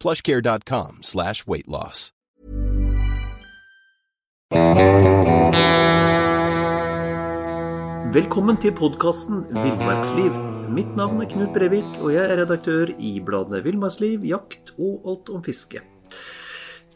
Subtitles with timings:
[0.00, 2.10] plushcare.com slash weight loss.
[8.10, 10.34] Velkommen til podkasten Villmarksliv.
[10.74, 15.30] Mitt navn er Knut Brevik, og jeg er redaktør i bladene Villmarksliv, Jakt og Alt
[15.30, 15.84] om fiske.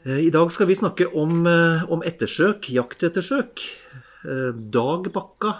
[0.04, 3.62] Eh, I dag skal vi snakke om, eh, om ettersøk, jaktettersøk.
[4.24, 5.54] Eh, Dag Bakka,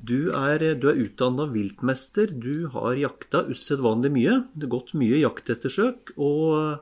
[0.00, 2.30] du er, du er utdanna viltmester.
[2.32, 4.36] Du har jakta usedvanlig mye.
[4.54, 6.14] Det har gått mye jaktettersøk.
[6.16, 6.80] Og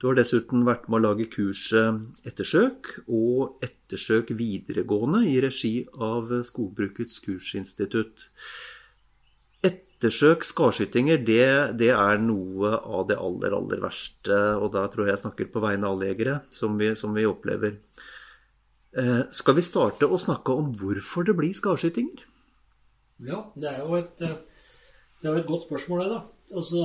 [0.00, 6.32] du har dessuten vært med å lage kurset Ettersøk og Ettersøk videregående i regi av
[6.46, 8.28] Skogbrukets kursinstitutt.
[9.64, 11.48] Ettersøk, skarskytinger, det,
[11.80, 14.38] det er noe av det aller, aller verste.
[14.58, 17.80] Og da tror jeg jeg snakker på vegne av alle jegere, som som vi opplever.
[18.98, 22.24] Eh, skal vi starte å snakke om hvorfor det blir skarskytinger?
[23.26, 24.36] Ja, det er jo et, eh,
[25.22, 26.20] det er et godt spørsmål, det, da.
[26.54, 26.82] Altså,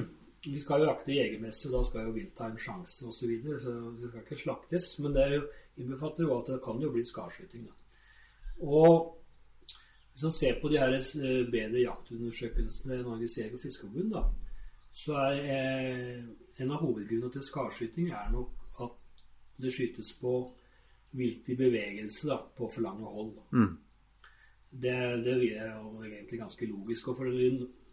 [0.52, 3.20] vi skal jo jakte jegermessig, og da skal jo vilt ha en sjanse osv.
[3.20, 4.88] Så, videre, så det skal ikke slaktes.
[5.02, 7.68] Men det er innbefatter jo at det kan jo bli skarskyting.
[7.68, 8.02] Da.
[8.64, 9.16] Og
[10.12, 10.94] hvis man ser på de her
[11.52, 14.22] bedre jaktundersøkelsene Norges Jeger- og Fiskerforbund, da,
[14.96, 16.22] så er eh,
[16.58, 19.24] en av hovedgrunnene til skarskyting er nok at
[19.60, 20.38] det skytes på
[21.16, 23.34] vilt i bevegelse da, på for lange hold.
[23.52, 23.74] Mm.
[24.82, 27.08] Det, det er jo egentlig ganske logisk.
[27.12, 27.30] Og for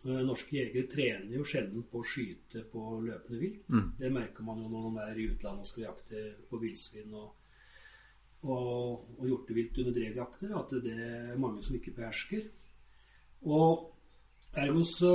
[0.03, 3.63] norske jegere trener jo sjelden på å skyte på løpende vilt.
[3.71, 3.87] Mm.
[3.99, 7.29] Det merker man jo når man er i utlandet og skal jakte på villsvin og,
[8.43, 12.49] og, og hjortevilt under drevjakter, at det er mange som ikke behersker.
[13.47, 13.89] Og
[14.59, 15.13] ergo så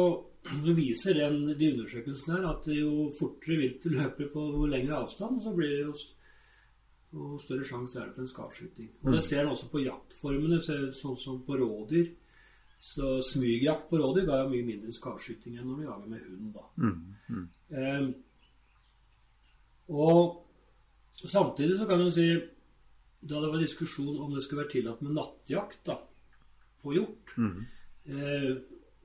[0.65, 5.75] viser den, de undersøkelsene her at jo fortere viltet løper på lengre avstand, så blir
[5.75, 5.97] det jo
[7.15, 8.89] og større sjanse er det for en skarskyting.
[9.05, 10.59] Og Det ser en også på jaktformene.
[10.93, 12.11] Sånn som på rådyr.
[12.79, 16.53] Så Smygjakt på rådyr ga jo mye mindre skarskyting enn når du jager med hund.
[16.55, 16.65] da.
[16.77, 17.15] Mm.
[17.29, 17.49] Mm.
[17.71, 18.09] Eh,
[19.89, 20.45] og
[21.13, 22.29] samtidig så kan du si
[23.21, 25.97] Da det var diskusjon om det skulle være tillatt med nattjakt da,
[26.83, 27.65] på hjort, Mm.
[28.07, 28.57] eh,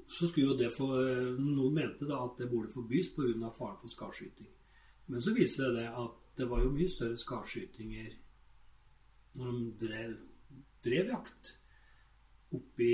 [0.06, 0.94] så skulle jo det for
[1.40, 3.50] Noen mente da at det burde forbys pga.
[3.58, 4.46] faren for skarskyting.
[5.08, 8.14] Men så viser det at det var jo mye større skarskytinger
[9.36, 10.14] når de drev,
[10.86, 11.56] drev jakt
[12.54, 12.94] oppi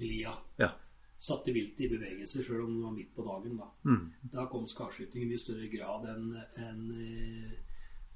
[0.00, 0.32] lia.
[0.58, 0.70] Ja.
[1.22, 3.56] Satte viltet i bevegelse sjøl om det var midt på dagen.
[3.60, 4.12] Da Mm.
[4.32, 7.58] Da kom skarskyting i mye større grad enn enn, eh,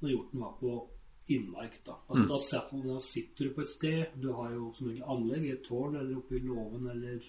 [0.00, 0.88] når hjorten var på
[1.28, 1.84] innmark.
[1.84, 2.28] Da Altså Mm.
[2.28, 5.50] da, set- da sitter du på et sted, du har jo som regel anlegg i
[5.52, 7.22] et tårn eller oppe i låven eller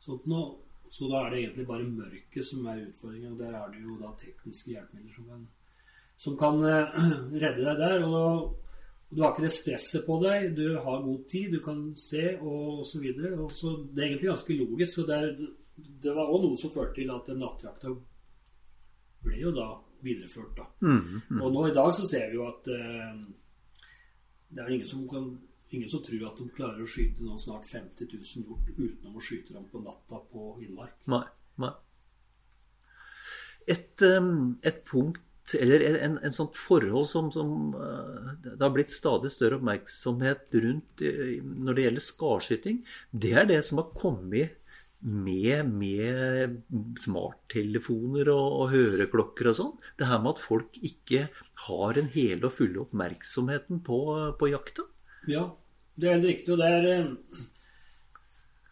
[0.00, 0.58] sånt noe.
[0.90, 3.96] Så da er det egentlig bare mørket som er utfordringen, og der er det jo
[3.98, 5.48] da tekniske hjelpemidler som kan,
[6.22, 7.06] som kan eh,
[7.42, 8.04] redde deg der.
[8.06, 8.58] Og,
[9.12, 12.78] du har ikke det stresset på deg, du har god tid, du kan se og
[12.80, 13.02] osv.
[13.12, 15.02] Det er egentlig ganske logisk.
[15.02, 15.34] og det, er,
[16.06, 17.92] det var òg noe som førte til at nattjakta
[19.22, 19.68] ble jo da
[20.02, 20.54] videreført.
[20.56, 20.64] da.
[20.80, 21.20] Mm.
[21.28, 21.42] Mm.
[21.42, 23.20] Og nå i dag så ser vi jo at eh,
[24.52, 25.32] det er ingen som kan
[25.72, 29.22] Ingen som tror at de klarer å skyte nå snart 50 000 hjort uten å
[29.24, 30.98] skyte dem på natta på innmark.
[31.08, 31.22] Nei.
[31.64, 31.70] Nei.
[33.72, 35.22] Et, um, et punkt
[35.58, 41.04] eller en, en sånt forhold som, som uh, det har blitt stadig større oppmerksomhet rundt
[41.04, 42.82] uh, når det gjelder skarskyting,
[43.12, 44.58] det er det som har kommet
[45.02, 46.58] med, med
[47.00, 49.72] smarttelefoner og, og høreklokker og sånn.
[49.98, 51.24] Det her med at folk ikke
[51.66, 53.98] har en hele og fulle oppmerksomheten på,
[54.38, 54.86] på jakta.
[55.30, 55.48] Ja,
[55.98, 56.54] det er helt riktig.
[56.54, 57.40] Og det er, eh,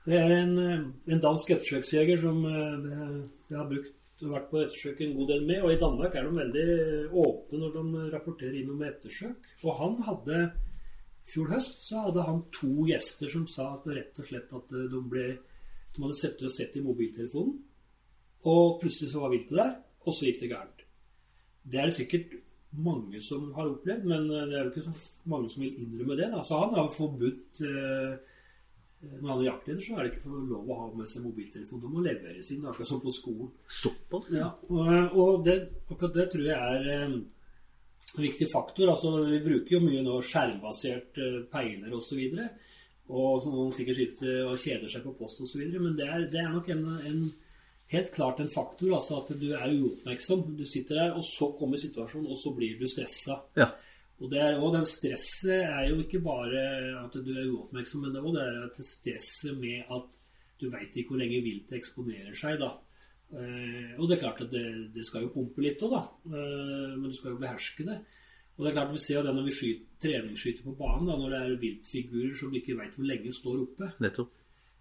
[0.07, 0.85] det er en, eh,
[1.15, 5.63] en dansk ettersøksjeger som det har brukt og vært på ettersøk en god del med.
[5.65, 6.67] Og i Danmark er de veldig
[7.23, 9.49] åpne når de rapporterer inn om ettersøk.
[9.65, 10.43] Og han hadde
[11.31, 15.01] fjor høst så hadde han to gjester som sa at rett og slett at de,
[15.13, 15.27] ble,
[15.95, 17.59] de hadde sett og sett i mobiltelefonen.
[18.51, 19.75] Og plutselig så var viltet der,
[20.07, 20.87] og så gikk det gærent.
[21.61, 22.39] Det er det sikkert
[22.71, 24.95] mange som har opplevd, men det er jo ikke så
[25.29, 26.31] mange som vil innrømme det.
[26.33, 26.41] Da.
[26.47, 28.15] Så han har forbudt eh,
[29.01, 31.81] Når han er jaktleder, så er det ikke for lov å ha med seg mobiltelefon.
[31.81, 33.49] Det må leveres inn, akkurat som på skolen.
[33.73, 34.33] Såpass?
[34.37, 35.55] Ja, og, og det,
[35.89, 37.15] akkurat det tror jeg er eh, en
[38.21, 38.93] viktig faktor.
[38.93, 42.21] Altså, vi bruker jo mye nå skjermbasert eh, peiler osv.
[42.21, 42.51] Og, så
[43.11, 45.65] og som noen sikkert sitter og kjeder seg på post osv.
[45.79, 47.23] Men det er, det er nok en, en
[47.95, 48.93] helt klart en faktor.
[48.99, 50.45] altså At du er uoppmerksom.
[50.61, 53.41] Du sitter der, og så kommer situasjonen, og så blir du stressa.
[53.57, 53.73] Ja.
[54.21, 56.63] Og, det er, og den stresset er jo ikke bare
[57.01, 58.27] at du er uoppmerksom, men det er
[58.67, 60.17] også det stresset med at
[60.61, 62.59] du veit ikke hvor lenge viltet eksponerer seg.
[62.61, 62.75] da.
[63.33, 66.03] Eh, og det er klart at det, det skal jo pumpe litt òg, da.
[66.35, 67.97] Eh, men du skal jo beherske det.
[68.59, 71.17] Og det er klart Vi ser jo det når vi skyter, treningsskyter på banen, da,
[71.17, 73.91] når det er viltfigurer som ikke veit hvor lenge står oppe.
[74.05, 74.37] Nettopp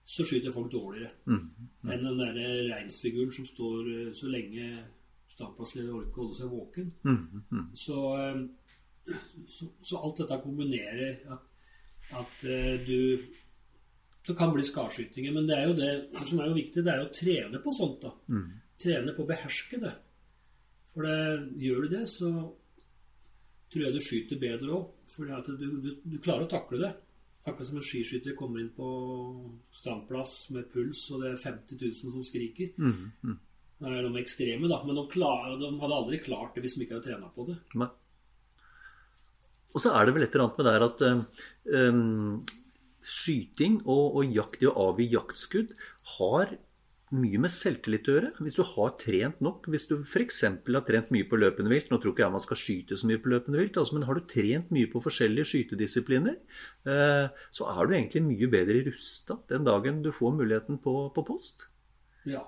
[0.09, 1.41] så skyter folk dårligere mm.
[1.83, 1.89] Mm.
[1.93, 2.37] enn den der
[2.71, 4.69] reinsfiguren som står eh, så lenge
[5.35, 6.87] standplassleder orker å holde seg våken.
[7.05, 7.43] Mm.
[7.51, 7.67] Mm.
[7.77, 8.39] Så, eh,
[9.47, 11.45] så, så, alt dette kombinerer at,
[12.21, 13.27] at eh, du
[14.29, 15.91] Det kan bli skarskytinger, men det er jo det
[16.27, 18.03] som er jo viktig, det er jo å trene på sånt.
[18.03, 18.11] da.
[18.29, 18.49] Mm.
[18.77, 19.93] Trene på å beherske det.
[20.93, 21.15] For det,
[21.63, 22.29] gjør du det, så
[23.71, 24.91] tror jeg du skyter bedre òg.
[25.09, 26.91] For du, du, du klarer å takle det.
[27.47, 28.87] Akkurat som en skiskytter kommer inn på
[29.73, 32.73] standplass med puls, og det er 50 000 som skriker.
[32.77, 33.37] Mm, mm.
[33.79, 34.81] Det er de ekstreme, da.
[34.85, 37.55] Men de, klar, de, hadde aldri klart det hvis de ikke hadde trena på det.
[37.79, 37.89] Nei.
[39.73, 41.03] Og så er det vel et eller annet med det at
[41.89, 42.39] um,
[43.05, 45.75] skyting og, og jakt, det å avgi jaktskudd,
[46.17, 46.57] har
[47.15, 48.29] mye med selvtillit å gjøre.
[48.45, 50.43] Hvis du har trent nok, hvis du f.eks.
[50.45, 53.21] har trent mye på løpende vilt Nå tror ikke jeg man skal skyte så mye
[53.21, 56.37] på løpende vilt, altså, men har du trent mye på forskjellige skytedisipliner,
[56.89, 57.25] eh,
[57.55, 61.69] så er du egentlig mye bedre rusta den dagen du får muligheten på, på, post.
[62.29, 62.45] Ja.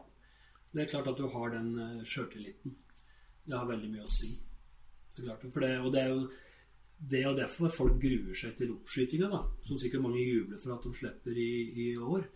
[0.71, 2.77] Det er klart at du har den sjøltilliten.
[3.43, 4.29] Det har veldig mye å si.
[5.17, 6.21] Det det, og det er jo
[7.01, 10.93] det er derfor folk gruer seg til oppskytinga, som sikkert mange jubler for at de
[10.99, 12.27] slipper i, i år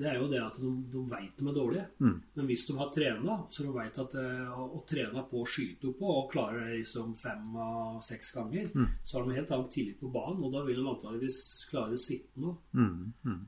[0.00, 1.84] det er jo det at de, de veit de er dårlige.
[2.00, 2.16] Mm.
[2.38, 5.48] Men hvis de har trena, så de veit at eh, å, å trene på å
[5.48, 8.90] skyte oppå og klarer det liksom fem av seks ganger, mm.
[9.04, 11.40] så har de helt annen tillit på banen, og da vil de antageligvis
[11.70, 12.62] klare det sittende òg.
[12.78, 13.00] Mm.
[13.26, 13.42] Mm.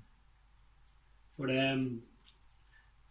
[1.36, 1.62] For det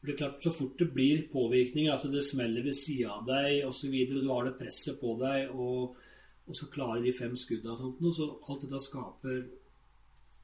[0.02, 3.26] for det er klart, Så fort det blir påvirkning, altså det smeller ved sida av
[3.28, 5.98] deg osv., du har det presset på deg, og,
[6.48, 9.42] og så klarer de fem skudda og sånt, så alt dette skaper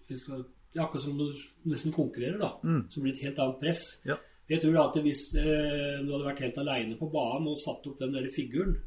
[0.07, 1.25] det er akkurat som du
[1.67, 2.51] nesten konkurrerer, da.
[2.63, 2.83] Mm.
[2.91, 3.83] Så blir det et helt annet press.
[4.07, 4.17] Ja.
[4.47, 7.99] Jeg tror at hvis eh, du hadde vært helt aleine på banen og satt opp
[7.99, 8.77] den der figuren,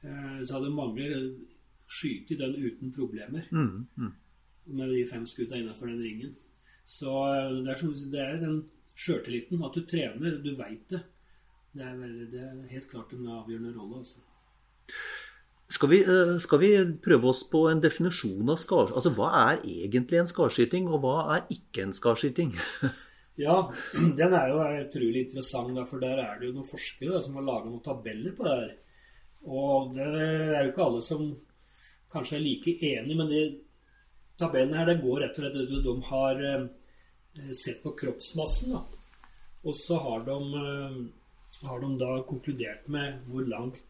[0.00, 1.08] eh, så hadde mange
[1.92, 3.48] skutt den uten problemer.
[3.52, 3.88] Mm.
[3.96, 4.12] Mm.
[4.78, 6.36] Med de fem skudda innenfor den ringen.
[6.88, 8.62] Så eh, det er, som, det er den
[8.94, 9.64] sjøltilliten.
[9.66, 11.02] At du trener, du veit det.
[11.72, 14.04] Det er, veldig, det er, helt klart en avgjørende rolle.
[14.04, 14.24] altså.
[15.82, 16.68] Skal vi, eh, skal vi,
[17.02, 18.98] prøve oss på en definisjon av skarskyting?
[19.00, 22.52] Altså, hva er egentlig en skarskyting, og hva er ikke en skarskyting?
[23.46, 23.56] ja,
[24.20, 27.48] den er jo utrolig interessant, for der er det jo noen forskere da, som har
[27.48, 28.70] laga noen tabeller på det her.
[29.42, 31.28] Og det er jo ikke alle som
[32.14, 33.44] kanskje er like enige, men de
[34.38, 38.84] tabellene her det går rett og slett ut De har eh, sett på kroppsmassen, da.
[39.66, 41.00] og så har de, eh,
[41.66, 43.82] har de da konkludert med hvor langt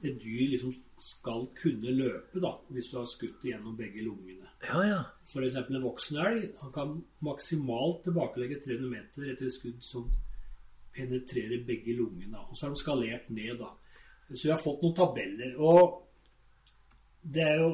[0.00, 4.48] et dyr liksom skal kunne løpe da, hvis du har skutt gjennom begge lungene.
[4.64, 5.00] Ja, ja.
[5.24, 5.56] F.eks.
[5.60, 10.10] en voksen elg han kan maksimalt tilbakelegge 300 meter etter et skudd som
[10.94, 12.42] penetrerer begge lungene.
[12.48, 13.56] Og så har de skalert ned.
[13.60, 13.70] da.
[14.32, 15.54] Så vi har fått noen tabeller.
[15.60, 16.02] Og
[17.22, 17.70] det er jo,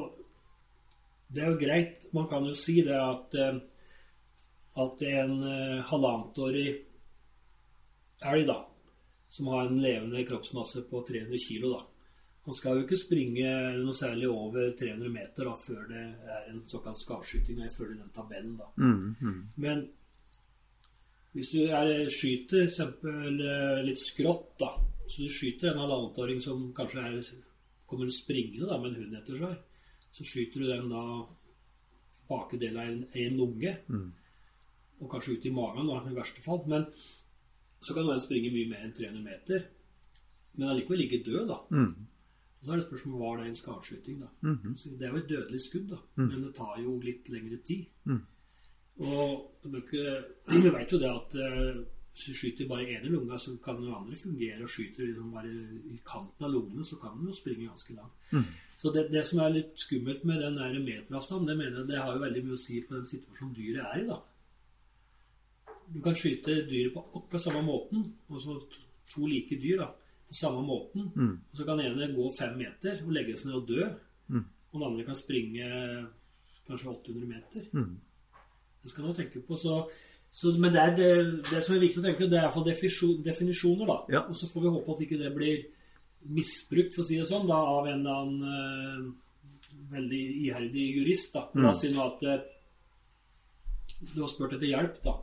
[1.27, 2.07] det er jo greit.
[2.15, 3.59] Man kan jo si det at, eh,
[4.77, 6.67] at en uh, halvannetårig
[8.31, 8.57] elg da,
[9.29, 11.81] som har en levende kroppsmasse på 300 kg, da,
[12.47, 16.61] man skal jo ikke springe noe særlig over 300 meter da, før det er en
[16.63, 18.53] såkalt skavskyting, ifølge den tabellen.
[18.55, 18.69] da.
[18.79, 19.41] Mm, mm.
[19.65, 19.83] Men
[21.33, 23.43] hvis du er, skyter eksempel
[23.83, 24.71] litt skrått, da,
[25.11, 27.29] så du skyter en halvannetåring som kanskje er,
[27.85, 29.59] kommer springende da, med en hund etter seg,
[30.15, 31.03] så skyter du den da
[32.31, 34.09] bake del av en, en lunge, mm.
[35.03, 36.63] og kanskje ut i magen da, i verste fall.
[36.71, 36.87] Men
[37.83, 39.73] så kan den springe mye mer enn 300 meter,
[40.55, 41.43] men allikevel ligge død.
[41.51, 41.65] da.
[41.75, 42.06] Mm.
[42.63, 44.19] Så er det spørsmålet var det en skadeskyting.
[44.19, 44.27] da.
[44.41, 44.97] Mm -hmm.
[44.97, 45.97] Det er jo et dødelig skudd, da.
[46.15, 46.27] Mm.
[46.27, 47.85] men det tar jo litt lengre tid.
[48.05, 48.21] Mm.
[48.99, 49.51] Og
[50.63, 51.83] vi vet jo det at uh,
[52.13, 54.61] hvis du skyter bare ene lunga, så kan den andre fungere.
[54.61, 55.49] Og skyter liksom bare
[55.85, 58.13] i kanten av lungene, så kan den jo springe ganske langt.
[58.31, 58.43] Mm.
[58.77, 61.97] Så det, det, som er litt skummelt med den der meteravstanden, det mener jeg det
[61.97, 64.07] har jo veldig mye å si på den situasjonen dyret er i.
[64.07, 64.19] da.
[65.93, 68.67] Du kan skyte dyret på akkurat samme måten, altså
[69.13, 69.93] to like dyr, da
[70.33, 71.11] samme måten.
[71.51, 73.87] Og så kan den ene gå fem meter og legge seg ned og dø.
[74.67, 75.67] Og den andre kan springe
[76.67, 77.69] kanskje 800 meter.
[78.81, 79.55] Det skal man tenke på.
[79.59, 79.77] Så,
[80.29, 81.09] så, men det, er det,
[81.49, 82.67] det, som er viktig å tenke, på, det er iallfall
[83.25, 83.87] definisjoner.
[83.87, 83.97] da.
[84.13, 84.21] Ja.
[84.27, 85.65] Og så får vi håpe at ikke det blir
[86.27, 91.33] misbrukt, for å si det sånn, da, av en eller annen uh, veldig iherdig jurist.
[91.35, 91.47] da.
[91.59, 92.53] La oss si nå at uh,
[94.13, 95.17] du har spurt etter hjelp, da.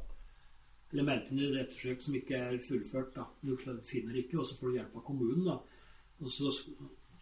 [0.94, 3.14] Inn i det ettersøk som ikke er fullført.
[3.14, 3.24] da.
[3.42, 5.44] Du finner ikke, og så får du hjelp av kommunen.
[5.44, 5.58] da.
[6.20, 6.52] Og så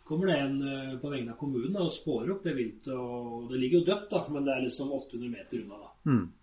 [0.04, 2.92] kommer det en eh, på vegne av kommunen da, og spårer opp det viltet.
[2.92, 5.78] og Det ligger jo dødt, da, men det er liksom 800 meter unna.
[5.78, 5.90] da.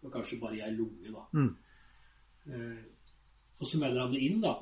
[0.04, 1.12] Og kanskje bare i ei lunge.
[1.14, 1.26] da.
[2.50, 2.84] Eh,
[3.60, 4.56] og så melder han det inn, da.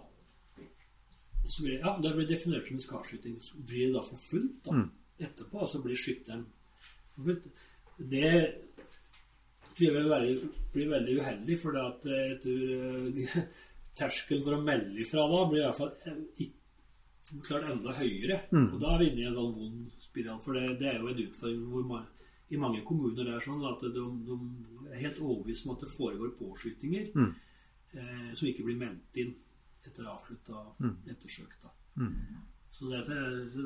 [1.44, 3.42] Og så blir det, ja, det blir definert som en skarskyting.
[3.42, 4.72] Så blir det da forfulgt da,
[5.20, 5.60] etterpå.
[5.60, 6.46] Altså blir skytteren
[7.16, 7.48] forfulgt.
[7.98, 8.32] Det
[9.78, 13.42] blir, vel veldig, blir veldig uheldig, for at eh, jeg tror eh,
[14.02, 18.38] terskelen for å melde ifra da blir i hvert fall ikke klart enda høyere.
[18.74, 20.38] Og da er vi inne i en sånn vond spiral.
[20.46, 22.06] For det, det er jo en utfordring hvor man,
[22.50, 24.38] i mange kommuner det er sånn at de, de
[24.94, 29.34] er helt overbevist om at det foregår påskytinger eh, som ikke blir meldt inn
[29.88, 30.62] etter avslutta
[31.12, 31.58] ettersøk.
[31.64, 31.74] Da.
[32.72, 33.66] Så, det er, så,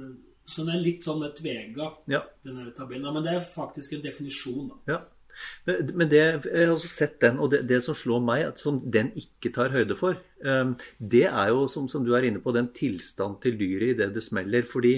[0.56, 2.24] så det er litt sånn det tvega, Ja.
[2.46, 3.06] den tabellen.
[3.10, 4.78] Ja, men det er faktisk en definisjon, da.
[4.96, 5.00] Ja.
[5.66, 8.62] Men men det, jeg har også sett den, og det, det som slår meg, at
[8.62, 12.42] som den ikke tar høyde for, eh, det er jo, som, som du er inne
[12.44, 14.66] på, den tilstand til dyret idet det smeller.
[14.70, 14.96] Fordi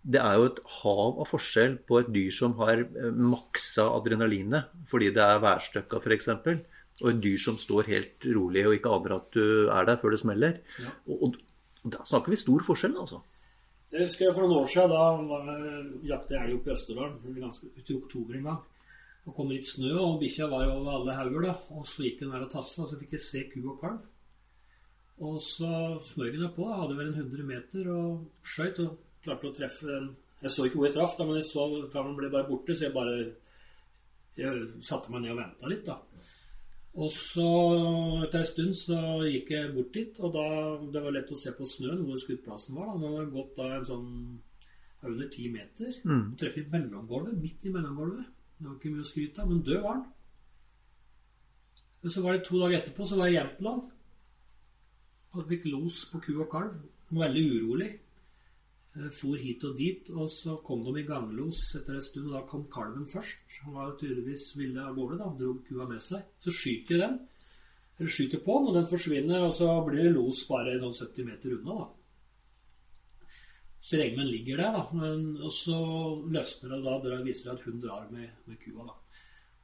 [0.00, 4.70] det er jo et hav av forskjell på et dyr som har eh, maksa adrenalinet
[4.88, 6.30] fordi det er værstøkka f.eks.,
[7.00, 10.12] og et dyr som står helt rolig og ikke aner at du er der før
[10.12, 10.58] det smeller.
[10.82, 10.90] Ja.
[11.08, 11.36] Og, og,
[11.80, 13.22] da snakker vi stor forskjell, altså.
[13.90, 14.92] Det husker jeg for noen år siden.
[14.92, 18.58] Da jakta jeg- elg oppe i Østerdalen ganske ut oktober en gang.
[19.28, 21.42] Og kom litt snø, og bikkja var over alle hauger.
[21.42, 23.80] da, Og så gikk hun der og tassa, og så fikk jeg se ku og
[23.80, 24.00] kalv.
[25.20, 26.64] Og så smøg hun på.
[26.70, 30.16] Jeg Hadde vel en 100 meter og skøyt og klarte å treffe den.
[30.40, 32.86] Jeg så ikke hvor jeg traff, da, men jeg så kalven ble bare borte, så
[32.88, 33.16] jeg bare
[34.40, 35.84] jeg satte meg ned og venta litt.
[35.84, 35.98] da.
[37.00, 37.44] Og så
[38.24, 38.96] etter en stund så
[39.28, 40.46] gikk jeg bort dit, og da
[40.90, 42.88] det var lett å se på snøen hvor skuddplassen var.
[42.88, 44.08] da, Den hadde gått da en sånn
[45.04, 45.92] under ti meter.
[46.32, 48.26] Og treffer mellomgulvet, midt i mellomgulvet.
[48.60, 50.04] Det var ikke mye å skryte av, men død var han.
[52.04, 53.88] Så var det to dager etterpå, så var jeg i Jämtland.
[55.32, 56.76] Og fikk los på ku og kalv.
[57.10, 57.90] Veldig urolig.
[58.96, 62.36] Eh, For hit og dit, og så kom de i ganglos etter en stund, og
[62.36, 63.44] da kom kalven først.
[63.64, 65.30] Han var tydeligvis ville av gårde, da.
[65.38, 66.24] Dro kua med seg.
[66.42, 67.18] Så skyter jeg den.
[68.00, 71.28] Eller skyter på den, og den forsvinner, og så blir det los bare sånn 70
[71.28, 71.88] meter unna, da.
[73.80, 74.82] Så Regmen ligger der, da.
[74.92, 75.76] Men, og så
[76.28, 78.96] løsner det, og da drar- viser det at hun drar med, med kua, da.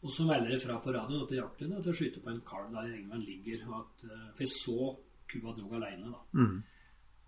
[0.02, 2.72] Og så melder det fra på radioen at jaktlynet at jeg skyter på en kalv
[2.72, 3.66] der Regmen ligger.
[3.68, 4.96] Og at, eh, for jeg så
[5.32, 6.20] kua dro alene, da.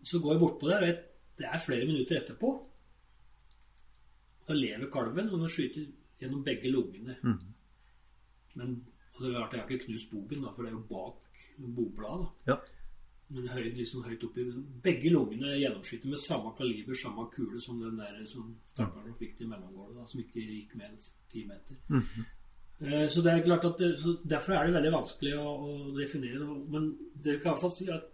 [0.05, 1.05] Så går jeg bortpå der, og
[1.39, 2.51] det er flere minutter etterpå.
[4.49, 5.87] Da lever kalven, og den skyter
[6.21, 7.17] gjennom begge lungene.
[8.55, 11.27] Men altså, klart, jeg har ikke knust bogen, da, for det er jo bak
[11.77, 12.29] bogbladet.
[12.47, 12.57] da.
[13.31, 13.35] Ja.
[13.37, 14.45] Men høy, liksom høyt oppi
[14.83, 19.49] Begge lungene gjennomskyter med samme kaliber, samme kule som den der som takkeren fikk til
[19.51, 21.77] mellomgulvet, som ikke gikk mer enn ti meter.
[22.81, 23.79] Eh, Så det er klart at
[24.25, 26.47] Derfor er det veldig vanskelig å, å definere.
[26.73, 26.89] Men
[27.23, 28.09] det kan i hvert fall si at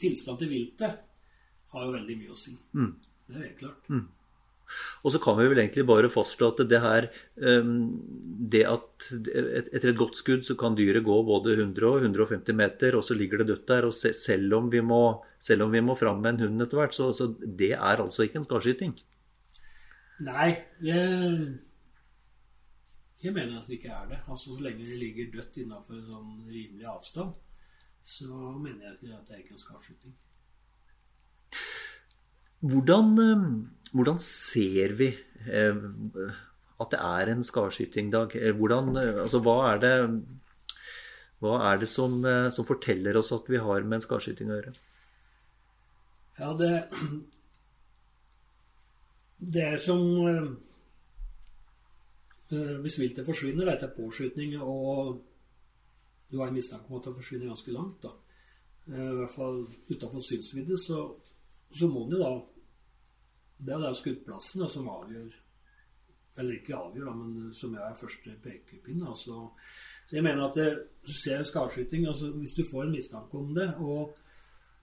[0.00, 0.98] tilstand til viltet
[1.72, 2.56] har jo veldig mye å si.
[3.28, 3.86] Det er helt klart.
[5.02, 7.08] Og så kan vi vel egentlig bare fastslå at det her
[7.44, 7.72] ehm,
[8.52, 9.08] Det at
[9.66, 13.16] etter et godt skudd så kan dyret gå både 100 og 150 meter, og så
[13.18, 13.88] ligger det dødt der.
[13.88, 15.02] Og selv, om vi må,
[15.38, 18.26] selv om vi må fram med en hund etter hvert, så, så det er altså
[18.26, 18.96] ikke en skadeskyting.
[20.22, 20.50] Nei,
[20.84, 21.38] jeg,
[23.22, 24.20] jeg mener at det ikke er det.
[24.28, 27.34] Altså Så lenge det ligger dødt innafor sånn rimelig avstand,
[28.04, 28.28] så
[28.58, 30.14] mener jeg at det er ikke en skadeskyting.
[32.62, 33.46] Hvordan, ehm,
[33.92, 35.10] hvordan ser vi
[35.50, 35.82] eh,
[36.82, 38.36] at det er en skadeskyting, Dag?
[38.36, 39.94] Eh, Hvordan, eh, altså, hva er det
[41.42, 44.58] hva er det som, eh, som forteller oss at vi har med en skarskyting å
[44.60, 44.74] gjøre?
[46.38, 46.74] Ja, det
[49.54, 49.98] Det er som
[50.30, 50.52] eh,
[52.54, 55.18] eh, Hvis viltet forsvinner da, etter påskyting, og
[56.30, 58.14] du har en mistanke om at det forsvinner ganske langt, da,
[58.86, 61.02] eh, i hvert fall utafor synsvidde, så,
[61.74, 62.30] så må den jo da
[63.62, 65.34] Det er da skuddplassen som avgjør
[66.40, 69.02] Eller ikke avgjør, da, men som er første pekepinn.
[69.04, 69.50] Altså.
[70.08, 70.70] Så jeg mener at det,
[71.22, 74.16] ser en skadeskyting altså Hvis du får en mistanke om det, og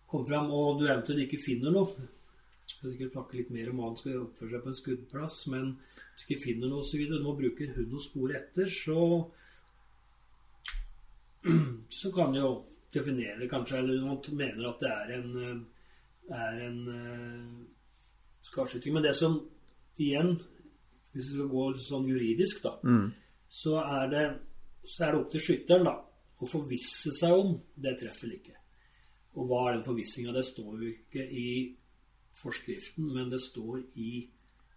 [0.09, 3.81] kommer fram, og du eventuelt ikke finner noe Jeg skal sikkert snakke litt mer om
[3.81, 7.05] hva han skal oppføre seg på en skuddplass, men hvis du ikke finner noe osv.,
[7.09, 8.99] nå bruker hund å spore etter, så
[11.99, 12.51] så kan jo
[12.93, 16.79] definere kanskje, eller man mener at det er en, eh, er en
[18.49, 18.93] skadeskyting.
[18.97, 19.39] Men det som
[19.99, 20.35] igjen,
[21.13, 23.11] hvis vi skal gå sånn juridisk, da, Mm.
[23.49, 24.25] så, er det,
[24.85, 25.95] så er det opp til skytteren da,
[26.39, 28.55] å forvisse seg om det treffer eller ikke.
[29.35, 30.33] Og hva er den forvissinga?
[30.33, 31.47] Det står jo ikke i
[32.39, 34.11] forskriften, men det står i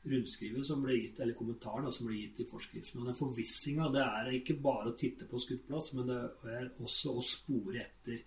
[0.03, 3.01] rundskrivet som ble gitt, eller kommentaren da, som ble gitt i forskriften.
[3.01, 6.19] Og den forvissinga det er ikke bare å titte på skuddplass, men det
[6.51, 8.19] er også å spore etter.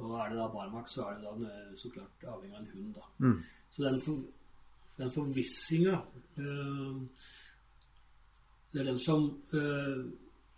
[0.00, 2.94] Og er det da barmark, så er det da så klart avhengig av en hund.
[2.96, 3.04] da.
[3.70, 4.24] Så den, for,
[4.96, 5.96] den forvissinga
[6.40, 7.00] øh,
[8.72, 10.04] Det er den som øh,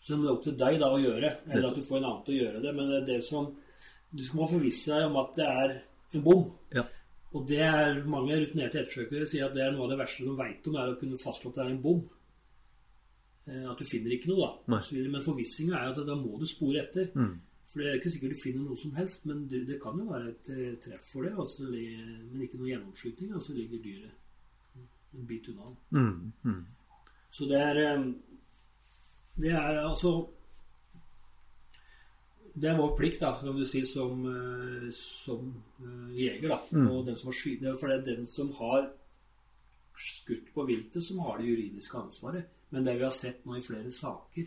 [0.01, 2.23] som det er opp til deg da å gjøre, eller at du får en annen
[2.27, 2.75] til å gjøre det.
[2.77, 3.51] Men det er det som
[4.09, 5.75] du skal må forvisse deg om at det er
[6.17, 6.47] en bom.
[6.73, 6.85] Ja.
[7.37, 10.37] Og det er mange rutinerte ettersøkere sier at det er noe av det verste de
[10.39, 12.01] veit om, er å kunne fastslå at det er en bom.
[13.49, 14.73] Eh, At du finner ikke noe, da.
[14.73, 14.79] Nei.
[14.81, 15.03] Og så.
[15.13, 17.11] Men forvissinga er at da må du spore etter.
[17.17, 17.35] Mm.
[17.69, 20.09] For det er ikke sikkert du finner noe som helst, men det, det kan jo
[20.09, 21.35] være et eh, treff for det.
[21.37, 23.35] Altså, men ikke noe gjennomskyting.
[23.37, 24.25] Altså ligger dyret
[25.15, 25.65] en bit unna.
[25.91, 26.33] Mm.
[26.45, 26.67] Mm.
[27.31, 28.05] Så det er eh,
[29.39, 30.29] Det er altså
[32.55, 36.49] Det er vår plikt, da, som du sier, som, eh, som uh, jeger.
[36.49, 36.59] da,
[36.91, 38.89] og den som har sky, det er For det er den som har
[39.99, 42.51] skutt på viltet, som har det juridiske ansvaret.
[42.71, 44.47] Men det vi har sett nå i flere saker,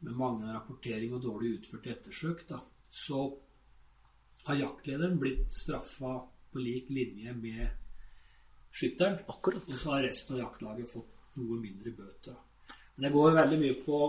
[0.00, 3.26] med manglende rapportering og dårlig utført ettersøk, da, så
[4.46, 6.14] har jaktlederen blitt straffa
[6.52, 7.68] på lik linje med
[8.72, 9.20] skytteren.
[9.30, 9.66] Akkurat.
[9.66, 12.36] Og så har resten av jaktlaget fått noe mindre bøter.
[12.94, 14.00] Men det går veldig mye på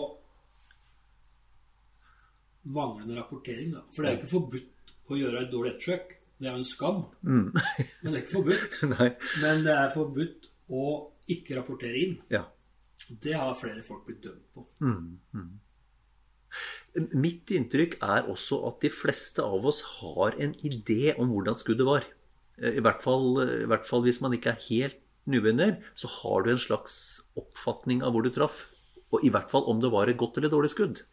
[2.75, 3.73] manglende rapportering.
[3.75, 3.83] Da.
[3.93, 6.15] For det er ikke forbudt å gjøre et dårlig ettersøk.
[6.41, 7.01] Det er jo en skam.
[7.21, 8.79] Men det er ikke forbudt.
[9.43, 10.85] Men det er forbudt å
[11.31, 12.15] ikke rapportere inn.
[12.33, 12.45] Ja.
[13.11, 14.65] Det har flere folk blitt dømt på.
[17.15, 21.87] Mitt inntrykk er også at de fleste av oss har en idé om hvordan skuddet
[21.87, 22.07] var.
[22.61, 24.99] Eh, I hvert fall, i hvert fall hvis man ikke er helt
[25.29, 26.95] nybegynner, så har du en slags
[27.37, 28.67] oppfatning av hvor du traff.
[29.11, 31.03] Og i hvert fall om det var et godt eller dårlig skudd.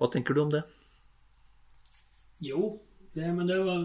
[0.00, 0.64] Hva tenker du om det?
[2.40, 2.80] Jo,
[3.14, 3.82] det, men det var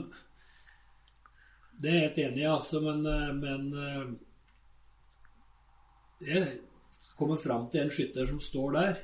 [1.76, 4.06] Det er jeg helt enig i, altså, men, eh, men eh,
[6.24, 6.60] Jeg
[7.18, 9.02] kommer fram til en skytter som står der,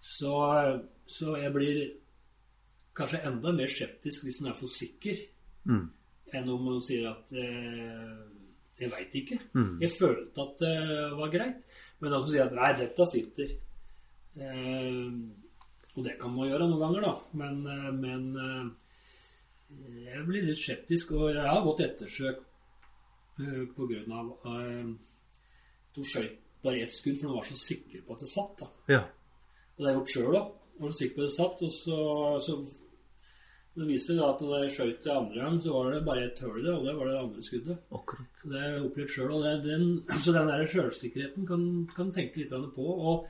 [0.00, 0.32] så,
[1.06, 1.78] så jeg blir
[2.94, 5.22] kanskje enda mer skeptisk hvis han er for sikker,
[6.34, 8.14] enn om man sier at eh,
[8.80, 9.38] jeg veit ikke.
[9.82, 10.76] Jeg følte at det
[11.18, 11.64] var greit,
[12.02, 13.52] men at du sier at nei, dette sitter.
[14.34, 15.10] Eh,
[15.94, 17.14] og det kan man gjøre noen ganger, da.
[17.38, 18.24] Men, eh, men
[20.04, 22.42] jeg blir litt skeptisk, og jeg har gått ettersøk
[23.34, 24.44] på grunn av at
[25.96, 28.60] hun skjøt bare ett skudd, for hun var så sikker på at det satt.
[28.60, 28.68] da.
[28.94, 29.00] Ja.
[29.74, 30.52] Og det har jeg gjort sjøl òg.
[30.80, 31.98] Var sikker på at det satt, og så,
[32.46, 32.54] så
[33.74, 36.60] Det viser da at når jeg skjøt andre gang, så var det bare et hull
[36.60, 37.80] i det, og det var det andre skuddet.
[37.98, 38.28] Akkurat.
[38.38, 39.32] Så det har jeg opplevd sjøl.
[39.64, 39.88] Den,
[40.22, 41.64] så den der sjølsikkerheten kan,
[41.96, 42.86] kan tenke litt på.
[42.86, 43.26] Og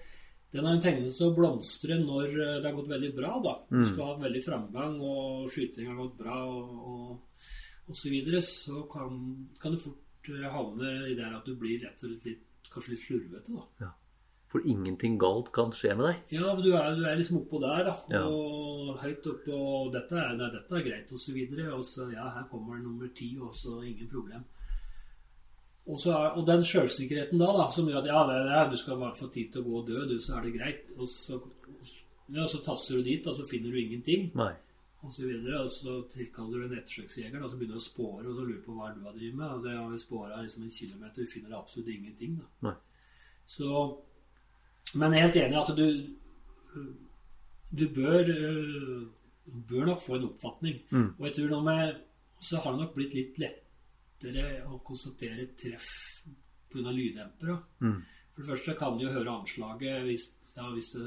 [0.52, 3.32] den har en tendens til å blomstre når eh, det har gått veldig bra.
[3.46, 3.56] da.
[3.72, 7.48] Hvis du har hatt veldig framgang, og skyting har gått bra, og, og,
[7.88, 9.18] og så videre, så kan,
[9.62, 12.94] kan du fort eh, havne i det at du blir rett og slett litt, kanskje
[12.94, 13.56] litt slurvete.
[13.56, 13.66] da.
[13.86, 13.94] Ja.
[14.54, 16.18] For ingenting galt kan skje med deg.
[16.36, 17.94] Ja, for du er, du er liksom oppå der, da.
[18.12, 18.20] Ja.
[18.30, 21.72] Og høyt oppe, og dette er, nei, dette er greit, og så videre.
[21.74, 24.44] Og så, ja, her kommer nummer ti, og så ingen problem.
[25.88, 28.78] Og, så er, og den sjølsikkerheten da, da, som gjør at ja, det, er, du
[28.78, 30.94] skal bare få tid til å gå og dø, du, så er det greit.
[30.94, 31.40] Og så,
[32.38, 34.52] ja, så tasser du dit, og så finner du ingenting, Nei.
[35.02, 35.66] og så videre.
[35.66, 38.62] Og så tilkaller du en ettersøksjeger, og så begynner du å spåre, og så lurer
[38.70, 39.50] på hva du har drevet med.
[39.50, 42.70] Og det har vi spåra liksom en kilometer, vi finner absolutt ingenting, da.
[42.70, 42.76] Nei.
[43.44, 43.68] Så
[44.94, 45.86] Men jeg er helt enig i at du
[47.74, 49.06] Du bør øh,
[49.68, 50.76] bør nok få en oppfatning.
[51.18, 51.94] Og jeg tror nå med
[52.40, 55.88] Så har det nok blitt litt lettere å konstatere treff
[56.70, 56.90] pga.
[56.90, 57.56] lyddempere.
[58.34, 60.24] For det første kan du jo høre anslaget hvis,
[60.56, 61.06] ja, hvis det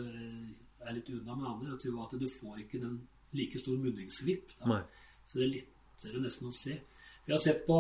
[0.81, 1.73] er litt unna med andre.
[1.93, 4.51] Og at du får ikke den like stor munningsvipp.
[5.25, 6.79] Så det er lettere nesten å se.
[7.25, 7.79] Vi har sett på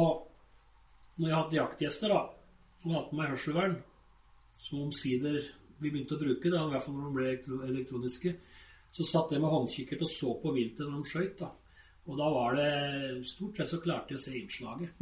[1.17, 2.19] Når jeg har hatt jaktgjester da,
[2.85, 3.77] og hatt med meg hørselvern,
[4.61, 5.39] som omsider
[5.79, 8.33] vi begynte å bruke, da, i hvert fall når de ble elektro elektroniske,
[8.97, 11.43] så satt jeg med håndkikkert og så på viltet når de skøyt.
[12.07, 12.69] Og da var det
[13.27, 15.01] Stort sett så klarte jeg å se innslaget.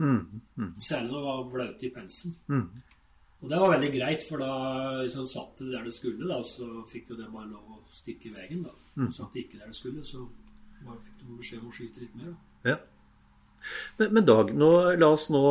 [0.82, 2.34] Særlig når det var blaute i pensen.
[3.44, 4.56] Og det var veldig greit, for da
[5.04, 8.32] liksom, satt det der det skulle, da, så fikk jo det bare lov å stikke
[8.32, 8.66] i veien.
[8.66, 8.74] da.
[9.14, 10.24] Satt det ikke der det skulle, så
[10.82, 12.34] bare fikk de beskjed om å skyte litt mer.
[12.34, 12.72] da.
[12.72, 12.78] Ja.
[14.00, 15.44] Men, men Dag, nå, la oss nå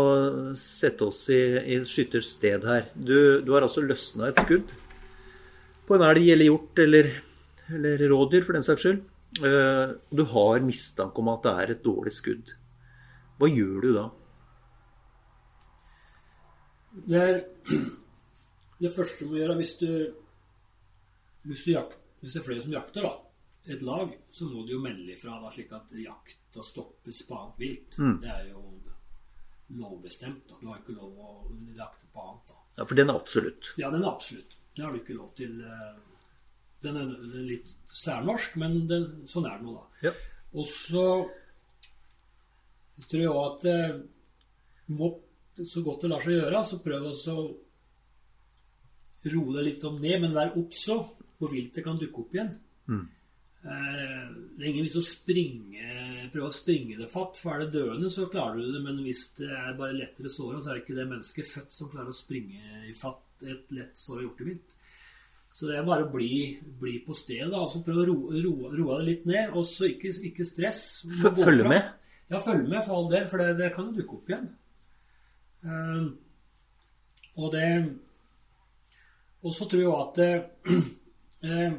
[0.59, 1.41] sette oss i,
[1.75, 2.89] i skytters sted her.
[2.95, 4.75] Du, du har altså løsna et skudd
[5.87, 7.11] på en elg eller hjort eller,
[7.77, 9.03] eller rådyr, for den saks skyld.
[9.43, 12.55] og Du har mistanke om at det er et dårlig skudd.
[13.41, 14.05] Hva gjør du da?
[16.95, 17.41] Det er
[18.85, 19.89] det første du må gjøre hvis du
[21.45, 21.91] hvis, du jak,
[22.23, 23.13] hvis det er flere som jakter, da,
[23.75, 27.61] et lag, så må du jo melde ifra da, slik at jakta stoppes på annet
[27.61, 27.99] vilt.
[28.23, 28.63] Det er jo
[29.77, 30.47] lovbestemt.
[30.49, 30.57] da.
[30.61, 31.35] Du har ikke lov å
[31.77, 32.49] jakte på annet.
[32.49, 32.61] da.
[32.79, 33.73] Ja, For den er absolutt.
[33.81, 34.54] Ja, den er absolutt.
[34.75, 35.61] Det har du ikke lov til.
[35.61, 35.95] eh,
[36.85, 37.13] Den er
[37.49, 38.99] litt særnorsk, men det,
[39.31, 40.09] sånn er det nå, da.
[40.09, 40.13] Ja.
[40.55, 41.05] Og så
[43.09, 43.95] tror jeg òg at eh,
[44.87, 45.09] du må,
[45.65, 47.47] så godt det lar seg gjøre, så prøv også å
[49.33, 50.83] roe deg litt sånn ned, men vær obs
[51.41, 52.53] på viltet kan dukke opp igjen.
[53.65, 57.73] Eh, Det er ingen vits å springe, prøve å springe det fatt, for er det
[57.81, 58.83] døende, så klarer du det.
[58.85, 61.89] Men hvis det er bare lettere såra, så er det ikke det mennesket født som
[61.93, 64.75] klarer å springe i fatt et lett såra mitt.
[65.55, 67.51] Så det er bare å bli, bli på stedet.
[67.53, 69.51] da, altså Prøv å roe det roe litt ned.
[69.55, 71.03] Og så ikke, ikke stress.
[71.05, 71.93] Du må F- gå følge med?
[72.31, 74.49] Ja, følg med for all del, for det, det kan jo dukke opp igjen.
[75.65, 76.07] Eh,
[77.37, 77.69] og det
[79.45, 80.83] Og så tror jeg at eh,
[81.51, 81.73] eh,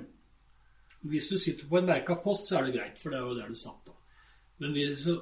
[1.10, 3.36] hvis du sitter på en merka post, så er det greit, for det er jo
[3.40, 3.88] der du satt.
[3.90, 3.94] da.
[4.62, 5.16] Men hvis, så,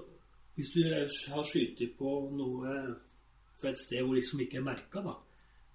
[0.55, 0.81] hvis du
[1.33, 2.73] har skutt på noe
[3.59, 5.15] fra et sted hvor liksom ikke er merka, da,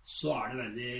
[0.08, 0.92] så er det veldig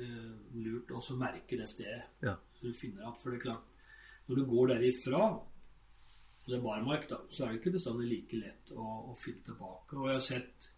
[0.00, 2.02] uh, lurt å merke det stedet.
[2.24, 2.34] Ja.
[2.58, 3.86] Så du finner at, for det er klart,
[4.28, 8.42] når du går derifra, og det er barmark, da, så er det ikke bestandig like
[8.42, 9.96] lett å, å finne tilbake.
[9.96, 10.68] Og jeg har sett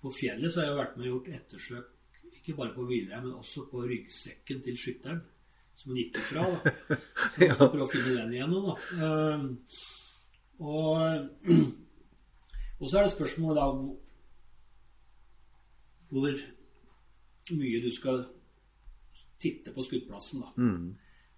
[0.00, 1.92] på fjellet så har jeg vært med og gjort ettersøk,
[2.36, 5.20] ikke bare på villrein, men også på ryggsekken til skytteren,
[5.76, 6.46] som han gikk ifra.
[6.46, 6.98] da.
[7.42, 8.76] Jeg å finne den igjennom, da.
[9.04, 9.48] Ehm,
[10.62, 11.48] og,
[12.80, 13.66] og så er det spørsmålet da
[16.22, 18.24] hvor- mye du skal
[19.38, 20.52] titte på skuddplassen, da.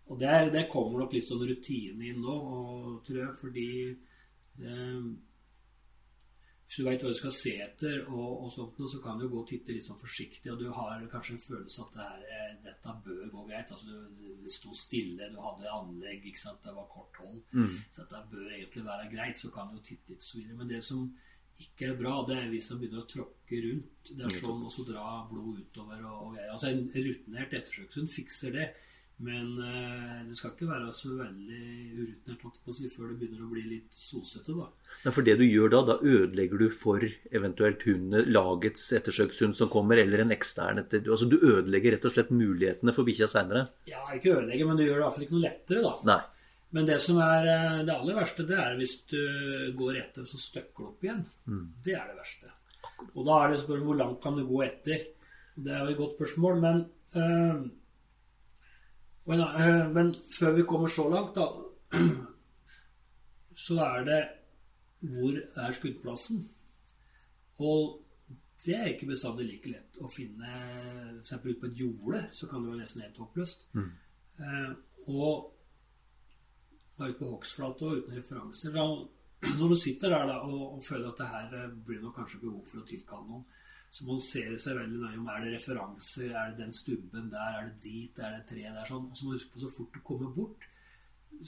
[0.08, 3.64] Og det, der, kommer nok litt sånn rutine inn nå, og, tror jeg, fordi
[4.62, 5.02] eh,
[6.68, 9.38] Hvis du veit hva du skal se etter, og, og sånt, så kan du gå
[9.40, 12.56] og titte litt sånn forsiktig, og du har kanskje en følelse at det her, eh,
[12.66, 13.70] dette bør gå greit.
[13.72, 16.60] altså du, Det sto stille, du hadde anlegg, ikke sant?
[16.64, 17.40] det var kort hold.
[17.90, 19.38] Så dette bør egentlig være greit.
[19.40, 20.56] Så kan du titte litt, så videre.
[20.60, 21.06] Men det som
[21.58, 24.12] ikke er bra, det er hvis han begynner å tråkke rundt.
[24.12, 26.52] Det er sånn, også dra blod utover og, og greier.
[26.54, 28.68] Altså En rutinert ettersøkshund fikser det.
[29.18, 31.62] Men eh, det skal ikke være så veldig
[31.98, 34.54] urutinert på si, før det begynner å bli litt sosete.
[34.54, 34.68] da.
[35.02, 37.02] Men for det du gjør da, da ødelegger du for
[37.34, 41.02] eventuelt hunden, lagets ettersøkshund som kommer, eller en ekstern etter...
[41.02, 43.66] Altså du ødelegger rett og slett mulighetene for bikkja seinere?
[43.90, 45.96] Ja, ikke ødelegger, men du gjør det iallfall ikke noe lettere, da.
[46.12, 46.20] Nei.
[46.76, 49.20] Men det som er eh, det aller verste, det er hvis du
[49.78, 51.24] går etter, så støkker du opp igjen.
[51.84, 52.52] Det er det verste.
[53.14, 55.06] Og da er det spørsmål hvor langt kan du gå etter.
[55.58, 56.84] Det er jo et godt spørsmål, men
[57.18, 57.68] øh,
[59.28, 61.46] men, en, eh, Men før vi kommer så langt, da,
[63.66, 64.22] så er det
[64.98, 66.48] hvor er skuddplassen?
[67.58, 68.00] Og
[68.64, 70.48] det er ikke bestandig like lett å finne
[71.20, 71.34] f.eks.
[71.44, 73.68] ute på et jorde, så kan det være nesten helt håpløst.
[73.76, 74.72] Eh,
[75.12, 75.52] og
[76.98, 78.74] var ute på hogstflate og uten referanser.
[78.74, 78.86] Da,
[79.60, 82.42] når du sitter der da, og, og føler at det her eh, blir nok kanskje
[82.42, 83.44] behov for å tilkalle noen,
[83.88, 87.30] så må man se seg veldig nøye om er det referanser, er det den stubben
[87.32, 89.06] der, er det dit, er det tre der, sånn.
[89.08, 90.66] Og så må du huske på så fort du kommer bort,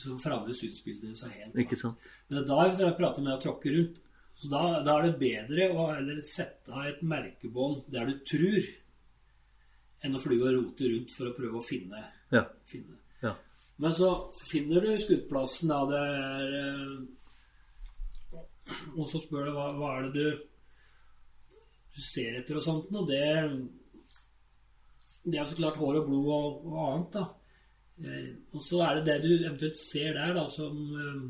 [0.01, 1.53] så forandrer synsbildet seg helt.
[1.53, 1.65] da.
[1.65, 2.09] Ikke sant?
[2.31, 3.99] Men da hvis dere prater med å tråkke rundt,
[4.41, 8.71] så da, da er det bedre å heller sette av et merkebånd der du tror,
[10.01, 12.01] enn å fly og rote rundt for å prøve å finne.
[12.33, 12.47] Ja.
[12.71, 13.00] finne.
[13.81, 16.95] Men så finner du skuddplassen, da det er eh,
[18.99, 20.27] Og så spør du hva, hva er det du,
[21.97, 23.25] du ser etter og sånt, og det
[25.25, 27.25] Det er så klart hår og blod og, og annet, da.
[28.05, 31.25] Eh, og så er det det du eventuelt ser der, da, som eh,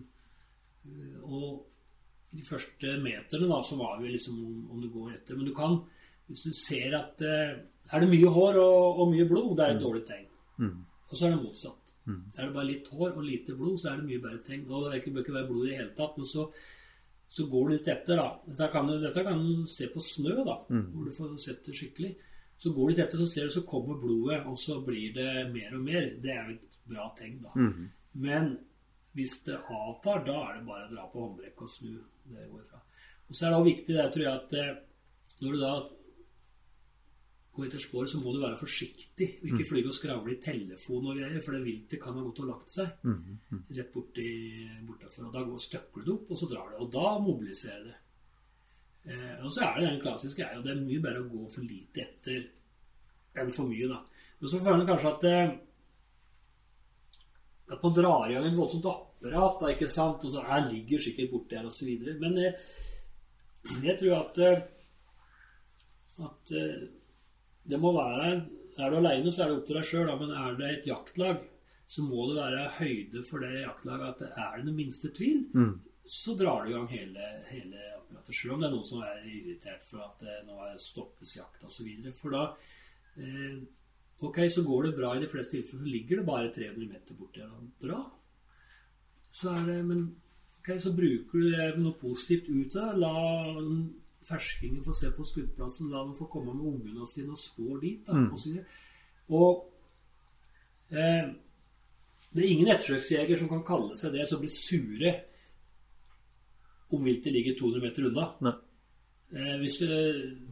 [1.23, 1.67] Og
[2.31, 5.39] de første meterne, da, så var vi liksom om, om du går etter.
[5.39, 5.79] Men du kan,
[6.31, 9.83] hvis du ser at Er det mye hår og, og mye blod, det er et
[9.83, 10.29] dårlig tegn.
[11.11, 11.90] Og så er det motsatt.
[12.37, 14.67] Er det bare litt hår og lite blod, så er det mye bedre ting.
[14.69, 16.47] Og det bør ikke være blod i det hele tatt, men så,
[17.29, 18.29] så går du litt etter, da.
[18.47, 20.57] Dette kan, du, dette kan du se på snø, da,
[20.95, 22.15] hvor du får sett det skikkelig.
[22.61, 25.31] Så går du litt etter, så ser du, så kommer blodet, og så blir det
[25.55, 26.11] mer og mer.
[26.21, 27.55] Det er jo et bra tegn, da.
[28.21, 28.53] Men
[29.17, 31.95] hvis det avtar, da er det bare å dra på håndbrekket og snu.
[32.31, 32.83] Det går ifra.
[33.31, 34.77] Og så er det også viktig, det tror jeg, at eh,
[35.41, 35.73] når du da
[37.61, 41.11] går etter spor, så må du være forsiktig og ikke fly og skravle i telefon
[41.11, 43.09] og greier, for det viltet kan ha gått og lagt seg
[43.77, 44.29] rett borti,
[44.89, 45.27] bortafor.
[45.29, 46.79] Og da går støkler det opp, og så drar det.
[46.81, 47.99] Og da mobiliserer det.
[49.05, 51.47] Eh, og så er det den klassiske er jo det er mye bedre å gå
[51.49, 52.43] for lite etter
[53.41, 54.01] enn for mye, da.
[54.41, 55.55] Men så føler man kanskje at eh,
[57.71, 60.25] at man drar i gang et voldsomt apparat, da, ikke sant?
[60.27, 61.91] Og så her ligger sikkert borti her, osv.
[62.21, 62.65] Men eh,
[63.89, 64.45] jeg tror at
[66.21, 66.53] at
[67.71, 68.33] det må være
[68.81, 71.41] Er du aleine, så er det opp til deg sjøl, men er det et jaktlag,
[71.91, 75.43] så må det være høyde for det jaktlaget at det er det den minste tvil,
[75.53, 75.75] mm.
[76.07, 78.37] så drar du i gang hele, hele apparatet.
[78.39, 81.91] Selv om det er noen som er irritert for at det, nå stoppes jakt osv.
[82.17, 82.47] For da
[83.21, 83.61] eh,
[84.21, 85.87] Ok, så går det bra i de fleste tilfeller.
[85.87, 87.69] Så ligger det bare 300 meter borti der.
[87.81, 88.01] Bra.
[89.33, 90.03] Så er det Men
[90.59, 92.99] ok, så bruker du det noe positivt ut av.
[93.01, 93.15] La
[94.27, 95.91] ferskingen får se på skuddplassen.
[95.93, 98.07] La dem få komme med ungene sine og spår dit.
[98.07, 98.31] Da, mm.
[98.33, 101.31] og, og eh,
[102.31, 105.15] det er ingen ettersøksjeger som kan kalle seg det, som blir sure
[106.91, 108.53] om viltet ligger 200 meter unna.
[109.31, 109.79] Eh, hvis,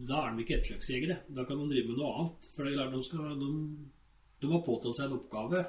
[0.07, 1.20] da er de ikke ettersøksjegere.
[1.35, 2.50] Da kan de drive med noe annet.
[2.54, 3.48] For det er klart, de, skal, de,
[4.42, 5.64] de har påtatt seg en oppgave.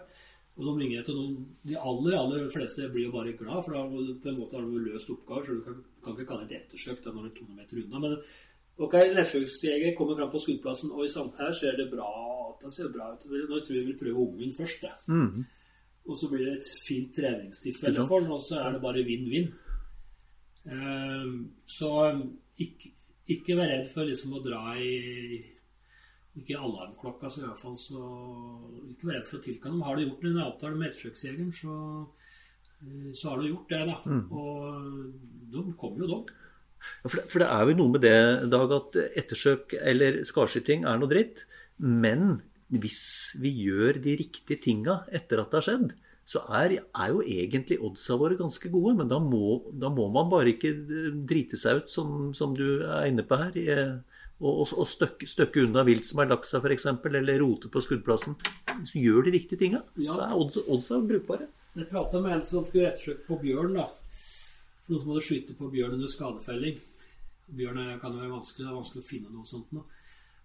[0.60, 3.84] Og de ringer etter noen De aller aller fleste blir jo bare glad, for da
[3.88, 5.46] på en måte har du løst oppgaver.
[5.46, 7.84] Så du kan, kan ikke kalle det et ettersøk da, når det er 200 meter
[7.84, 8.02] unna.
[8.04, 8.18] Men
[8.88, 12.10] ok, en kommer fram på skuddplassen, og i samt her ser det bra,
[12.60, 13.24] det ser bra ut.
[13.32, 14.84] Nå tror jeg vi vil prøve ungen først.
[14.84, 14.94] Det.
[15.08, 15.48] Mm.
[16.10, 19.52] Og så blir det et fint treningstilfelle for den, og så er det bare vinn-vinn.
[20.70, 21.92] Um, så
[22.60, 22.92] ikke,
[23.32, 25.40] ikke vær redd for liksom å dra i
[26.38, 28.02] Ikke alarmklokka, så i hvert fall så
[28.92, 29.86] Ikke vær redd for å tilkalle dem.
[29.88, 31.78] Har du gjort en avtale med ettersøksjegeren, så,
[32.84, 33.98] eh, så har du gjort det, da.
[34.06, 34.22] Mm.
[34.32, 36.38] Og de kommer jo, de.
[36.80, 38.20] Ja, for, det, for det er jo noe med det,
[38.54, 41.44] Dag, at ettersøk eller skarskyting er noe dritt.
[41.80, 42.40] Men
[42.70, 43.02] hvis
[43.42, 45.98] vi gjør de riktige tinga etter at det har skjedd,
[46.30, 48.94] så er, er, jo egentlig oddsa våre ganske gode.
[49.00, 50.76] Men da må, da må, man bare ikke
[51.30, 53.58] drite seg ut, som, som du er inne på her.
[54.40, 58.38] Og, og, støkke, støkke, unna vilt som er lagt seg, f.eks., eller rote på skuddplassen.
[58.88, 59.84] Så gjør de riktige tinga.
[60.00, 60.16] Ja.
[60.16, 61.50] Så er oddsa, oddsa brukbare.
[61.76, 63.76] Jeg prata med en som skulle ettersøke på bjørn.
[63.76, 63.90] da.
[64.90, 66.80] Noen som hadde skutt på bjørn under skadefelling.
[67.60, 69.86] Bjørn kan jo være vanskelig, det er vanskelig å finne noe sånt Da.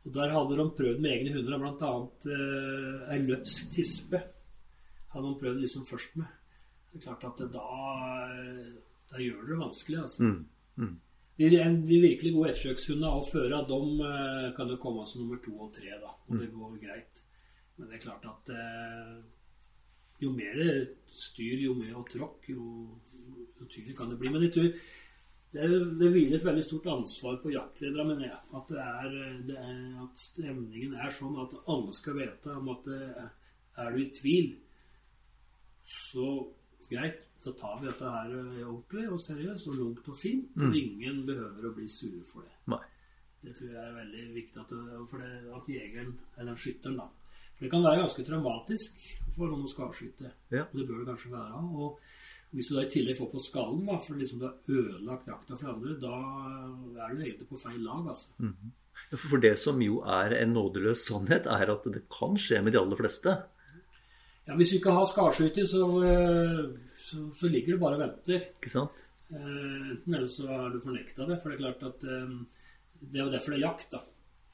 [0.04, 1.92] Og Der hadde de prøvd med egne hunder, bl.a.
[2.34, 4.20] Eh, ei løpsk tispe
[5.14, 6.26] hadde de prøvd liksom først med.
[6.92, 7.64] Det er klart at da,
[9.10, 10.22] da gjør det det vanskelig, altså.
[10.26, 10.44] Mm.
[10.76, 10.94] Mm.
[11.38, 15.54] De, de, virkelig gode ettersøkshundene og føra, de eh, kan jo komme som nummer to
[15.66, 16.12] og tre, da.
[16.28, 16.58] Og det mm.
[16.60, 17.22] går greit.
[17.76, 19.16] Men det er klart at eh,
[20.22, 20.60] jo mer
[21.10, 22.68] styr, jo mer og tråkk, jo,
[23.58, 24.30] jo tydeligere kan det bli.
[24.30, 24.70] Men jeg tror
[25.54, 25.68] det,
[26.00, 28.40] det hviler et veldig stort ansvar på jaktledere, mener jeg.
[28.58, 29.18] At, det er,
[29.50, 33.28] det er, at stemningen er sånn at alle skal vite om at eh,
[33.82, 34.52] er du i tvil,
[35.84, 36.28] så
[36.88, 40.54] greit, så tar vi dette her eh, ordentlig og seriøst og lugnt og fint.
[40.56, 40.66] Mm.
[40.66, 42.54] Og ingen behøver å bli sure for det.
[42.72, 42.82] Nei.
[43.44, 44.70] Det tror jeg er veldig viktig at,
[45.10, 47.10] for det, at jegeren, eller skytteren, da
[47.58, 49.02] For det kan være ganske traumatisk
[49.34, 50.30] for noen å skadskyte.
[50.54, 50.64] Ja.
[50.64, 51.60] Og det bør det kanskje være.
[51.76, 55.28] Og hvis du da i tillegg får på skallen da, for liksom du har ødelagt
[55.28, 56.16] jakta for andre, da
[57.04, 58.32] er du egentlig på feil lag, altså.
[58.40, 58.72] Mm.
[59.18, 62.80] For det som jo er en nådeløs sannhet, er at det kan skje med de
[62.80, 63.34] aller fleste.
[64.46, 68.48] Ja, Hvis du ikke har skarskyting, så, eh, så, så, ligger du bare og venter.
[68.56, 69.06] Ikke sant?
[69.28, 71.38] Eh, enten eller så har du fornekta det.
[71.42, 72.34] For det er klart at eh,
[73.00, 73.88] det er jo derfor det er jakt.
[73.92, 74.02] da.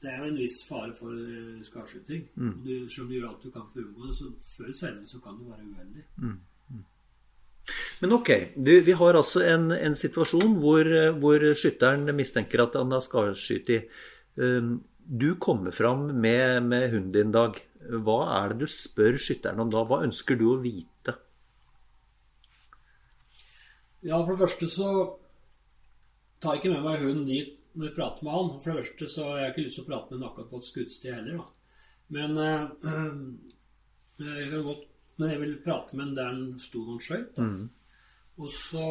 [0.01, 1.17] Det er jo en viss fare for
[1.63, 2.25] skarskyting.
[2.35, 2.53] Mm.
[2.65, 5.21] Du, selv gjør alt du kan for å unngå det, så før eller senere så
[5.23, 6.05] kan du være uheldig.
[6.17, 6.37] Mm.
[6.71, 6.85] Mm.
[8.01, 10.89] Men ok, du, vi har altså en, en situasjon hvor,
[11.21, 13.79] hvor, skytteren mistenker at han har skarskytt i.
[15.05, 17.61] du kommer fram med, med hunden din, Dag.
[18.01, 19.85] Hva er det du spør skytteren om da?
[19.85, 21.15] Hva ønsker du å vite?
[24.01, 24.91] Ja, for det første så
[26.41, 28.53] tar jeg ikke med meg hunden dit når jeg prater med han.
[28.61, 30.61] For det første så har jeg ikke lyst til å prate med henne akkurat på
[30.61, 31.45] et skuddsted heller, da.
[32.11, 33.19] Men øh,
[34.41, 34.87] jeg kan godt
[35.19, 37.37] Men jeg vil prate med henne der han sto noen skøyt.
[37.37, 37.69] Mm.
[38.41, 38.85] Og så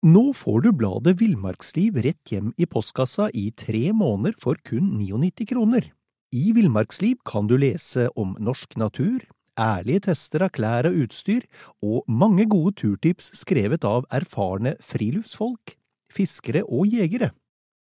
[0.00, 5.46] Nå får du bladet Villmarksliv rett hjem i postkassa i tre måneder for kun 99
[5.52, 5.90] kroner.
[6.32, 9.20] I Villmarksliv kan du lese om norsk natur,
[9.60, 11.42] ærlige tester av klær og utstyr,
[11.82, 15.76] og mange gode turtips skrevet av erfarne friluftsfolk,
[16.12, 17.30] fiskere og jegere.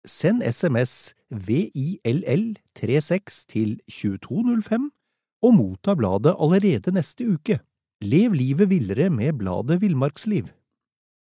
[0.05, 4.91] Send SMS VILL36 til 2205
[5.45, 7.59] og motta bladet allerede neste uke.
[8.01, 10.45] Lev livet villere med bladet Villmarksliv.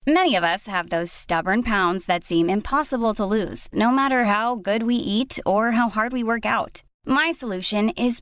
[0.08, 4.56] Many of us have those stubborn pounds that seem impossible to lose, no matter how
[4.56, 6.84] good we eat or how hard we work out.
[7.06, 8.22] My solution is.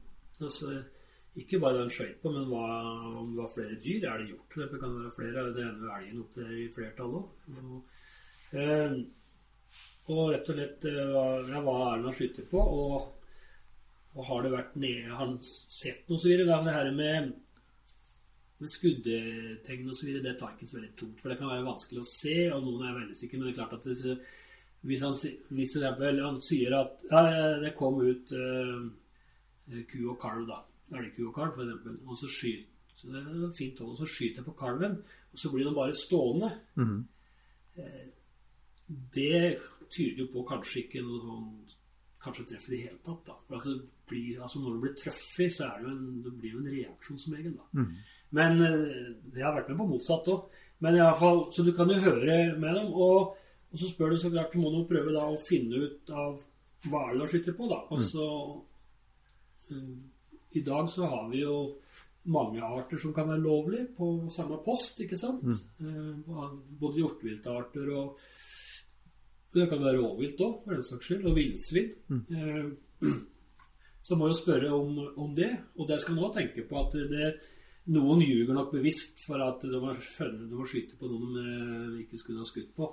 [0.47, 0.73] Altså,
[1.39, 2.65] ikke bare hva han skøyt på, men hva,
[3.21, 4.07] om det var flere dyr.
[4.09, 4.57] Er det hjort?
[4.57, 5.45] Det kan være flere.
[5.55, 7.29] Det ene elgen opp i flertall òg.
[8.51, 8.97] Eh,
[10.11, 12.65] og rett og slett eh, hva, ja, hva er det han skyter på?
[12.81, 13.37] Og,
[14.11, 16.59] og har det vært nede Har han sett noe så videre?
[16.65, 17.31] Det her med,
[18.59, 21.23] med skuddetegn videre, det tar ikke så veldig tungt.
[21.23, 23.39] For det kan være vanskelig å se, og noen er veldig sikre.
[23.39, 24.17] Men det er klart at det,
[24.89, 25.15] hvis han,
[25.55, 27.21] hvis han sier at ja,
[27.61, 28.89] det kom ut uh,
[29.91, 30.61] ku og kalv, da.
[30.99, 31.99] Elgku og kalv, f.eks.
[32.05, 34.97] Og så skyter fint hold, og så skyter jeg på kalven,
[35.31, 36.49] og så blir den bare stående.
[36.75, 36.97] Mm.
[37.79, 38.09] Eh,
[39.15, 39.57] det
[39.91, 41.53] tyder jo på kanskje ikke noe sånn
[42.21, 43.21] Kanskje treffer i det hele tatt.
[43.25, 43.33] da.
[43.47, 43.71] For altså,
[44.05, 46.67] blir, altså Når du blir truffet, så er det jo en, det blir jo en
[46.69, 47.55] reaksjon som regel.
[47.57, 47.79] da.
[47.79, 47.95] Mm.
[48.37, 49.07] Men eh,
[49.39, 50.59] jeg har vært med på motsatt òg.
[50.85, 52.91] Men i alle fall, Så du kan jo høre med dem.
[52.93, 53.33] Og,
[53.71, 56.37] og så spør du så klart, må du prøve da å finne ut av
[56.91, 57.71] hva er det du skyter på.
[57.73, 57.79] da.
[57.89, 58.61] Og så eh,
[59.71, 61.57] I dag så har vi jo
[62.31, 65.47] mange arter som kan være lovlige på samme post, ikke sant?
[65.79, 66.23] Mm.
[66.79, 68.19] både hjorteviltarter og
[69.51, 71.89] det kan være rovvilt òg, for den saks skyld, og villsvin.
[72.07, 72.75] Mm.
[74.07, 76.95] så må jo spørre om, om det, og det skal man også tenke på at
[77.11, 77.31] det,
[77.91, 82.03] noen ljuger nok bevisst for at de har, funnet, de har skyte på noen de
[82.05, 82.87] ikke skulle ha skutt på.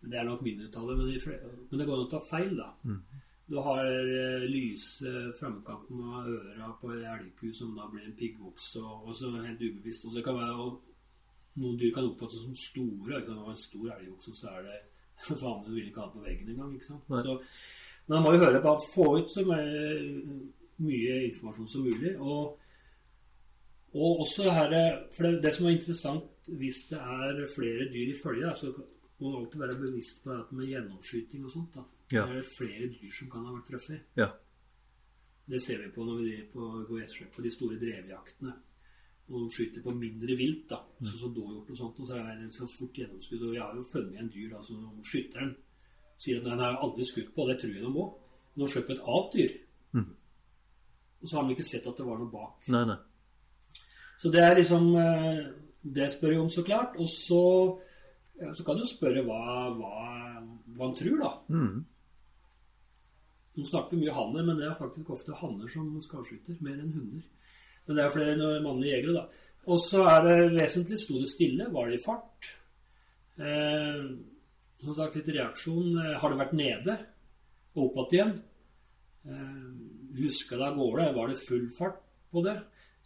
[0.00, 0.98] Men Det er nok mindretallet.
[0.98, 1.18] Men, de
[1.68, 2.70] men det går an å ta feil, da.
[3.50, 5.10] Du har eh, lyse
[5.40, 9.64] framkanten av øra på en elgku som da blir en piggvoks, og, og så helt
[9.64, 10.06] ubevisst.
[10.06, 10.70] Og det kan være
[11.58, 13.16] Noen dyr kan oppfattes som store.
[13.16, 14.78] Det kan være en stor elgvoks, og så er det
[15.42, 16.74] Vanligvis vil ikke ha det på veggen engang.
[16.76, 17.10] ikke sant?
[17.10, 17.36] Så,
[18.06, 20.14] men man må jo høre på å få ut så mye,
[20.86, 22.14] mye informasjon som mulig.
[22.22, 22.54] Og,
[23.98, 24.78] og også det her,
[25.16, 29.26] for det, det som er interessant hvis det er flere dyr i følge, så må
[29.26, 31.74] man alltid være bevisst på det med gjennomskyting og sånt.
[31.74, 31.99] da.
[32.10, 32.24] Ja.
[32.26, 34.02] Det er flere dyr som kan ha vært truffet.
[34.18, 34.30] Ja.
[35.50, 38.52] Det ser vi på når vi på, går ettersøk på de store drevjaktene.
[39.30, 41.98] Og de skyter på mindre vilt, da, sånn som dåhjort og sånt.
[42.02, 43.44] Og så er det så fort gjennomskudd.
[43.46, 45.52] Og jeg har jo funnet en dyr da, som skytteren
[46.20, 48.08] sier at den har aldri skutt på, det tror jeg de må.
[48.54, 49.54] Men de skjøt på et avt dyr.
[51.20, 52.68] Og så har de ikke sett at det var noe bak.
[52.72, 52.96] Nei, nei.
[54.20, 55.38] Så det er liksom eh,
[55.80, 56.96] Det spør jeg om, så klart.
[57.00, 57.40] Og så,
[58.56, 59.40] så kan du spørre hva,
[59.76, 59.94] hva,
[60.76, 61.32] hva han tror, da.
[61.54, 61.80] Mhm.
[63.58, 66.92] Nå snakker vi mye hanner, men det er faktisk ofte hanner som skallskyter, mer enn
[66.94, 67.24] hunder.
[67.86, 69.46] Men det er flere mannlige jegere, da.
[69.70, 72.50] Og så er det vesentlig sto det stille, var det i fart?
[73.40, 74.04] Eh,
[74.80, 75.90] som sagt, litt reaksjon.
[75.98, 76.96] Eh, Har det vært nede
[77.76, 78.32] og opp igjen?
[79.26, 79.66] Eh,
[80.20, 81.10] luska det av gårde?
[81.16, 82.00] Var det full fart
[82.32, 82.56] på det?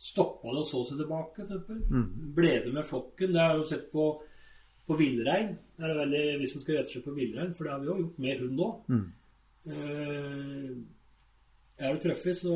[0.04, 1.74] Stoppa det og så seg tilbake, f.eks.?
[2.36, 3.32] Ble det med flokken?
[3.32, 4.06] Det har jeg jo sett på,
[4.86, 5.52] på villrein.
[5.78, 8.56] Hvis en skal gjette seg på villrein, for det har vi jo gjort med hund
[8.58, 8.70] nå.
[9.64, 10.76] Er
[11.88, 12.52] det truffet, så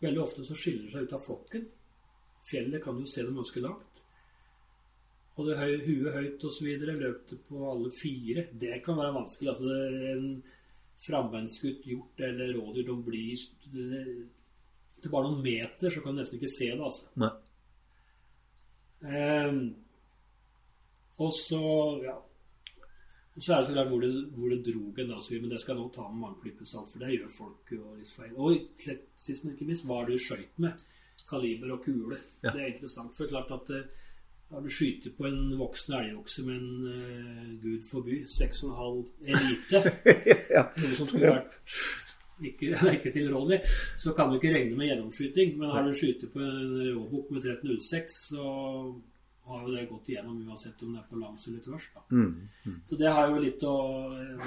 [0.00, 1.66] veldig ofte så skiller det seg ut av flokken.
[2.46, 4.00] Fjellet kan jo se dem ganske langt.
[5.38, 8.46] Og det høy, huet høyt og så videre, løp det på alle fire.
[8.52, 9.52] Det kan være vanskelig.
[9.52, 9.68] Altså
[10.14, 10.26] en
[11.00, 13.46] frambeinskutt hjort eller rådyr, de blir
[15.00, 17.06] Etter bare noen meter så kan du nesten ikke se det, altså.
[17.22, 17.30] Nei.
[19.08, 19.62] Ehm,
[21.24, 21.60] og så
[22.04, 22.18] ja.
[23.38, 25.60] Så er det så klart hvor det, hvor det drog en, da, så, men det
[25.62, 28.32] skal nå ta med mange klyper salt, for det gjør folk jo litt feil.
[28.36, 30.82] Og sist, men ikke minst, hva du skøyt med?
[31.28, 32.18] Kaliber og kule.
[32.42, 32.50] Ja.
[32.50, 33.14] Det er interessant.
[33.16, 34.08] For klart at eh,
[34.50, 39.82] har du skyter på en voksen elgokse med en uh, gud forby 6,5 elite,
[40.56, 40.64] Ja.
[40.74, 41.54] noe som skulle vært
[42.42, 43.60] ikke, ikke tilrådelig,
[44.00, 45.54] så kan du ikke regne med gjennomskyting.
[45.60, 48.48] Men har du skyter på en råbukk med 1306, så
[49.50, 51.90] har jo det gått igjennom uansett om det er på langs eller tvers.
[52.10, 52.80] Mm, Mm.
[52.88, 53.76] Så det har jo litt å,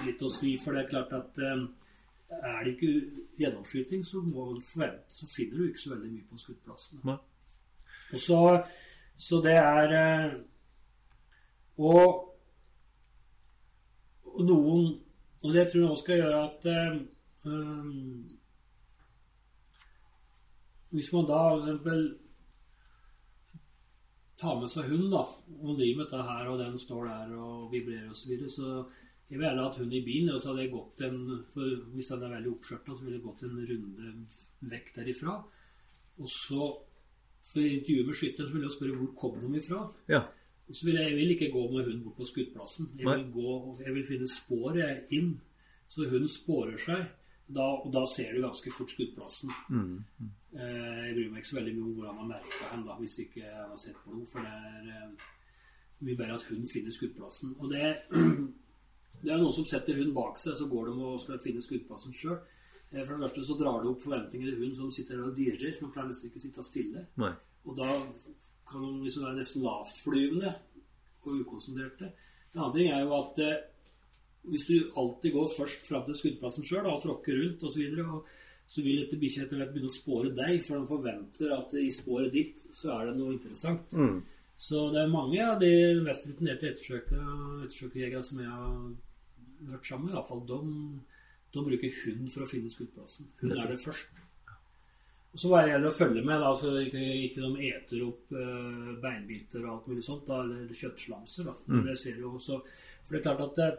[0.06, 1.64] litt å si, for det er klart at eh,
[2.40, 2.92] er det ikke
[3.40, 7.18] gjennomskyting, så, forvente, så finner du ikke så veldig mye på skuddplassene.
[8.14, 8.40] Og så,
[9.18, 10.36] så det er eh,
[11.78, 12.36] og,
[14.30, 14.84] og noen
[15.44, 17.00] Og det tror jeg også skal gjøre at eh,
[17.50, 18.30] um,
[20.94, 22.06] Hvis man da eksempel
[24.40, 25.24] tar med seg hund, da,
[25.62, 28.70] og driver med dette her, og den står der og vibrerer osv., så, videre, så
[29.30, 30.32] jeg vil gjerne hatt hund i bilen.
[30.34, 31.20] Og så hadde jeg gått en
[31.54, 34.12] for Hvis den er veldig oppskjørta, så ville jeg gått en runde
[34.74, 35.38] vekk derifra.
[36.22, 36.70] Og så,
[37.50, 39.82] for intervjuet med skytteren, så ville jeg spørre hvor kom de ifra.
[40.12, 40.22] Ja.
[40.68, 42.92] Og Så vil jeg, jeg vil ikke gå med hunden bort på skuddplassen.
[43.00, 43.56] Jeg vil, gå,
[43.86, 45.34] jeg vil finne sporet inn,
[45.90, 47.10] så hunden sporer seg.
[47.48, 49.52] Da, og da ser du ganske fort skuddplassen.
[49.70, 49.98] Mm.
[50.54, 53.18] Eh, jeg bryr meg ikke så veldig mye om hvor han merka hen, da, hvis
[53.26, 54.26] ikke har sett blod.
[54.32, 55.30] For det er eh,
[56.08, 57.56] mye bedre at hunden finner skuddplassen.
[57.60, 57.92] Og det,
[59.24, 62.16] det er noen som setter hunden bak seg, så går de og skal finne skuddplassen
[62.16, 62.40] sjøl.
[62.94, 65.38] Eh, for det første så drar det opp forventninger til hunden som sitter der og
[65.38, 65.76] dirrer.
[65.80, 67.08] Hun pleier klarer nesten ikke å sitte stille.
[67.22, 67.34] Nei.
[67.68, 67.90] Og da
[68.70, 70.56] kan hun liksom være nesten lavtflyvende
[71.24, 72.12] og ukonsentrerte.
[72.54, 73.62] En annen ting er jo at eh,
[74.50, 78.22] hvis du alltid går først fram til skuddplassen sjøl og tråkker rundt osv., så,
[78.74, 81.90] så vil dette bikkja etter hvert begynne å spåre deg, for de forventer at i
[81.94, 83.94] sporet ditt så er det noe interessant.
[83.96, 84.20] Mm.
[84.64, 85.72] Så det er mange av de
[86.06, 88.76] mest rutinerte ettersøkerjegerne som jeg har
[89.72, 90.60] vært sammen med, iallfall de,
[91.56, 93.32] de bruker hund for å finne skuddplassen.
[93.42, 94.22] Hun er det først.
[95.34, 98.36] Og så hva det gjelder å følge med, da, så ikke, ikke de eter opp
[98.38, 101.48] uh, beinbiter og alt mulig sånt, da, eller kjøttslamser.
[101.50, 101.56] Da.
[101.74, 101.80] Mm.
[101.88, 102.60] Det ser du også.
[103.02, 103.70] For det er klart at det,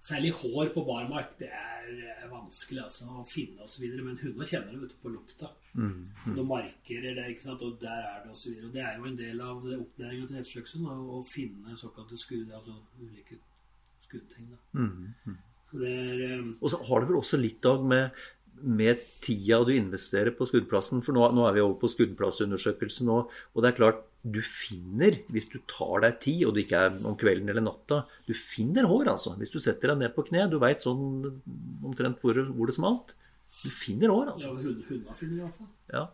[0.00, 3.84] særlig hår på barmark, det er, er vanskelig altså, å finne osv.
[4.00, 5.50] Men hundene kjenner det vet du, på lukta.
[5.74, 6.08] Mm.
[6.24, 6.34] Mm.
[6.38, 7.62] De markerer det, ikke sant?
[7.66, 8.64] og der er det osv.
[8.72, 13.38] Det er jo en del av opplæringa til hestesjøksen å finne såkalte skudd, altså ulike
[14.06, 14.52] skuddtegn.
[14.72, 15.14] Mm.
[15.26, 15.38] mm.
[15.72, 18.24] um, og så har det vel også litt av med
[18.62, 23.18] med tida du investerer på skuddplassen, for nå, nå er vi over på skuddplassundersøkelsen nå,
[23.28, 26.98] og det er klart, du finner, hvis du tar deg tid, og det ikke er
[27.08, 29.32] om kvelden eller natta, du finner hår, altså.
[29.40, 31.24] Hvis du setter deg ned på kne, du veit sånn
[31.86, 33.14] omtrent hvor, hvor, det smalt.
[33.62, 34.52] Du finner hår, altså.
[34.52, 35.70] Ja, hundene finner iallfall.
[35.92, 36.04] Ja.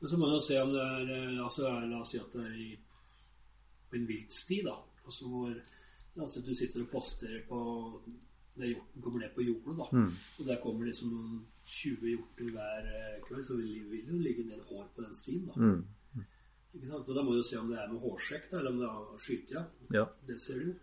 [0.00, 2.48] Men så må man jo se om det er altså, La oss si at det
[2.48, 2.68] er i,
[3.88, 4.74] på en viltsti, da.
[5.06, 7.60] Altså hvor at du sitter og poster på
[8.56, 9.76] der hjorten kommer ned på jordet.
[9.80, 9.88] da.
[9.92, 10.08] Mm.
[10.38, 14.44] Og der kommer liksom noen 20 hjorter hver eh, kveld, så vil det jo ligge
[14.44, 15.46] en del hår på den stien.
[15.48, 15.58] da.
[15.58, 16.24] Mm.
[16.74, 17.08] Ikke sant?
[17.08, 19.22] Og Da må du se om det er med hårsekk da, eller om det er
[19.26, 19.64] skytja.
[19.94, 20.08] Ja.
[20.26, 20.74] Det ser du jo.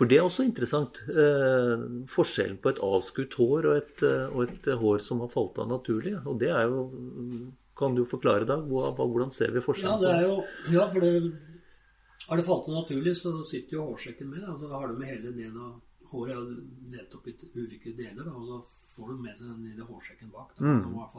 [0.00, 1.02] For det er også interessant.
[1.12, 5.60] Eh, forskjellen på et avskutt hår og et, eh, og et, hår som har falt
[5.60, 6.14] av naturlig.
[6.24, 6.86] Og det er jo
[7.80, 8.58] Kan du forklare, da?
[8.60, 10.02] Hvordan ser vi forskjellen?
[10.02, 11.32] Ja, det er jo, ja for det,
[12.28, 14.42] har det falt av naturlig, så sitter jo hårsekken med.
[14.44, 16.48] altså Har du med hele den av håret er
[16.94, 18.58] delt opp i ulike deler, da, og da
[18.90, 20.56] får du med seg den lille hårsekken bak.
[20.56, 20.64] Da.
[20.66, 20.90] Mm.
[20.92, 21.12] Må jeg,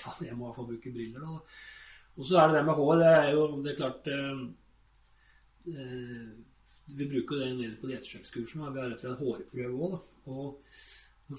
[0.00, 1.24] fall, jeg må i hvert fall bruke briller.
[1.24, 1.38] da.
[2.14, 2.96] Og så er det det med hår.
[3.00, 4.42] Det er jo det er klart eh,
[5.74, 6.28] eh,
[6.98, 8.70] Vi bruker det nede på diettesjekkskursene.
[8.74, 10.12] Vi har rett og slett hårprøve òg.
[10.34, 10.76] Og,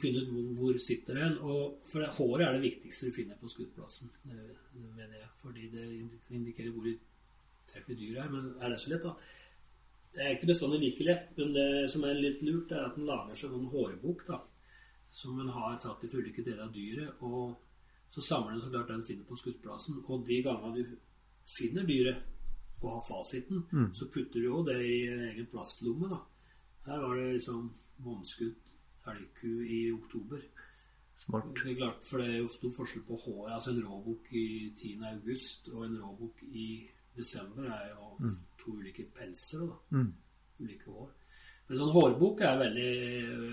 [0.01, 1.37] finne ut hvor, hvor sitter den.
[1.45, 4.11] Og for det, håret er det viktigste du finner på skuddplassen.
[4.25, 5.85] Med det, fordi det
[6.33, 6.89] indikerer hvor
[7.69, 8.31] treffelig dyret er.
[8.33, 9.15] Men er det så lett, da?
[10.15, 13.07] Det er ikke bestandig like lett, men det som er litt lurt, er at en
[13.09, 14.39] lager seg en hårbok da,
[15.11, 17.19] som en har tatt i ulike deler av dyret.
[17.19, 17.57] og
[18.09, 19.99] Så samler en så klart den finner på skuddplassen.
[20.07, 20.95] Og de gangene du
[21.57, 22.23] finner dyret
[22.81, 23.91] og har fasiten, mm.
[23.93, 25.01] så putter du jo det i
[25.31, 26.09] egen plastlomme.
[26.11, 26.21] da.
[26.85, 27.69] Her var det liksom
[28.05, 28.75] måneskudd
[29.11, 30.41] elgku i oktober.
[31.15, 31.43] Smart.
[31.55, 33.53] Det er klart, for det er jo stor forskjell på håret.
[33.53, 34.97] Altså en råbok i 10.
[35.13, 36.67] august og en råbok i
[37.15, 38.35] desember er jo mm.
[38.61, 39.65] to ulike pelser.
[39.69, 40.11] da, mm.
[40.63, 41.13] Ulike hår.
[41.67, 42.91] Men sånn hårbok er veldig,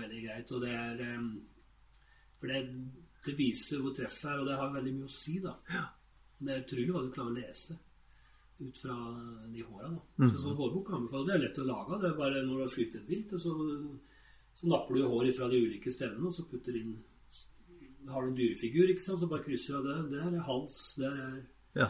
[0.03, 0.51] veldig greit.
[0.53, 1.01] og det er
[2.39, 2.59] For det,
[3.25, 5.39] det, viser hvor treffet er, og det har veldig mye å si.
[5.43, 5.55] da.
[5.73, 5.87] Ja.
[6.43, 7.79] Det er utrolig hva du klarer å lese
[8.63, 8.97] ut fra
[9.49, 9.89] de håra.
[9.89, 10.01] da.
[10.19, 10.27] Mm.
[10.29, 12.01] Så sånn hårbok anbefaler Det er lett å lage.
[12.03, 13.55] Det er bare når du har skutt et vilt, så,
[14.59, 16.93] så napper du hår fra de ulike stedene og så putter inn
[18.11, 19.97] Har du en dyrefigur, ikke sant, så bare krysser av det.
[20.13, 21.35] Der er hals, der er
[21.73, 21.89] ja.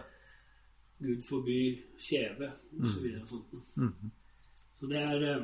[1.00, 1.60] Gud forby
[2.00, 3.04] kjeve, osv.
[3.08, 3.22] Mm.
[3.22, 3.54] Og sånt.
[3.76, 4.12] Mm.
[4.80, 5.44] Så det er eh,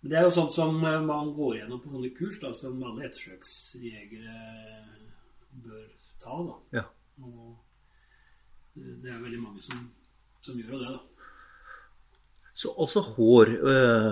[0.00, 2.82] Men det er jo sånt som eh, man går gjennom på sånne kurs, da, som
[2.84, 4.36] alle ettersøksjegere
[5.64, 5.84] bør
[6.20, 6.38] ta.
[6.50, 6.56] da.
[6.80, 6.84] Ja.
[7.24, 7.54] Og
[8.74, 9.84] det er veldig mange som,
[10.42, 11.00] som gjør det, da.
[12.54, 14.10] Så også hår øh,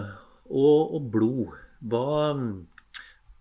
[0.51, 1.59] og, og, blod.
[1.83, 2.35] Hva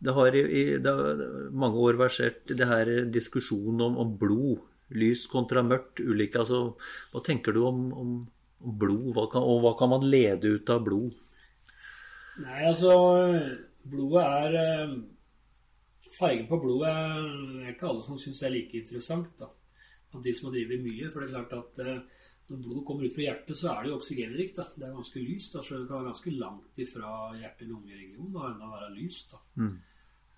[0.02, 1.24] Det har i, det har
[1.54, 4.62] mange år versert det her diskusjonen om, om blod
[4.98, 6.76] lys kontra mørkt, ulike altså,
[7.12, 8.14] Hva tenker du om, om,
[8.62, 11.16] om blod, hva kan, og hva kan man lede ut av blod?
[12.42, 12.94] Nei, altså
[13.92, 14.96] Blodet er eh,
[16.12, 19.32] Fargen på blodet er ikke alle som syns er like interessant.
[19.40, 19.48] da.
[20.12, 21.08] Av de som har drevet mye.
[21.10, 23.92] For det er klart at eh, når blodet kommer ut fra hjertet, så er det
[23.92, 24.58] jo oksygenrikt.
[24.60, 24.66] da.
[24.76, 25.54] Det er ganske lyst.
[25.56, 29.32] da, så Det kan være ganske langt ifra hjerte-lunge-regionen og enda være lyst.
[29.32, 29.40] da.
[29.64, 29.78] Mm.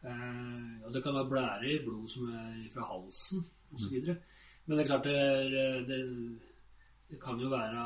[0.04, 3.43] Eh, og det kan være blære i blod som er fra halsen
[3.74, 3.97] osv.
[3.97, 4.22] Mm.
[4.66, 5.20] Men det er klart det,
[5.89, 5.99] det,
[7.11, 7.84] det kan jo være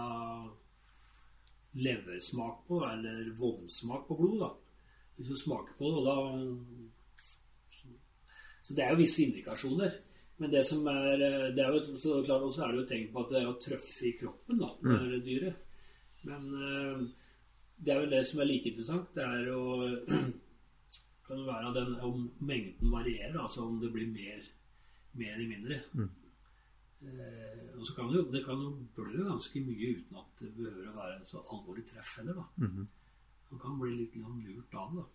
[1.78, 4.50] leversmak på, eller vomsmak på blod, da.
[5.18, 6.16] Hvis du smaker på det, og da
[8.64, 9.92] Så det er jo visse indikasjoner.
[10.38, 11.18] Men det som er,
[11.56, 13.62] det er jo, så klart også er det jo tegn på at det er å
[13.62, 15.56] trøffe i kroppen da, når det er dyret.
[16.28, 17.00] Men eh,
[17.78, 19.08] det er jo det som er like interessant.
[19.16, 19.64] Det er å
[21.26, 24.46] kan det være den, om mengden varierer, altså om det blir mer,
[25.18, 25.80] mer eller mindre.
[25.96, 26.27] Eh,
[27.78, 30.88] og så kan det, jo, det kan jo blø ganske mye uten at det behøver
[30.90, 32.40] å være et så alvorlig treff heller.
[32.40, 32.48] da.
[33.52, 35.06] Man kan bli litt lurt av det.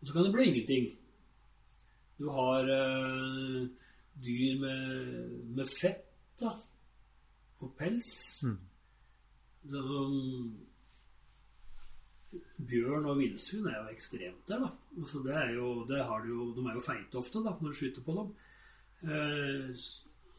[0.00, 0.88] Og så kan det bli ingenting.
[2.18, 3.68] Du har eh,
[4.24, 6.06] dyr med, med fett
[6.40, 6.54] da,
[7.60, 8.10] og pels.
[9.70, 10.18] Sånn,
[12.70, 14.64] bjørn og villsvin er jo ekstremt der.
[14.64, 14.70] da.
[14.96, 17.74] Altså, det er jo, det har du jo, de er jo feite ofte da, når
[17.74, 18.32] du skyter på dem.
[19.04, 19.84] Eh,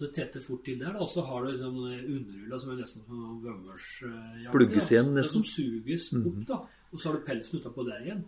[0.01, 0.95] det tetter fort til der.
[1.01, 4.51] Og så har du liksom underhulla som er nesten som en vømmersjakke.
[4.55, 5.43] Plugges igjen, nesten.
[5.43, 6.59] som suges opp, da.
[6.91, 8.25] Og så har du pelsen utapå der igjen.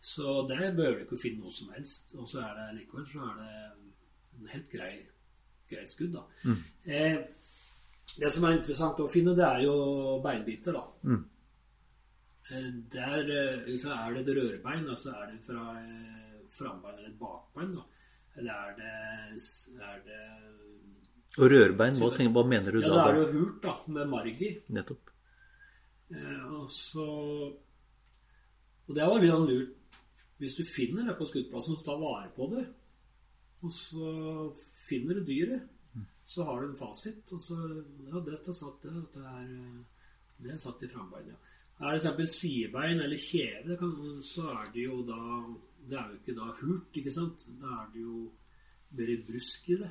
[0.00, 2.14] Så der behøver du ikke å finne noe som helst.
[2.18, 3.56] Og så er det likevel så er det
[4.38, 4.92] en helt grei,
[5.70, 6.54] greit skudd, da.
[6.86, 7.18] Eh,
[8.18, 9.74] det som er interessant å finne, det er jo
[10.24, 10.84] beinbiter, da.
[12.52, 17.16] Eh, Der eh, liksom, er det et rørbein, altså er det fra eh, frambein eller
[17.20, 17.82] bakbein, da.
[18.38, 19.42] Eller er det,
[19.82, 20.22] er det
[21.38, 22.94] Og rørbein, hva, tenker, hva mener du Ja, da?
[22.96, 24.50] da er det jo hult, da, med marg i.
[24.74, 25.10] Nettopp.
[26.10, 27.04] Eh, og så
[28.88, 29.98] Og det er jo litt sånn lurt
[30.40, 32.64] Hvis du finner det på skuddplassen, så ta vare på det.
[33.66, 34.12] Og så
[34.86, 35.64] finner du dyret,
[36.24, 37.24] så har du en fasit.
[37.34, 37.58] Og så
[38.06, 38.94] Ja, dette satt det.
[39.14, 39.48] Det er,
[40.38, 41.34] det er satt i frambeinet.
[41.34, 41.44] Ja.
[41.78, 43.76] Er det eksempel sidebein eller kjeve,
[44.26, 45.18] så er det jo da
[45.88, 47.44] Det er jo ikke da hult, ikke sant?
[47.60, 48.30] Da er det jo
[48.98, 49.90] mer brusk i det.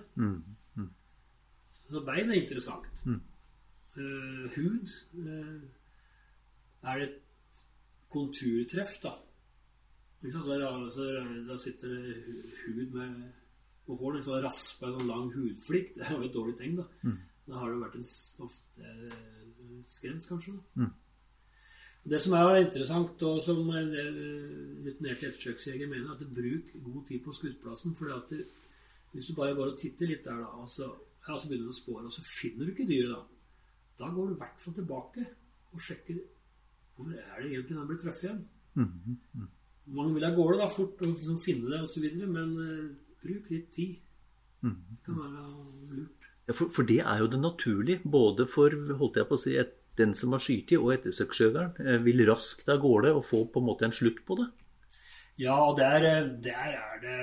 [1.90, 2.86] Så bein er interessant.
[3.98, 5.62] Eh, hud uh,
[6.84, 7.64] Er det et
[8.14, 9.14] konturtreff, da?
[10.22, 10.46] Ikke sant?
[10.46, 11.08] Så, da- så
[11.48, 12.36] da sitter det
[12.66, 13.24] hud med
[13.88, 15.94] Og får en sånn raspe, en sånn lang hudflikk.
[15.96, 16.86] Det er jo et dårlig tegn, da.
[17.48, 18.08] Da har det vært en
[18.44, 20.58] ofte eh, skrens, kanskje.
[20.76, 20.90] da.
[22.08, 23.90] Det som er interessant, og som en
[24.84, 27.96] rutinerte ettersøksjegere mener, at bruk god tid på skuddplassen.
[27.96, 28.12] For
[29.14, 30.52] hvis du bare går og titter litt der, da,
[31.34, 33.22] og så, begynner du å spåre, og så finner du ikke dyret, da.
[33.98, 35.24] Da går du i hvert fall tilbake
[35.74, 36.20] og sjekker
[36.98, 38.44] hvor er det egentlig den blir truffet igjen.
[39.98, 42.88] Mange vil av gårde da, fort og liksom finne det osv., men uh,
[43.24, 43.98] bruk litt tid.
[44.62, 45.44] Det kan være
[45.94, 46.30] lurt.
[46.48, 49.56] Ja, for, for det er jo det naturlige, både for holdt jeg på å si,
[49.60, 53.62] et, den som har skutt og ettersøksjøgeren, eh, vil raskt av gårde og få på
[53.62, 54.48] en måte en slutt på det.
[55.42, 57.18] Ja, og der, eh, der er det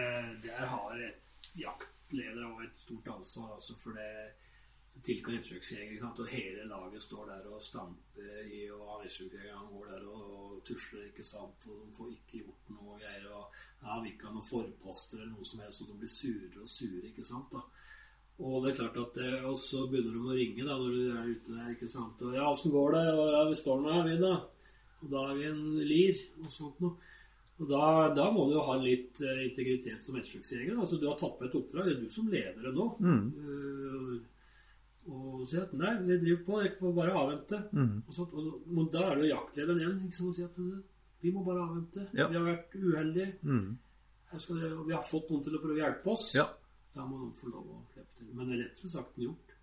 [0.44, 0.98] Der har
[1.58, 4.10] jaktleder og et stort ansvar, altså, for det
[5.02, 10.60] tilkaller sant, og hele laget står der og stamper i, og ettersøksjegeren går der og,
[10.64, 14.36] tusler, ikke sant, og de får ikke gjort noe greier, og ja, vi ikke ha
[14.36, 17.64] noen forposter eller noe som helst, og de blir surere og surere, ikke sant, da.
[18.44, 21.02] Og det er klart at det, Og så begynner de å ringe da når du
[21.04, 22.22] er ute der, ikke sant.
[22.26, 23.02] Og ja, åssen går det?
[23.14, 24.32] Og ja, vi står nå her, vi, da.
[25.04, 27.12] Og da er vi en lir, og sånt noe.
[27.62, 27.82] Og da,
[28.16, 30.74] da må du jo ha litt eh, integritet som ettersøksjeger.
[30.74, 32.88] Altså, du har tatt på et oppdrag, det er du som leder det nå.
[33.04, 34.16] Eh,
[35.04, 37.60] og si at nei, vi driver på, dere får bare avvente.
[37.76, 40.82] Og, så, og, og, da er det jo jaktlederen igjen sant, og sier at eh,
[41.22, 42.08] vi må bare avvente.
[42.16, 42.26] Ja.
[42.32, 43.30] Vi har vært uheldige.
[44.34, 46.28] Skal dere, og vi har fått noen til å prøve å hjelpe oss.
[46.34, 46.48] Ja.
[46.96, 48.32] Da må noen få lov å slippe til.
[48.34, 49.54] Men det er lettere sagt enn gjort.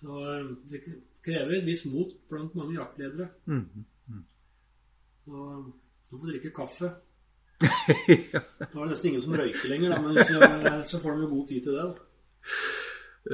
[0.00, 0.24] Så
[0.70, 0.80] det
[1.24, 3.28] krever et visst mot blant mange jaktledere.
[5.24, 5.44] Så
[6.14, 6.92] nå får drikke kaffe.
[7.64, 11.30] Nå er det nesten ingen som røyker lenger, da, men så, så får de jo
[11.32, 11.86] god tid til det.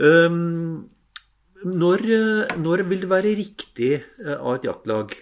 [0.01, 0.91] Um,
[1.64, 5.16] når, eh, når vil det være riktig eh, av et jaktlag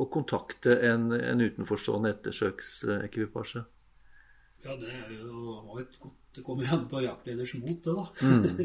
[0.00, 3.62] å kontakte en, en utenforstående ettersøksekvipasje?
[4.64, 8.04] Ja, det er jo et godt Det kommer jo an på jaktleders mot, det, da.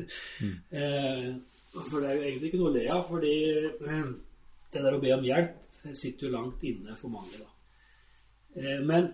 [0.82, 1.30] eh,
[1.74, 4.10] for det er jo egentlig ikke noe å le av, fordi eh,
[4.74, 5.62] det der å be om hjelp
[5.94, 7.55] sitter jo langt inne for mange, da.
[8.56, 9.10] Eh, men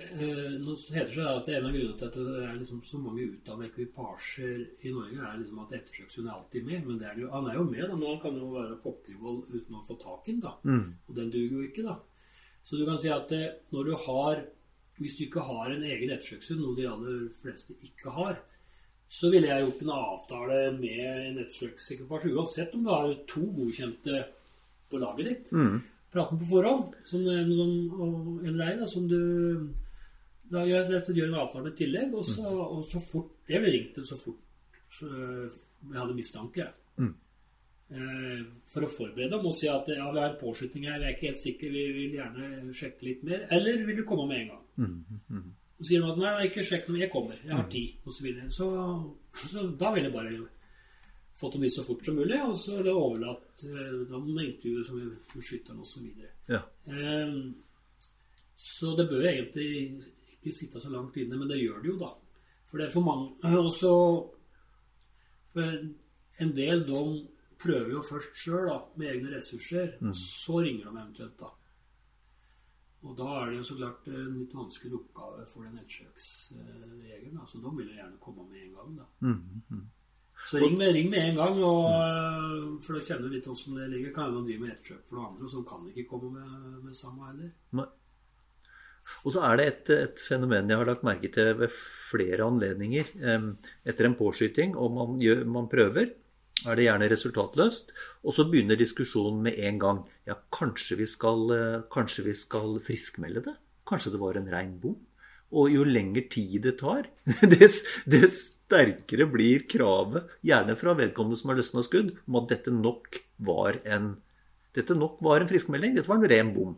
[0.00, 3.28] eh, nå heter det at en av grunnene til at det er liksom så mange
[3.28, 4.58] utdannede ekvipasjer
[4.88, 6.88] i Norge, er liksom at ettersøkshund er alltid med.
[6.88, 9.42] Men det er jo, han er jo med, da, men han kan jo være pokkervoll
[9.52, 10.56] uten å få tak i den, da.
[11.06, 11.98] Og den duger jo ikke, da.
[12.66, 14.44] Så du kan si at eh, når du har
[14.96, 18.38] Hvis du ikke har en egen ettersøkshund, noe de aller fleste ikke har,
[19.12, 24.22] så ville jeg gjort en avtale med en ettersøksekvipasje, uansett om du har to godkjente
[24.88, 25.50] på laget ditt.
[25.52, 27.52] Prate med på forhånd, som en,
[28.00, 29.20] og en da, som du
[30.50, 33.76] da gjør, og gjør en avtale med tillegg, og så, og så fort Jeg ville
[33.78, 34.42] ringt så fort
[34.96, 36.66] så jeg hadde mistanke.
[37.90, 38.40] Eh,
[38.72, 41.14] For å forberede dem og si at ja, vi har en påskyting her, vi er
[41.14, 43.44] ikke helt sikre, vi vil gjerne sjekke litt mer.
[43.54, 44.64] Eller vil du komme med en gang?
[45.78, 48.26] Så sier han at nei, ikke sjekk noe, jeg kommer, jeg har tid, osv.
[48.48, 48.68] Så,
[49.36, 50.32] så, så da vil jeg bare
[51.36, 54.88] fått dem i så fort som mulig, og så er det overlatt eh, med intervjuet
[54.88, 56.06] som med skytteren osv.
[56.48, 56.62] Ja.
[56.88, 57.34] Eh,
[58.56, 59.68] så det bør egentlig
[60.32, 62.12] ikke sitte så langt inne, men det gjør det jo, da.
[62.66, 63.92] For det er for mange Og så
[65.54, 65.76] For
[66.42, 67.02] en del de
[67.62, 69.94] prøver jo først sjøl, med egne ressurser.
[70.00, 70.12] Mm.
[70.12, 71.52] Så ringer de eventuelt, da.
[73.06, 77.40] Og da er det jo så klart en litt vanskelig oppgave for den ettersøksjegeren.
[77.48, 79.06] Så de vil jo gjerne komme med en gang, da.
[79.24, 79.86] Mm,
[80.46, 83.88] Så ring med, ring med en gang, og, for da kjenner du litt åssen det
[83.90, 84.12] ligger.
[84.14, 86.66] Kan hende de driver med ettersøk for noen andre, og så kan ikke komme med,
[86.84, 87.54] med samme heller.
[89.22, 93.10] Og så er det et, et fenomen jeg har lagt merke til ved flere anledninger.
[93.86, 96.14] Etter en påskyting, og man, gjør, man prøver,
[96.64, 97.92] er det gjerne resultatløst.
[98.26, 100.02] Og så begynner diskusjonen med en gang.
[100.28, 103.56] Ja, kanskje vi skal, eh, kanskje vi skal friskmelde det?
[103.86, 104.96] Kanskje det var en rein bom?
[105.54, 107.06] Og jo lengre tid det tar,
[107.54, 112.74] dess, dess sterkere blir kravet, gjerne fra vedkommende som har løsna skudd, om at dette
[112.74, 114.16] nok var en
[114.76, 115.94] dette nok var en friskmelding.
[115.96, 116.74] Dette var en ren bom.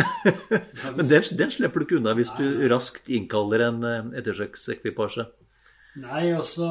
[0.96, 5.26] Men den, den slipper du ikke unna hvis du raskt innkaller en eh, ettersøksekvipasje.
[6.00, 6.70] Nei, også,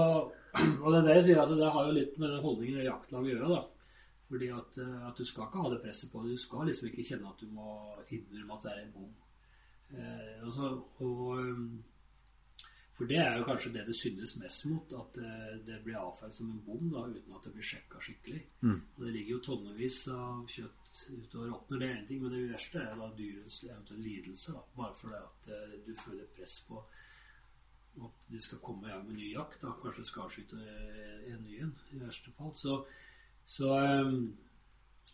[0.84, 2.88] Og det er det jeg sier, altså, det har jo litt med den holdningen i
[2.88, 4.00] jaktlaget å gjøre, da.
[4.30, 6.34] Fordi at, eh, at du skal ikke ha det presset på deg.
[6.34, 7.76] Du skal liksom ikke kjenne at du må
[8.08, 9.12] innrømme at det er en bom.
[9.94, 11.84] Eh, altså, og, um,
[12.98, 16.34] for det er jo kanskje det det synes mest mot, at det, det blir avfeid
[16.36, 18.42] som en bom da, uten at det blir sjekka skikkelig.
[18.98, 20.80] Og det ligger jo tonnevis av kjøtt
[21.14, 24.56] ute og råtner, det er én ting, men det verste er da dyrets eventuelle lidelse.
[24.58, 26.84] Da, bare fordi at eh, du føler press på
[28.00, 29.62] at de skal komme i gang med ny jakt.
[29.62, 29.74] Da.
[29.82, 32.54] Kanskje skarskyte en ny en, i verste fall.
[32.56, 32.78] Så,
[33.46, 34.30] så um,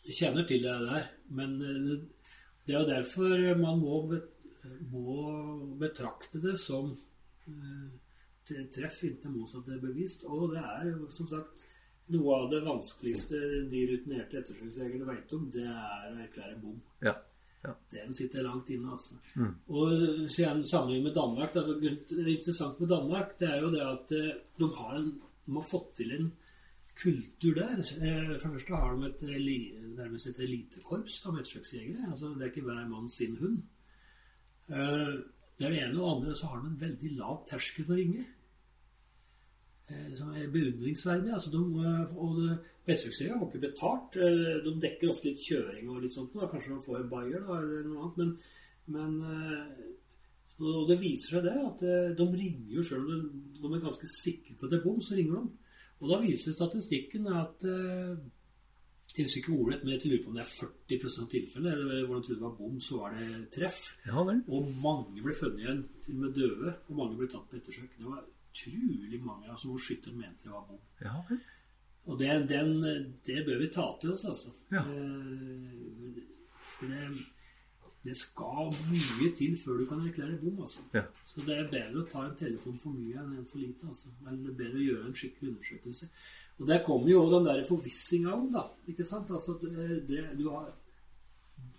[0.06, 1.10] jeg kjenner til det der.
[1.38, 2.06] Men eh,
[2.66, 4.00] det er jo derfor man må,
[4.92, 6.92] må betrakte det som
[7.48, 7.94] eh,
[8.46, 10.26] treff inntil motsatt er bevist.
[10.30, 11.66] Og det er jo som sagt
[12.14, 13.40] noe av det vanskeligste
[13.72, 16.78] de rutinerte ettersøksjegerne vet om, det er å erklære bom.
[17.02, 17.16] Ja.
[17.90, 19.16] Den sitter langt inne, altså.
[19.74, 21.64] Og siden sammenlignet med Danmark, det
[22.20, 25.08] er interessant med Danmark, det er jo det at eh, de har, en,
[25.48, 26.28] de har fått til en
[26.96, 27.82] kultur der.
[27.82, 29.26] Eh, For det første har de et
[29.98, 32.12] nærmest et elitekorps av ettersøksjegere.
[32.12, 33.64] Altså, det er ikke hver mann sin hund.
[34.70, 35.22] Eh,
[35.58, 37.98] Det er det ene, og andre så har de en veldig lav terskel for å
[37.98, 38.26] ringe.
[39.88, 41.32] Eh, Som er beundringsverdig.
[41.32, 44.18] Altså, de, eh, og Ettersøksjegere får ikke betalt.
[44.66, 46.34] De dekker ofte litt kjøring og litt sånt.
[46.34, 46.48] Da.
[46.48, 48.18] Kanskje de får en bayer eller noe annet.
[48.18, 48.38] Men,
[48.94, 49.14] men
[50.60, 51.80] og det viser seg det at
[52.18, 55.16] de ringer jo sjøl om de, er ganske sikre på at det er bom, så
[55.16, 55.50] ringer de.
[56.00, 57.66] Og da viser statistikken at
[59.16, 61.74] Jeg husker ikke ordet, men jeg lurer på om det er 40 av tilfellet.
[61.74, 63.82] Eller hvordan trodde det var bom, så var det treff.
[64.06, 64.24] Ja.
[64.28, 66.74] Og mange ble funnet igjen, til og med døde.
[66.90, 67.94] Og mange ble tatt på ettersøk.
[67.96, 70.82] Det var utrolig mange altså, hvor skytteren mente det var bom.
[71.02, 71.16] Ja.
[72.06, 72.76] Og det, den,
[73.26, 74.52] det bør vi ta til oss, altså.
[74.76, 74.84] Ja.
[74.84, 76.20] Eh,
[76.66, 77.26] For det,
[78.06, 80.84] det skal mye til før du kan erklære bom, altså.
[80.94, 81.02] Ja.
[81.26, 84.12] Så det er bedre å ta en telefon for mye enn en for lite, altså.
[84.28, 86.10] Eller er bedre å gjøre en skikkelig undersøkelse.
[86.60, 88.64] Og der kommer jo den der forvissinga om, da.
[88.92, 89.32] Ikke sant?
[89.34, 90.74] Altså, det, det, du har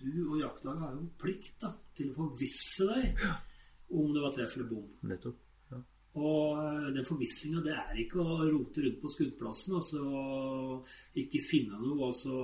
[0.01, 3.27] Du og jaktlaget har jo en plikt da, til å forvisse deg
[3.93, 4.87] om det var treff eller bom.
[5.07, 5.39] Nettopp.
[5.70, 5.81] Ja.
[6.16, 10.03] Og eh, den forvissinga, det er ikke å rote rundt på skuddplassen og så
[11.22, 12.41] ikke finne noe og så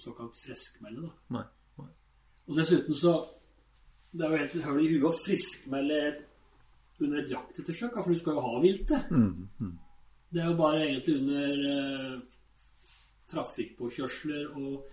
[0.00, 1.38] såkalt friskmelde, da.
[1.38, 1.44] Nei.
[2.48, 3.14] Og dessuten så
[4.14, 6.00] Det er jo helt hull i huet å friskmelde
[7.02, 9.08] under et jaktettersøk, for du skal jo ha viltet.
[10.30, 12.20] Det er jo bare egentlig under eh,
[13.32, 14.84] trafikkpåkjørsler og,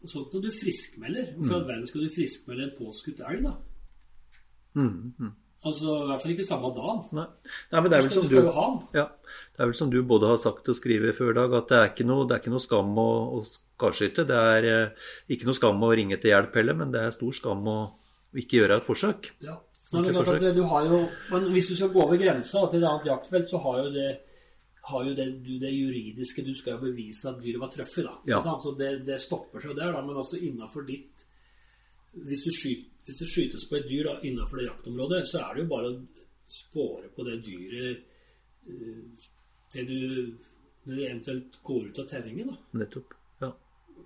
[0.00, 1.34] og sånt når du friskmelder.
[1.36, 3.54] Hvorfor i all verden skal du friskmelde en påskutt elg, da?
[5.64, 7.02] Altså, I hvert fall ikke samme dagen.
[7.16, 7.26] Nei.
[7.72, 8.86] Nei, men det er vel som skal du.
[8.96, 9.04] Ja,
[9.56, 11.92] det er vel som du både har sagt og skrevet før, Dag, at det er
[11.92, 14.26] ikke noe, det er ikke noe skam å, å skarskyte.
[14.28, 17.36] Det er eh, ikke noe skam å ringe til hjelp heller, men det er stor
[17.36, 17.78] skam å
[18.34, 19.32] ikke gjøre et forsøk.
[19.44, 19.58] Ja.
[19.92, 21.00] Men, det er klart at du har jo,
[21.30, 24.08] men hvis du skal gå over grensa til et annet jaktfelt, så har jo det,
[24.90, 28.08] har jo det, du, det juridiske Du skal jo bevise at dyret var truffet.
[28.08, 28.16] da.
[28.32, 28.40] Ja.
[28.42, 30.02] Så det, det stopper seg der, da.
[30.02, 31.24] Men altså innafor ditt
[32.14, 35.54] hvis, du skyt, hvis det skytes på et dyr da, innafor det jaktområdet, så er
[35.54, 36.24] det jo bare å
[36.54, 38.02] spåre på det dyret
[38.68, 39.28] eh,
[39.72, 40.00] til du
[40.84, 42.48] når det eventuelt går ut av terrenget.
[42.50, 42.80] da.
[42.80, 43.14] Nettopp.
[43.40, 43.50] Ja.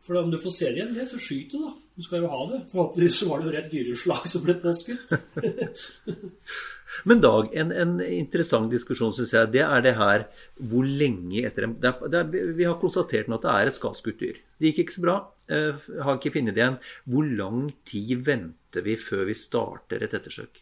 [0.04, 1.72] For da, om du får se det igjen, det, så skyt det, da.
[1.98, 2.60] Du skal jo ha det.
[2.70, 5.14] Forhåpentligvis så var det jo rett dyreslag som ble påskutt.
[7.08, 10.24] Men Dag, en, en interessant diskusjon syns jeg, det er det her
[10.70, 13.70] hvor lenge etter en det er, det er, Vi har konstatert nå at det er
[13.70, 14.38] et skadeskutt dyr.
[14.58, 15.18] Det gikk ikke så bra.
[15.50, 16.80] Uh, har ikke funnet det igjen.
[17.10, 20.60] Hvor lang tid venter vi før vi starter et ettersøk?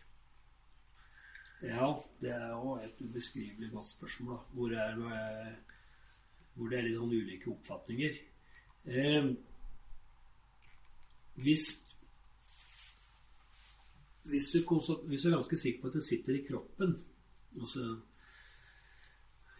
[1.62, 1.88] Ja,
[2.20, 4.34] det er jo et ubeskrivelig godt spørsmål.
[4.34, 4.42] da.
[4.52, 5.56] Hvor er,
[6.54, 8.20] hvor det er litt sånn ulike oppfatninger.
[8.86, 9.32] Eh,
[11.42, 11.66] hvis
[14.26, 14.58] hvis du,
[15.06, 16.96] hvis du, er ganske sikker på at det sitter i kroppen,
[17.58, 17.84] altså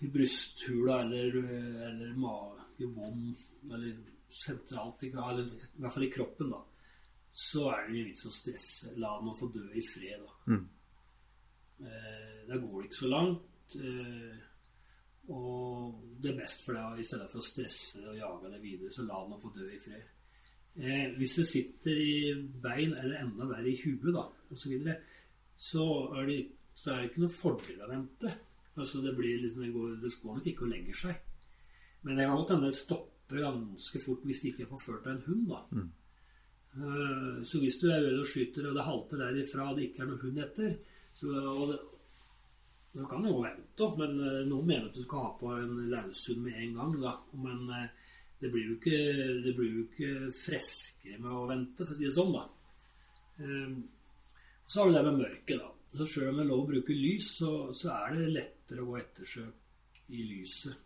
[0.02, 1.36] i brysthula eller,
[1.88, 3.36] eller mage, bånd,
[3.70, 3.94] eller
[4.28, 6.60] sentralt i, eller i hvert fall i kroppen, da,
[7.36, 8.94] så er det ingen vits å stresse.
[8.96, 10.54] La den få dø i fred, da.
[10.54, 10.62] Mm.
[11.84, 13.76] Eh, da går det ikke så langt.
[13.76, 14.38] Eh,
[15.36, 18.92] og det er best for deg, i stedet for å stresse og jage det videre,
[18.94, 20.06] så la den få dø i fred.
[20.76, 22.16] Eh, hvis det sitter i
[22.62, 24.96] bein, eller enda verre i huet, da, osv., så, videre,
[25.68, 26.38] så, er det,
[26.72, 28.32] så er det ikke noe fordel å vente.
[28.76, 31.20] Altså det, blir liksom, det, går, det går nok ikke og legger seg.
[32.06, 35.18] Men det kan godt hende det stopper ganske fort hvis det ikke er forført av
[35.18, 35.46] en hund.
[35.52, 35.62] da.
[35.76, 35.88] Mm.
[37.46, 40.10] Så hvis du er ute og skyter, og det halter derifra, og det ikke er
[40.10, 40.72] noen hund etter
[41.16, 41.30] så,
[41.70, 41.78] det,
[42.96, 46.42] Du kan jo vente, men uh, noen mener at du skal ha på en laushund
[46.44, 46.94] med en gang.
[47.02, 47.14] da.
[47.44, 49.00] Men uh, det blir jo ikke,
[49.44, 52.44] det blir jo ikke freskere med å vente, for å si det sånn, da.
[54.66, 55.70] så har du det med mørket, da.
[55.96, 58.90] Så sjøl om det er lov å bruke lys, så, så, er det lettere å
[58.90, 60.85] gå ettersøk i lyset.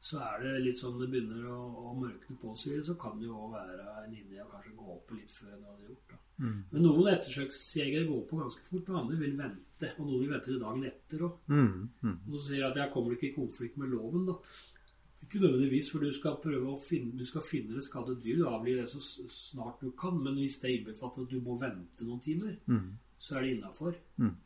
[0.00, 1.58] Så er det litt sånn det begynner å,
[1.90, 5.12] å mørkne på seg, så kan det jo være en linje å kanskje gå opp
[5.16, 6.14] litt før en hadde gjort.
[6.38, 6.58] Mm.
[6.70, 9.90] Men noen ettersøksjegere går på ganske fort, og andre vil vente.
[9.98, 11.40] Og noen vil vente til dagen etter òg.
[11.50, 11.72] Mm.
[12.04, 12.16] Mm.
[12.28, 14.38] Og så sier jeg at jeg kommer ikke i konflikt med loven, da.
[15.18, 18.38] Ikke nødvendigvis, for du skal prøve å finne, du skal finne det skadde dyr.
[18.38, 20.14] Du avliver det så snart du kan.
[20.22, 22.88] Men hvis det innbefatter at du må vente noen timer, mm
[23.18, 23.94] så er det innafor.
[24.16, 24.36] Mm.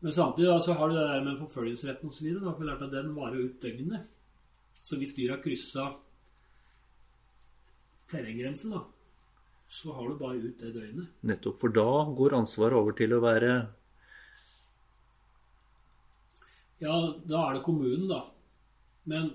[0.00, 2.28] Men samtidig da, så har du det der med forfølgelsesretten osv.
[2.44, 4.10] For lært at den varer ut døgnet.
[4.82, 5.86] Så hvis dyr har kryssa
[8.10, 8.84] terrenggrensen, da,
[9.66, 11.08] så har du bare ut det døgnet.
[11.26, 11.58] Nettopp.
[11.60, 11.88] For da
[12.18, 13.56] går ansvaret over til å være
[16.76, 16.94] Ja,
[17.24, 18.20] da er det kommunen, da.
[19.08, 19.30] Men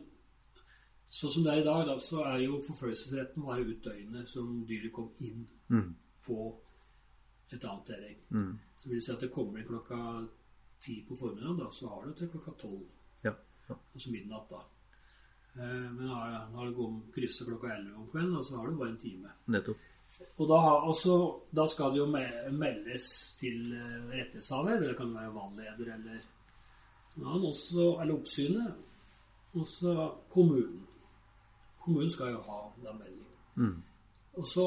[1.09, 4.59] sånn som det er i dag, da, så er jo forfølgelsesretten bare ut døgnet som
[4.70, 5.88] dyret kom inn mm.
[6.28, 6.38] på
[7.51, 8.20] et annet terreng.
[8.30, 8.53] Mm.
[8.78, 9.97] Så vil det si at det kommer inn klokka
[10.82, 12.84] ti på formiddagen, da, så har du til klokka tolv.
[13.25, 13.34] Ja.
[13.67, 13.77] Ja.
[13.93, 14.61] Altså midnatt, da.
[15.55, 19.01] Eh, men har, har du krysset klokka elleve om kvelden, så har du bare en
[19.01, 19.34] time.
[19.45, 19.88] Nettopp.
[20.38, 20.59] Og da,
[20.91, 21.17] også,
[21.55, 23.05] da, skal det jo meldes
[23.39, 23.61] til
[24.11, 26.25] rettighetshaver, eller Det kan være valgleder eller
[27.15, 28.73] noen, også, eller oppsynet.
[29.53, 29.93] Og så
[30.32, 30.82] kommunen.
[31.82, 33.38] Kommunen skal jo ha den meldingen.
[33.55, 33.84] Mm.
[34.39, 34.65] Og så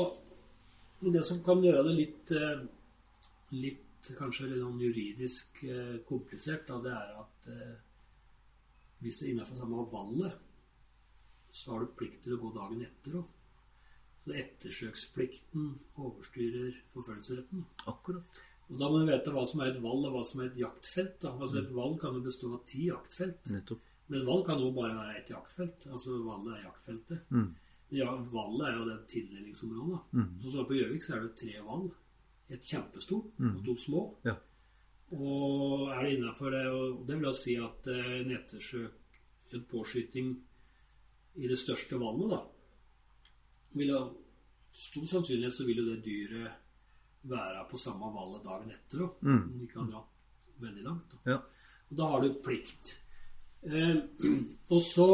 [1.05, 2.61] Det som kan gjøre det litt eh,
[3.53, 3.84] litt
[4.19, 7.77] kanskje litt sånn juridisk eh, komplisert, da, det er at eh,
[9.05, 10.37] hvis det er innafor samme ballet,
[11.55, 13.31] så har du plikt til å gå dagen etter òg.
[14.25, 15.67] Ettersøksplikten
[16.01, 17.65] overstyrer forfølgelsesretten.
[17.93, 18.39] Akkurat.
[18.71, 20.63] Og Da må du vite hva som er et valg, og hva som er et
[20.63, 21.19] jaktfelt.
[21.21, 21.35] Da.
[21.37, 21.77] Altså Et mm.
[21.77, 23.53] valg kan jo bestå av ti jaktfelt.
[23.53, 23.91] Nettopp.
[24.09, 25.85] Men et valg kan jo bare være ett jaktfelt.
[25.93, 27.37] Altså valget er jaktfeltet.
[27.37, 27.51] Mm.
[27.95, 30.01] Ja, valget er jo det tildelingsområdet.
[30.17, 30.31] Mm.
[30.41, 31.93] Så, så på Gjøvik så er det tre valg
[32.53, 33.55] et kjempestort mm.
[33.57, 34.03] og to små.
[34.25, 34.35] Ja.
[35.15, 39.21] Og er det innafor det og Det vil da si at eh, en ettersøk,
[39.55, 40.35] en påskyting
[41.35, 42.41] i det største vannet, da
[43.79, 44.05] vil ha
[44.75, 49.21] Stor sannsynlighet så vil jo det dyret være på samme vallet dagen etter òg.
[49.23, 49.37] Mm.
[49.37, 51.13] Om det ikke har dratt veldig langt.
[51.13, 51.19] Da.
[51.31, 51.37] Ja.
[51.93, 52.91] Og da har du plikt.
[53.63, 54.01] Eh,
[54.75, 55.07] og så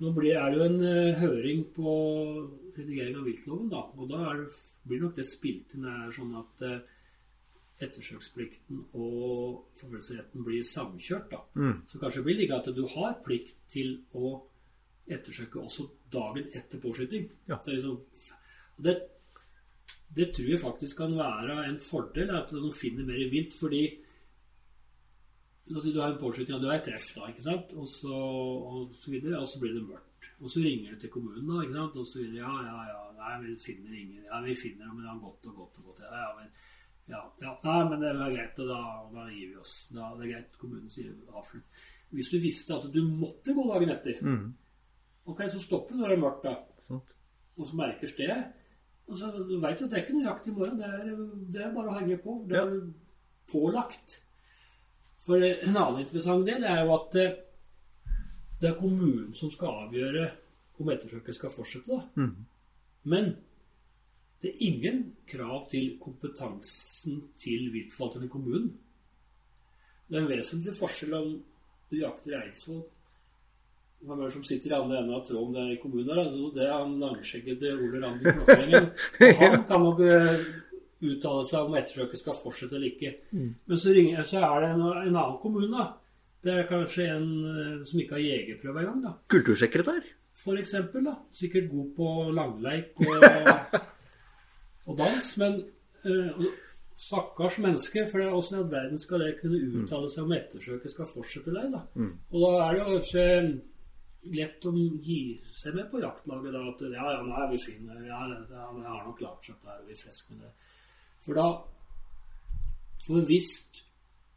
[0.00, 1.92] Nå blir, er det jo en uh, høring på
[2.76, 3.82] redigering av viltloven, da.
[3.98, 4.48] Og da det,
[4.88, 6.78] blir nok det spilt inn er sånn at eh,
[7.82, 11.28] ettersøksplikten og forfølgelsesretten blir samkjørt.
[11.34, 11.42] da.
[11.58, 11.82] Mm.
[11.90, 14.34] Så kanskje blir det ikke at du har plikt til å
[15.12, 17.28] ettersøke også dagen etter påskyting.
[17.50, 17.58] Ja.
[17.66, 17.98] Liksom,
[18.82, 18.96] det,
[20.08, 23.54] det, tror jeg faktisk kan være en fordel, at de finner mer vilt.
[23.58, 23.84] fordi
[25.68, 27.72] du har en påskyting, og du har et treff, da, ikke sant?
[27.78, 30.28] Og så, og så videre, og så blir det mørkt.
[30.42, 31.96] Og så ringer du til kommunen, da, ikke sant?
[32.02, 32.42] og så videre.
[32.42, 33.00] Ja, ja, ja.
[33.22, 34.24] Nei, vi finner ingen.
[34.26, 36.00] Ja, vi finner dem, men det har gått og gått og gått.
[36.02, 36.48] Ja, ja, men,
[37.12, 37.52] ja, ja.
[37.68, 38.80] Nei, men det er greit, og da,
[39.12, 39.74] da gir vi oss.
[39.94, 40.58] Da, det er greit.
[40.58, 41.84] Kommunen sier avslutt.
[42.12, 44.42] Hvis du visste at du måtte gå dagen etter, mm.
[45.30, 46.82] ok, så stopper du når det er mørkt, da.
[46.82, 47.14] Sånt.
[47.54, 48.42] Og så merker stedet.
[49.06, 50.82] Og så, du veit jo at det er ikke jakt i morgen.
[50.82, 52.36] Det er, det er bare å henge på.
[52.50, 52.82] Det er ja.
[53.52, 54.18] pålagt.
[55.22, 57.34] For en annen interessant del er jo at eh,
[58.62, 60.28] det er kommunen som skal avgjøre
[60.82, 61.94] om ettersøket skal fortsette.
[61.94, 62.22] da.
[62.22, 62.46] Mm.
[63.12, 63.34] Men
[64.42, 68.72] det er ingen krav til kompetansen til viltforvalteren i kommunen.
[70.08, 71.30] Det er en vesentlig forskjell om
[71.90, 72.82] du jakter eidsvoll
[74.02, 76.08] hvem er det som sitter i andre enden av tråden der i kommunen?
[76.08, 76.20] der?
[76.24, 78.88] Altså, det er han langskjeggede Ole Randi Klokkengen.
[79.40, 80.46] Han kan nok eh,
[81.02, 83.12] uttale seg om ettersøket skal fortsette eller ikke.
[83.32, 83.50] Mm.
[83.66, 85.88] Men så, ringer, så, er det en, en annen kommune da,
[86.42, 89.14] Det er kanskje en eh, som ikke har jegerprøve engang, da.
[89.34, 90.02] Kultursekretær?
[90.42, 91.16] For eksempel, da.
[91.36, 93.26] Sikkert god på langleik og,
[94.88, 95.28] og dans.
[95.38, 95.58] Men
[96.08, 96.46] uh,
[96.98, 100.34] stakkars menneske, for det er åssen i all verden skal det kunne uttale seg om
[100.36, 101.84] ettersøket skal fortsette der, da?
[101.94, 102.16] Mm.
[102.32, 103.28] Og da er det kanskje
[104.30, 104.72] lett å
[105.02, 108.66] gi seg med på jaktlaget da at ja, ja, nå er vi fine, ja, ja,
[108.76, 110.52] vi har nok klart seg der, og vi er friske med det.
[111.22, 111.48] For da
[113.02, 113.48] For hvis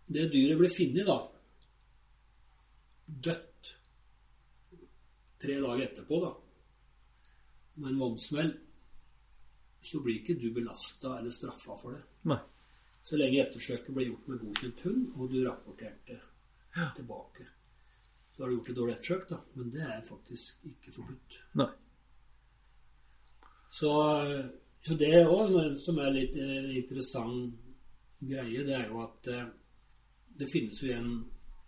[0.10, 1.20] det dyret blir funnet, da
[3.06, 3.72] Dødt
[5.42, 6.32] tre dager etterpå, da
[7.76, 8.52] med en vannsmell,
[9.82, 12.04] så blir ikke du belasta eller straffa for det.
[12.32, 12.40] Nei.
[13.06, 16.20] Så lenge ettersøket ble gjort med godkjent hund, og du rapporterte
[16.96, 17.48] tilbake.
[18.34, 21.38] Så har du gjort et dårlig ettersøk, da, men det er faktisk ikke forbudt.
[21.62, 21.68] Nei.
[23.76, 23.92] Så,
[24.86, 27.56] så det òg, som er litt eh, interessant
[28.22, 29.48] greie, det er jo at eh,
[30.40, 31.14] det finnes jo igjen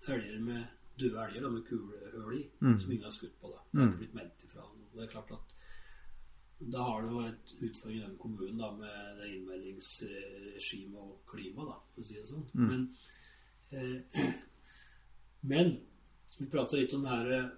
[0.07, 0.65] elger med
[0.97, 3.51] døde elger da, med kulehull i, som ingen har skutt på.
[3.53, 3.61] da.
[3.71, 4.65] Det har ikke blitt meldt ifra.
[4.93, 5.53] Det er klart at
[6.73, 11.67] da har du jo et utfordring i den kommunen da, med det innmeldingsregimet og klima,
[11.69, 12.47] da, for å si det sånn.
[12.57, 12.87] Men,
[13.69, 14.23] eh,
[15.51, 15.75] men
[16.37, 17.51] vi prater litt om det her eh,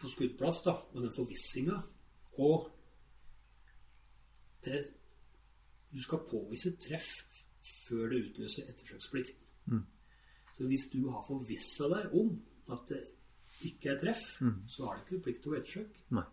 [0.00, 1.80] på skuddplass, da, og den forvissinga.
[2.44, 2.68] Og
[4.64, 4.82] det,
[5.92, 7.08] du skal påvise treff
[7.66, 9.46] før det utløser ettersøksplikten.
[10.56, 12.34] Så hvis du har forvissa deg om
[12.70, 13.00] at det
[13.66, 14.26] ikke er treff,
[14.68, 16.04] så har du ikke plikt til å ettersøke.
[16.16, 16.26] Nei.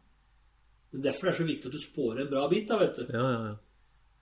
[0.92, 3.08] Men Derfor er det så viktig at du spårer en bra bit, da, vet du.
[3.12, 3.56] Ja, ja, ja.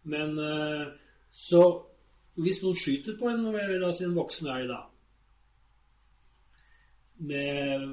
[0.06, 0.88] Men eh,
[1.34, 1.62] så
[2.36, 4.82] Hvis noen skyter på en, la oss si en voksen elg, da
[7.26, 7.86] Med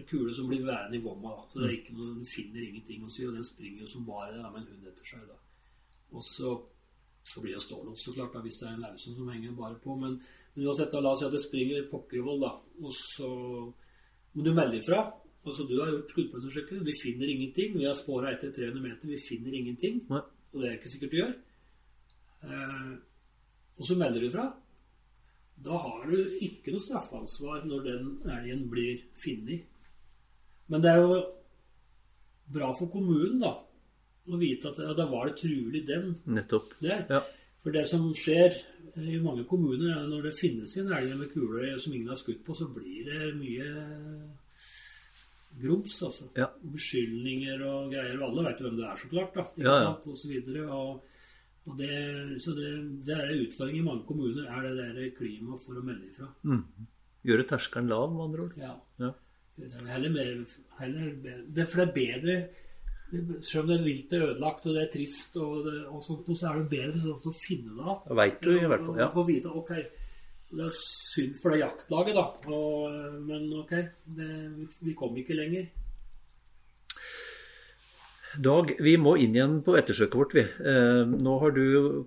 [0.00, 1.46] en kule som blir værende i vomma, da.
[1.52, 4.08] Så det er ikke noe, den finner ingenting å si, og den springer jo som
[4.08, 5.24] bare det med en hund etter seg.
[5.28, 5.38] da.
[6.10, 6.54] Og så,
[7.30, 9.78] så blir det stålås, så klart, da, hvis det er en lause som henger bare
[9.84, 9.96] på.
[10.00, 10.18] Men,
[10.54, 12.54] men uansett, da, la oss si at det springer pokker i vold, da.
[12.82, 13.30] Og så
[14.34, 15.04] må du melde ifra.
[15.40, 17.78] Altså, du har gjort skuddplassforsøket, vi finner ingenting.
[17.78, 20.02] Vi har spora etter 300 meter, vi finner ingenting.
[20.10, 20.24] Nei.
[20.50, 21.32] Og det er ikke sikkert du gjør.
[22.44, 22.90] Eh,
[23.78, 24.48] og så melder du ifra.
[25.64, 29.68] Da har du ikke noe straffansvar når den elgen blir funnet.
[30.70, 31.18] Men det er jo
[32.54, 33.52] bra for kommunen, da,
[34.30, 36.76] å vite at ja, da var det trulig dem Nettopp.
[36.82, 37.04] der.
[37.10, 37.20] Ja.
[37.60, 38.54] For det som skjer
[38.96, 42.40] i mange kommuner, er når det finnes en elger med kuler som ingen har skutt
[42.46, 43.66] på, så blir det mye
[45.60, 46.28] grums, altså.
[46.38, 46.46] Ja.
[46.62, 48.16] Beskyldninger og greier.
[48.20, 49.34] Og alle vet jo hvem det er, så klart.
[49.34, 49.88] da, ikke Ja, ja.
[49.90, 50.66] sant, og så videre.
[50.70, 51.02] Og,
[51.66, 51.90] og det,
[52.40, 52.70] så det,
[53.06, 56.30] det er en utfordring i mange kommuner, er det der klimaet for å melde ifra.
[57.28, 58.56] Gjøre terskelen lav, med andre ord.
[58.62, 58.72] Ja.
[59.02, 59.12] Ja.
[59.58, 60.28] Heller mer,
[60.78, 61.08] heller,
[61.54, 62.36] det, for det er bedre
[63.44, 66.30] Selv om det er vilt og ødelagt og det er trist, og, det, og sånt,
[66.30, 68.04] så er det bedre sånn å finne det igjen.
[68.06, 69.08] Da du i hvert fall, ja.
[69.10, 69.72] Få vite ok,
[70.50, 72.54] det er synd for det jaktlaget, da.
[72.54, 72.94] Og,
[73.26, 73.74] men ok,
[74.18, 75.66] det, vi, vi kom ikke lenger.
[78.38, 80.44] Dag, vi må inn igjen på ettersøket vårt, vi.
[80.46, 81.64] Eh, nå har du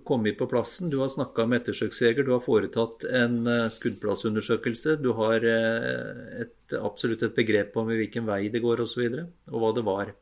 [0.08, 4.96] kommet på plassen, du har snakka med ettersøksjeger, du har foretatt en eh, skuddplassundersøkelse.
[5.04, 8.94] Du har eh, et, absolutt et begrep om i hvilken vei det går osv., og,
[8.94, 10.14] så videre, og hva det var.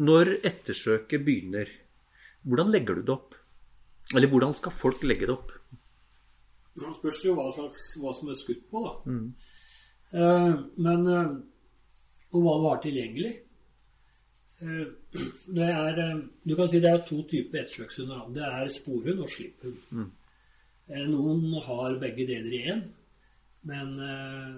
[0.00, 1.68] Når ettersøket begynner,
[2.48, 3.36] hvordan legger du det opp?
[4.16, 5.52] Eller hvordan skal folk legge det opp?
[6.72, 9.16] Det spørs jo hva, slags, hva som er skutt på, da.
[10.16, 11.08] Eh, men
[12.32, 13.38] Og hva det var tilgjengelig.
[14.62, 14.86] Eh,
[15.56, 18.28] det er eh, Du kan si det er to typer ettersøkshunder.
[18.34, 19.78] Det er sporhund og slipphund.
[19.90, 20.10] Mm.
[21.10, 22.82] Noen har begge deler i én,
[23.70, 24.54] men eh,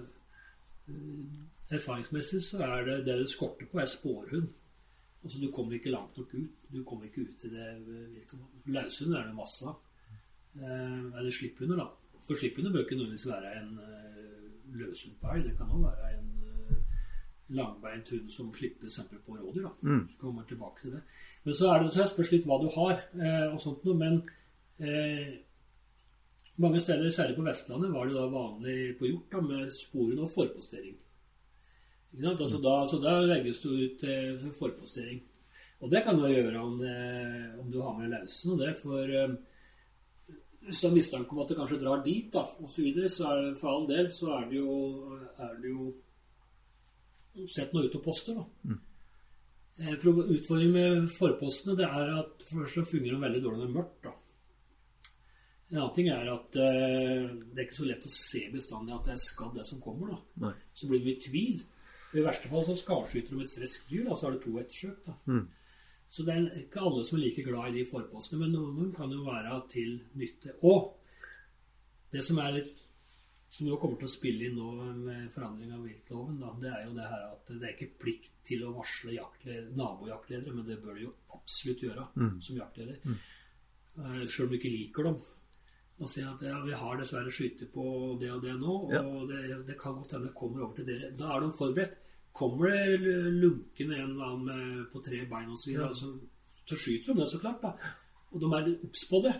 [1.77, 4.47] erfaringsmessig så er det det det skorter på, er spårhund.
[5.23, 6.49] Altså Du kommer ikke langt nok ut.
[6.73, 7.67] Du kommer ikke ut til det
[8.65, 9.77] Laushunder er det masse av.
[10.55, 11.87] Eh, eller slipphunder, da.
[12.27, 13.79] For slipphunder bør ikke nødvendigvis være en
[14.75, 15.43] løshund på elg.
[15.43, 16.34] Det kan også være en eh,
[17.53, 19.67] langbeint hund som slipper eksempel på rådyr.
[19.67, 19.73] da.
[20.09, 21.01] Så kommer tilbake til det.
[21.43, 23.97] Men så er det så spørs litt hva du har, eh, og sånt noe.
[23.99, 24.21] Men
[24.79, 25.35] eh,
[26.57, 30.31] mange steder, særlig på Vestlandet, var det da vanlig på hjort da, med sporen og
[30.31, 30.95] forpostering.
[32.13, 32.41] Ikke sant?
[32.41, 35.21] Altså da, så da legges du ut eh, forpostering.
[35.83, 36.95] Og det kan du gjøre om, det,
[37.59, 39.35] om du har med lausen og det, for eh,
[40.65, 43.27] hvis du har mistanke om at det kanskje drar dit, da, og så videre, så
[43.29, 44.77] er det for all del så er det jo,
[45.37, 45.91] er det jo
[47.51, 48.75] Sett noe ut og poster, da.
[49.77, 53.71] Eh, Utfordringen med forpostene det er at først så fungerer de veldig dårlig når det
[53.73, 53.97] er mørkt.
[54.05, 54.13] da.
[55.71, 59.07] En annen ting er at eh, det er ikke så lett å se bestandig at
[59.09, 60.13] det er skadd, det som kommer.
[60.13, 60.19] da.
[60.45, 60.53] Nei.
[60.77, 61.63] Så blir det i tvil.
[62.15, 65.01] I verste fall så skarskyter de et friskt dyr, da, så har du to ettersøk.
[65.09, 65.17] da.
[66.07, 69.11] Så det er ikke alle som er like glad i de forpostene, men noen kan
[69.11, 70.53] jo være til nytte.
[70.63, 70.93] Og
[72.13, 72.84] det som er litt
[73.55, 76.81] som jo kommer til å spille inn nå med forandring av viltloven, da, det er
[76.83, 79.15] jo det her at det er ikke plikt til å varsle
[79.77, 82.33] nabojaktledere, men det bør du jo absolutt gjøre mm.
[82.43, 82.99] som jaktleder.
[83.05, 83.15] Mm.
[83.95, 85.21] Uh, Sjøl om du ikke liker dem.
[85.95, 87.85] Og si at ja, vi har dessverre skyter på
[88.19, 89.03] det og det nå, og ja.
[89.29, 91.13] det, det, kan godt hende kommer over til dere.
[91.15, 91.95] Da er de forberedt.
[92.35, 95.95] Kommer det lunkende en eller annen på tre bein osv., så, videre, ja.
[95.95, 97.63] så, så skyter de det, så klart.
[97.63, 97.93] da.
[98.35, 99.37] Og de er obs på det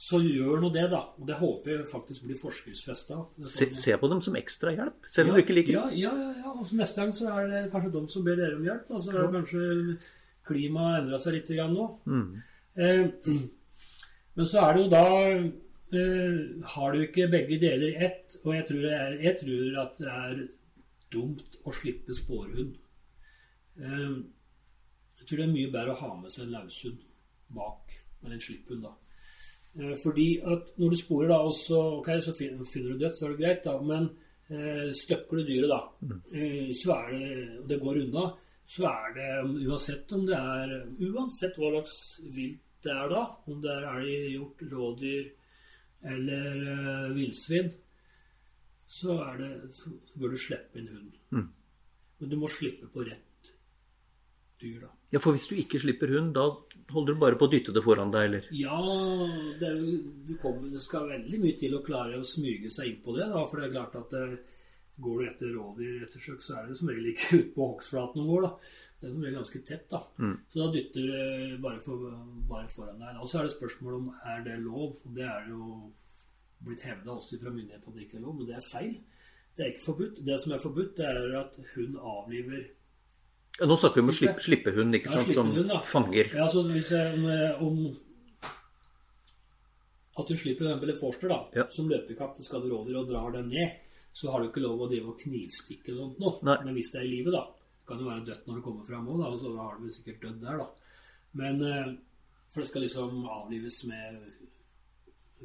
[0.00, 1.02] så gjør nå det, da.
[1.20, 3.18] Og det håper jeg faktisk blir forskriftsfesta.
[3.44, 5.98] Se, se, på dem som ekstrahjelp, selv om ja, du ikke liker dem.
[6.00, 6.52] Ja, ja, ja.
[6.54, 8.94] Og neste gang så er det kanskje de som ber dere om hjelp.
[8.96, 9.66] Altså er kanskje
[10.48, 11.84] klimaet endra seg litt grann nå.
[12.08, 12.30] Mm.
[12.80, 13.34] Eh,
[14.38, 16.40] men så er det jo da eh,
[16.76, 20.14] Har du ikke begge deler i ett, og jeg tror, er, jeg tror, at det
[20.14, 20.42] er
[21.12, 22.72] dumt å slippe spårhund.
[23.76, 24.16] Eh,
[25.20, 27.04] jeg tror det er mye bedre å ha med seg en laushund
[27.52, 28.96] bak, eller en slipphund, da.
[29.78, 33.18] Eh, fordi at når du sporer, da, og så, okay, så finner, finner, du dødt,
[33.18, 33.76] så er det greit, da.
[33.82, 34.08] Men
[34.50, 36.16] eh, støkker du dyret, da, mm.
[36.32, 38.24] eh, så er det, og det går unna,
[38.70, 39.30] så er det
[39.66, 41.94] uansett om det er Uansett hva slags
[42.30, 45.24] vilt det er da, om det er elg, hjort, rådyr
[46.10, 47.72] eller eh, villsvin,
[48.88, 49.16] så,
[49.76, 51.18] så, bør du slippe inn hunden.
[51.30, 51.48] Mm.
[52.20, 53.52] Men du må slippe på rett
[54.60, 54.90] dyr, da.
[55.12, 56.46] Ja, For hvis du ikke slipper hund, da
[56.92, 58.46] holder du bare på å dytte det foran deg, eller?
[58.56, 58.78] Ja,
[59.60, 59.72] det,
[60.28, 63.28] det, kommer, det, skal veldig mye til å klare å smyge seg inn på det.
[63.32, 64.56] da, For det er klart at det, eh,
[65.00, 68.20] går du etter rovdyr etter søk, så er det som regel ikke ute på hogstflaten
[68.20, 68.46] noen går.
[68.46, 68.72] da.
[69.00, 69.86] Det er som regel ganske tett.
[69.92, 70.02] da.
[70.20, 70.34] Mm.
[70.52, 72.10] Så da dytter du bare, for,
[72.50, 73.22] bare foran deg.
[73.22, 74.98] Og så er det spørsmål om er det lov.
[75.16, 75.62] Det er jo
[76.60, 78.98] blitt hevda også fra myndighetene at det ikke er lov, men det er feil.
[79.56, 80.20] Det er ikke forbudt.
[80.26, 82.68] Det som er forbudt, det er at hund avliver
[83.58, 85.50] ja, nå snakker vi om å slippe, slippe hund, ikke sant, som
[85.84, 86.30] fanger.
[86.36, 87.18] Ja, så hvis jeg,
[87.60, 87.82] om
[90.20, 91.66] at du slipper en forster da, ja.
[91.72, 93.78] som løper kapp til rovdyr og drar den ned,
[94.12, 96.34] så har du ikke lov å drive og knivstikke og sånt nå.
[96.48, 96.58] Nei.
[96.66, 97.44] Men hvis det er i livet, da,
[97.86, 100.40] kan det være dødt når det kommer fram òg, og så har du sikkert dødd
[100.44, 100.94] der, da.
[101.40, 101.90] Men eh,
[102.50, 104.22] For det skal liksom avlives med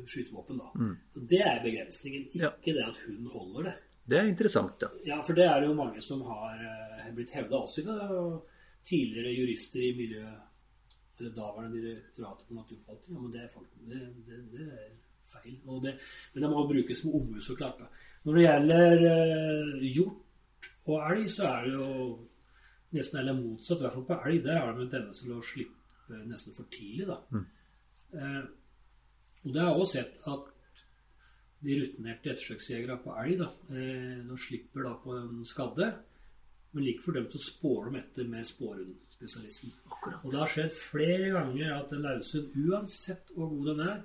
[0.10, 0.72] skytevåpen, da.
[0.74, 0.96] Mm.
[1.30, 2.54] Det er begrensningen, ikke ja.
[2.80, 3.76] det at hun holder det.
[4.06, 4.90] Det er interessant, ja.
[5.06, 7.86] Ja, for det er det jo mange som har uh, blitt hevda også i.
[8.86, 10.26] Tidligere jurister i miljø...
[11.16, 13.16] Eller daværende direktoratet for naturforvaltning.
[13.16, 14.90] Ja, men det er, faktisk, det, det, det er
[15.32, 15.54] feil.
[15.84, 15.94] Det,
[16.34, 17.80] men det må brukes som omhu, så klart.
[17.80, 17.86] da.
[18.26, 21.94] Når det gjelder uh, hjort og elg, så er det jo
[22.98, 23.80] nesten eller motsatt.
[23.80, 24.42] I hvert fall på elg.
[24.44, 27.22] Der har de en tendens til å slippe nesten for tidlig, da.
[27.32, 27.48] Mm.
[28.16, 28.44] Uh,
[29.46, 30.52] og det har jeg også sett at
[31.66, 35.88] de rutinerte ettersøksjegerne på elg da, eh, de slipper da på en skadde,
[36.76, 39.72] men like fordømt å spåre dem etter med spårhundspesialisten.
[40.20, 44.02] Og det har skjedd flere ganger at en laushund, uansett hvor god den er,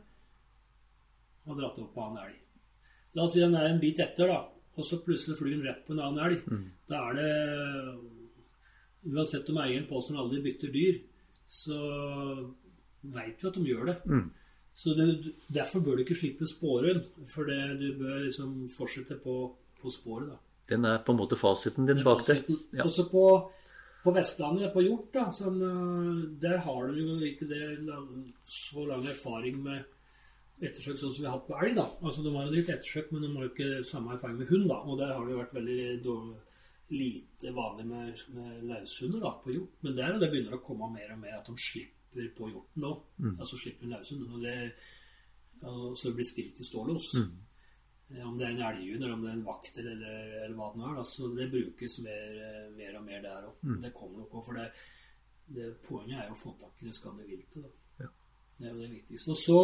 [1.49, 2.39] har dratt opp på en elg.
[3.19, 4.39] La oss si den er en bit etter, da,
[4.79, 6.47] og så plutselig flyr den rett på en annen elg.
[6.47, 6.67] Mm.
[6.91, 7.31] Da er det
[9.01, 10.99] Uansett om eieren påstår han aldri bytter dyr,
[11.49, 11.77] så
[13.01, 13.95] veit vi at de gjør det.
[14.05, 14.27] Mm.
[14.77, 17.01] Så du, Derfor bør du ikke slippe sporen,
[17.33, 19.37] for det, du bør liksom fortsette på,
[19.81, 20.35] på sporet.
[20.35, 20.50] da.
[20.71, 22.41] Den er på en måte fasiten din bak det.
[22.73, 22.85] Ja.
[22.87, 23.25] Også på,
[24.05, 27.65] på, Vestlandet, på hjort, da, som, eh, der har du jo ikke det,
[28.47, 29.83] så lang erfaring med
[30.61, 31.75] ettersøk sånn som vi har hatt på elg.
[31.79, 31.87] da.
[32.05, 34.69] Altså De har jo litt ettersøk, men de har jo ikke samme erfaring med hund.
[34.69, 36.39] da, Og der har det jo vært veldig dårlig,
[36.91, 39.77] lite vanlig med, med løshunder da, på hjort.
[39.87, 42.95] Men der det begynner å komme mer og mer at de slipper på hjorten nå.
[43.23, 43.37] Mm.
[43.37, 44.27] Altså slipper løshund.
[44.27, 44.57] Og det,
[45.63, 47.13] og så det blir stilt i stålås.
[47.21, 47.31] Mm.
[48.11, 50.81] Om det er en elghund, eller om det er en vakter, eller, eller hva det
[50.81, 50.97] nå er.
[50.99, 51.05] Da.
[51.07, 52.41] Så det brukes mer,
[52.79, 53.61] mer og mer der òg.
[53.63, 53.77] Mm.
[53.85, 54.47] Det kommer nok òg.
[54.49, 54.65] For det,
[55.59, 57.71] det, poenget er jo å få tak i det skadde viltet.
[58.03, 58.11] Ja.
[58.59, 59.37] Det er jo det viktigste.
[59.37, 59.61] Og så,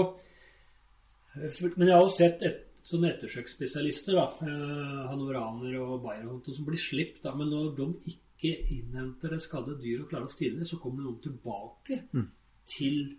[1.74, 7.26] men jeg har også sett et, sånne ettersøksspesialister, eh, hanoraner og bayerhunter, som blir sluppet.
[7.34, 11.02] Men når de ikke innhenter det skadde dyr og klarer å stille det, så kommer
[11.02, 12.28] noen tilbake mm
[12.66, 13.16] til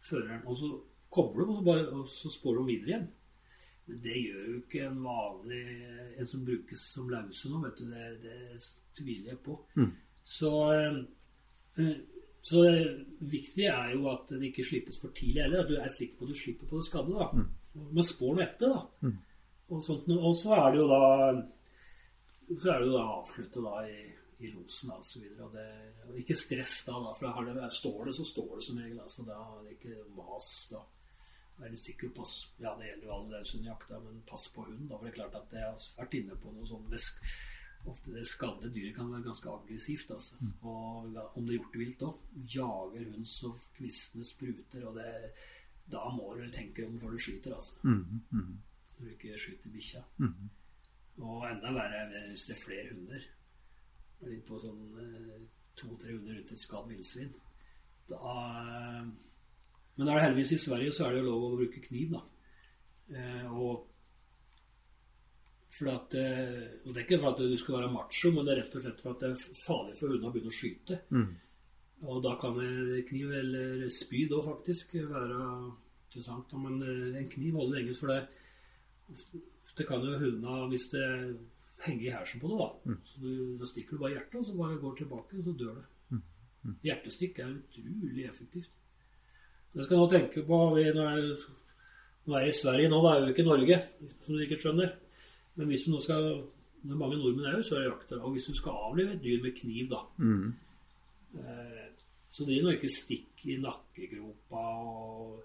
[0.00, 0.42] føreren.
[0.46, 0.72] Og så
[1.12, 3.06] kobler de, og så, bare, og så spår de videre igjen.
[3.86, 5.62] Men det gjør jo ikke en vanlig
[6.16, 7.90] En som brukes som lause nå, vet du.
[7.92, 8.60] Det, det
[8.96, 9.56] tviler jeg på.
[9.76, 9.90] Mm.
[10.26, 11.92] Så, eh,
[12.42, 12.80] så det
[13.20, 15.62] viktige er jo at det ikke slippes for tidlig heller.
[15.62, 17.14] At du er sikker på at du slipper på det skadde.
[17.14, 17.28] da.
[17.36, 17.86] Mm.
[17.92, 19.06] Men spår noe etter, da.
[19.06, 19.16] Mm.
[19.66, 21.04] Og, sånt, og, så er det jo da
[22.46, 23.96] så er det jo da avsluttet da i
[24.38, 25.46] i losen og så videre.
[25.46, 25.66] Og, det,
[26.08, 29.00] og ikke stress da, da for det, står det, så står det som regel.
[29.00, 30.50] Altså, da er det ikke mas.
[30.72, 30.82] da.
[31.56, 32.32] Veldig sikker pass.
[32.60, 34.88] Ja, det gjelder jo all løshundjakt, men pass på hund.
[34.90, 36.88] Da, for det er klart at jeg har vært inne på noe sånn
[37.86, 40.10] Ofte det skadde dyret kan være ganske aggressivt.
[40.10, 40.36] altså.
[40.40, 40.52] Mm.
[40.60, 42.16] Og om det er gjort vilt òg.
[42.54, 44.86] Jager hund så kvistene spruter.
[44.88, 45.32] og det,
[45.92, 47.78] Da må du tenke om før du skyter, altså.
[47.84, 48.58] Mm, mm.
[48.84, 50.02] Så du ikke skyter bikkja.
[50.18, 50.50] Mm.
[51.18, 53.28] Og enda verre er hvis det er flere hunder.
[54.26, 55.46] Litt på sånn eh,
[55.76, 57.32] to-tre hunder rundt et skadd villsvin.
[58.10, 58.34] Da
[59.96, 62.22] Men er det heldigvis i Sverige så er det jo lov å bruke kniv, da.
[63.16, 63.86] Eh, og
[65.76, 68.52] for at, eh, og Det er ikke for at du skal være macho, men det
[68.54, 71.00] er rett og slett for at det er farlig for hundene å begynne å skyte.
[72.06, 75.40] Og da kan en kniv eller spyd òg faktisk være
[76.06, 76.52] interessant.
[76.60, 79.42] Men eh, en kniv holder lenge, for det,
[79.76, 81.04] det kan jo hundene Hvis det
[81.84, 84.56] henger i hersen på det, da, så du, da stikker du bare hjertet, og så
[84.56, 85.86] bare går tilbake, og så dør det.
[86.82, 88.70] Hjertestikk er utrolig effektivt.
[89.76, 91.26] Det skal nå tenke på vi, Nå er
[92.26, 93.76] nå er jeg i Sverige nå, da er jo ikke Norge,
[94.24, 94.94] som du sikkert skjønner.
[95.56, 96.24] Men hvis du nå skal
[96.86, 99.42] Det er mange nordmenn er jo så jakter, og hvis du skal avlive et dyr
[99.42, 100.00] med kniv, da.
[101.38, 101.82] Eh,
[102.30, 105.42] Så driv nå ikke stikk i nakkegropa og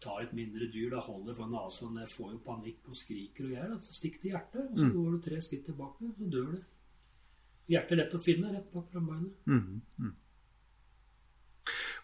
[0.00, 1.00] tar et mindre dyr, da.
[1.00, 4.66] Holder for nesen, det får jo panikk og skriker og gjør, så stikk til hjertet,
[4.70, 6.62] og så går du tre skritt tilbake, så dør det.
[7.70, 9.32] Hjertet er lett å finne rett bak frambeinet.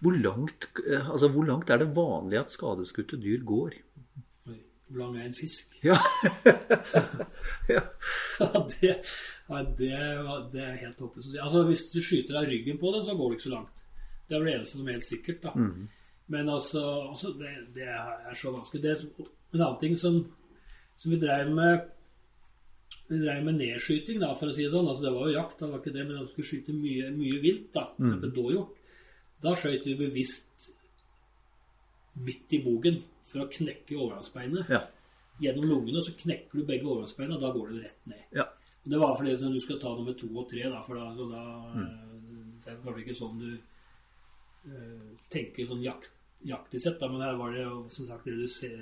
[0.04, 3.78] Hvor langt, eh, altså, hvor langt er det vanlig at skadeskutte dyr går?
[4.88, 5.72] Hvor lang er en fisk?
[5.82, 5.96] Ja.
[7.76, 7.82] ja.
[8.70, 8.92] Det,
[9.78, 9.90] det,
[10.52, 11.40] det er helt håpløst å si.
[11.42, 13.82] Altså, hvis du skyter av ryggen på det, så går det ikke så langt.
[14.26, 15.42] Det er det eneste som er helt sikkert.
[15.42, 15.54] da.
[16.34, 18.82] Men altså, altså det, det er så vanskelig.
[18.82, 19.04] Det er
[19.54, 20.22] en annen ting som,
[20.98, 21.92] som vi drev med
[23.06, 24.88] vi drev med nedskyting, da, for å si det sånn.
[24.90, 27.38] Altså, det var jo jakt, da var ikke det, men vi skulle skyte mye, mye
[27.42, 27.68] vilt.
[27.74, 28.16] Da mm.
[28.34, 28.75] dåhjort.
[29.46, 30.72] Da skøyt vi bevisst
[32.26, 34.70] midt i bogen for å knekke overgangsbeinet.
[34.72, 34.82] Ja.
[35.42, 38.22] Gjennom lungene, så knekker du begge overgangsbeina, og da går det rett ned.
[38.38, 38.46] Ja.
[38.86, 41.42] Det var fordi sånn, du skal ta nummer to og tre, da, for da, da
[41.74, 41.88] mm.
[42.62, 43.50] Det er kanskje ikke sånn du
[44.72, 46.14] uh, tenker sånn jakt,
[46.46, 48.78] jaktig sett, da, men her var det som sagt reduser,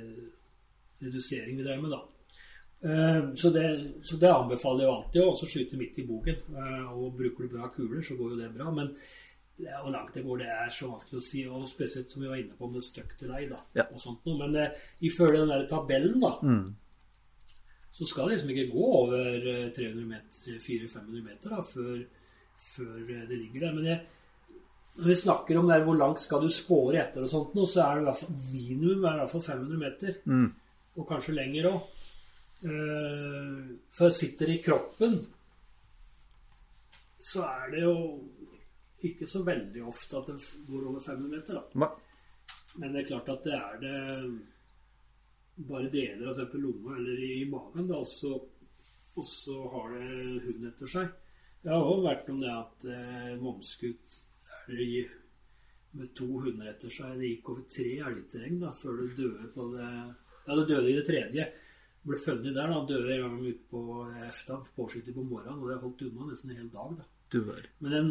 [1.03, 2.03] redusering vi drev med, da.
[2.85, 3.67] Uh, Så det,
[4.05, 6.39] så det anbefaler jeg alltid å skyte midt i bogen.
[6.53, 8.71] Uh, Og bruker du bra kuler, så går jo det bra.
[8.77, 8.93] Men
[9.63, 11.43] er, hvor langt det går, det er så vanskelig å si.
[11.47, 13.49] Og spesielt som vi var inne på med det deg.
[13.51, 13.85] da, Ja.
[13.93, 14.39] og sånt noe.
[14.41, 14.73] Men eh,
[15.07, 16.33] ifølge den der tabellen, da,
[17.95, 22.05] så skal det liksom ikke gå over eh, 300 meter, 400-500 meter da, før,
[22.59, 23.73] før eh, det ligger der.
[23.79, 24.01] Men jeg,
[24.97, 27.85] når vi snakker om der, hvor langt skal du spåre etter, og sånt noe, så
[27.87, 30.19] er det i hvert fall minimum er i hvert fall 500 meter.
[30.97, 31.89] Og kanskje lenger òg.
[33.95, 35.17] For sitter det i kroppen,
[37.25, 37.95] så er det jo
[39.11, 41.61] ikke så veldig ofte at det går over 500 meter.
[41.61, 41.89] da.
[42.81, 46.57] Men det er klart at det er det bare deler av f.eks.
[46.59, 48.33] lomma eller i magen, da, også,
[49.15, 51.13] og så har det hund etter seg.
[51.63, 54.19] Det har også vært om det at eh, vomskutt
[54.69, 55.05] det
[55.95, 57.15] med to hunder etter seg.
[57.21, 59.91] Det gikk over tre elgterreng da, før det døde på det
[60.45, 61.45] Ja, det døde i det tredje.
[62.05, 62.81] Ble funnet der, da.
[62.85, 63.83] Døde en gang ute på
[64.27, 66.99] efta, påskyter på morgenen, og det holdt unna nesten en hel dag.
[66.99, 67.07] da.
[67.33, 67.39] Du
[67.81, 68.11] Men en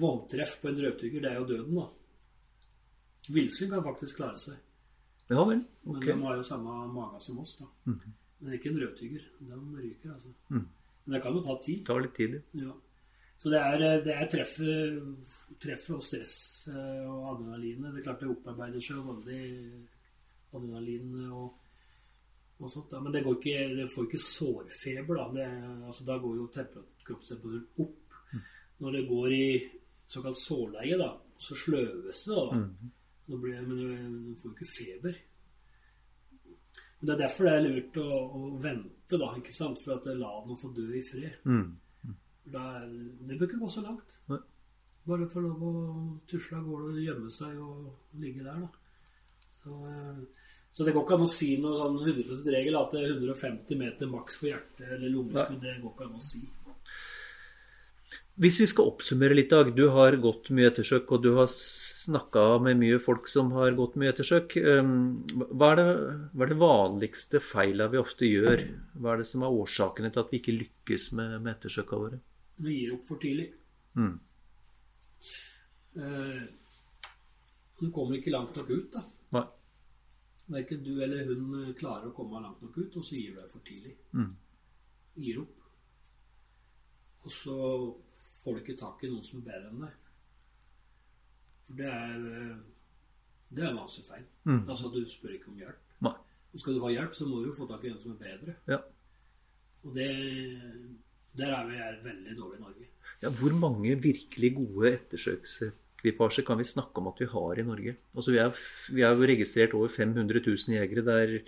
[0.00, 1.86] vogntreff på en drøvtygger, det er jo døden, da.
[3.34, 4.58] Villsvin kan faktisk klare seg.
[5.30, 5.62] Ja vel.
[5.86, 7.66] Men de har jo samme mage som oss, da.
[8.38, 9.24] Men ikke en drøvtygger.
[9.48, 10.34] De ryker, altså.
[10.50, 11.80] Men det kan jo ta tid.
[11.80, 12.36] Det tar litt tid.
[12.60, 12.74] Ja.
[13.36, 15.26] Så det er, det er treffet,
[15.60, 16.34] treff og stress
[16.72, 17.92] eh, og adrenalinet.
[17.92, 19.40] Det er klart det opparbeider seg veldig
[20.56, 21.50] adrenalin og,
[22.62, 22.94] og sånt.
[23.02, 25.20] Men det, går ikke, det får ikke sårfeber.
[25.20, 25.26] Da.
[25.36, 25.48] Det,
[25.90, 28.20] altså, da går jo temperat- kroppstemperaturen opp.
[28.80, 29.44] Når det går i
[30.08, 32.34] såkalt sårleie, da, så sløves det.
[32.36, 32.60] Da.
[33.28, 35.16] Da blir, men du- får jo ikke feber.
[37.00, 39.78] Men Det er derfor det er lurt å, å vente, da, ikke sant?
[39.84, 41.34] for at la den få dø i fred.
[42.46, 42.92] Da, er-
[43.26, 44.18] det bør ikke gå så langt.
[44.28, 44.38] Nei.
[45.06, 45.72] Bare få lov å
[46.26, 48.68] tusle av gårde og gjemme seg og ligge der, da.
[49.62, 50.24] Så, eh,
[50.72, 53.78] så det går ikke an å si noe sånn 100 regel at det er 150
[53.78, 55.60] meter maks for hjerte eller lungeskudd.
[55.60, 56.42] Det går ikke an å si.
[58.36, 59.70] Hvis vi skal oppsummere litt, Dag.
[59.72, 63.96] Du har gått mye ettersøk, og du har snakka med mye folk som har gått
[63.96, 64.58] mye ettersøk.
[64.60, 65.86] Um, Hva er det,
[66.34, 68.66] hva er det vanligste feila vi ofte gjør?
[69.00, 72.20] Hva er det som er årsakene til at vi ikke lykkes med, med ettersøka våre?
[72.60, 73.48] Vi gir opp for tidlig.
[73.96, 74.14] Mm.
[75.96, 76.40] Eh,
[77.80, 79.04] du kommer ikke langt nok ut, da.
[79.36, 79.46] Nei.
[80.60, 83.48] Verken du eller hun klarer å komme langt nok ut, og så gir du deg
[83.48, 83.96] for tidlig.
[84.12, 84.34] Mm.
[85.24, 85.65] Gir opp.
[87.24, 87.56] Og så
[88.42, 89.94] får du ikke tak i noen som er bedre enn deg.
[91.66, 92.26] For det er
[93.46, 94.24] Det er masse feil.
[94.68, 95.82] Altså, du spør ikke om hjelp.
[96.02, 96.14] Nei.
[96.52, 98.22] Og skal du ha hjelp, så må du jo få tak i en som er
[98.24, 98.54] bedre.
[98.66, 98.80] Ja.
[99.84, 100.10] Og det
[101.36, 102.86] Der er vi er veldig dårlige i Norge.
[103.22, 107.96] Ja, hvor mange virkelig gode ettersøksekvipasjer kan vi snakke om at vi har i Norge?
[108.16, 108.50] Altså, vi, er,
[108.94, 111.04] vi har jo registrert over 500 000 jegere.
[111.04, 111.40] Der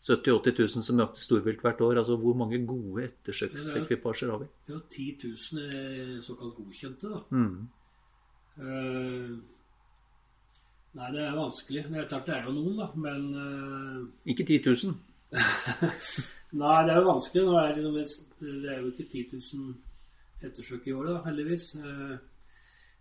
[0.00, 1.98] 70 000-80 000 som jakter storvilt hvert år.
[2.02, 4.48] Altså hvor mange gode ettersøksekvipasjer har vi?
[4.72, 7.20] Har 10 000 såkalt godkjente, da.
[7.30, 7.68] Mm.
[8.58, 9.30] Uh,
[10.94, 11.86] nei, det er vanskelig.
[11.88, 14.94] Det er klart det er jo noen, da, men uh, Ikke 10 000?
[16.60, 17.48] nei, det er jo vanskelig.
[17.48, 21.70] Nå er det, liksom, det er jo ikke 10 000 ettersøk i året, da, heldigvis.
[21.80, 22.16] Uh,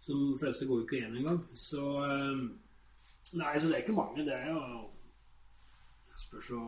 [0.03, 1.44] som de fleste går jo ikke igjen engang.
[1.56, 1.84] Så
[3.34, 4.26] Nei, så det er ikke mange.
[4.26, 4.60] Det er jo
[6.14, 6.61] Jeg spør så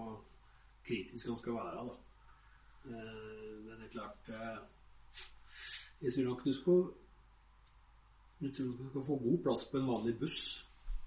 [0.85, 1.95] kritisk han skal være, da.
[2.85, 4.30] Men det er klart
[6.01, 6.81] Jeg tror nok du skal
[8.41, 10.41] Du tror nok du skal få god plass på en vanlig buss.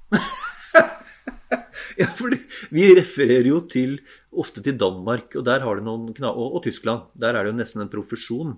[2.01, 2.39] ja, fordi
[2.75, 3.99] vi refererer jo til,
[4.33, 7.11] ofte til Danmark og, der har noen, og, og Tyskland.
[7.21, 8.57] Der er det jo nesten en profesjon.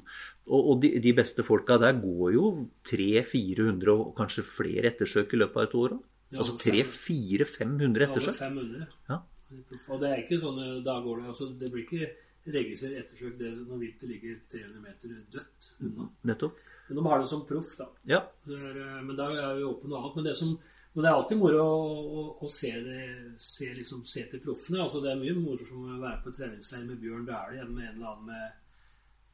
[0.50, 2.46] Og, og de, de, beste folka der går jo
[2.88, 5.98] 300-400 og kanskje flere ettersøk i løpet av et år.
[6.30, 8.34] Ja, altså 300-400-500 ettersøk.
[8.38, 8.88] Ja, 500.
[9.10, 9.20] Ja.
[9.50, 12.10] Og det er ikke sånn Da går det altså Det blir ikke
[12.50, 16.06] registrert ettersøk det når viltet ligger 300 meter dødt unna.
[16.30, 16.60] Nettopp.
[16.88, 17.86] Men de har det som proff, da.
[18.08, 18.20] Ja.
[18.48, 20.16] Er, men da er vi åpne noe annet.
[20.16, 20.54] Men det, som,
[20.94, 23.04] men det er alltid moro å, å, å se, det,
[23.38, 24.80] se, liksom, se, til proffene.
[24.86, 28.00] Altså, det er mye morsomt å være på treningsleir med Bjørn Dæhlie enn med en
[28.00, 28.56] eller annen med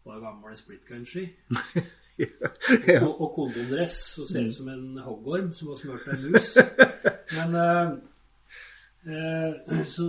[0.07, 1.25] bare gamle splitgun-ski.
[2.91, 3.01] ja.
[3.01, 6.53] Og, og kondomdress og ser ut som en hoggorm som har smurt en mus.
[7.39, 7.97] Men uh,
[9.87, 10.07] Så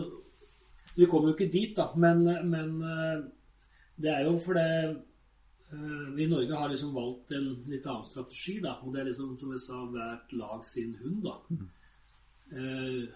[0.96, 1.92] vi kommer jo ikke dit, da.
[2.02, 3.20] Men, men uh,
[4.02, 4.70] det er jo fordi
[6.16, 8.78] vi i Norge har liksom valgt en litt annen strategi, da.
[8.82, 11.34] Og det er liksom, som jeg sa, hvert lag sin hund, da.
[11.52, 13.08] Mm.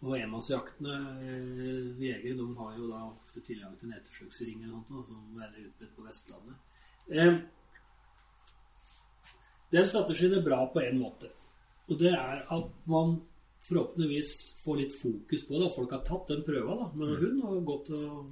[0.00, 5.02] Og enmannsjaktene eh, jegere de har jo da ofte tilgang til en ettersøksring eller noe
[5.04, 6.56] som er utbredt på Vestlandet.
[7.12, 7.34] Eh,
[9.74, 11.28] den strategien er bra på én måte.
[11.90, 13.18] Og det er at man
[13.66, 15.70] forhåpentligvis får litt fokus på det.
[15.74, 17.90] Folk har tatt den prøva da, med en hund og gått,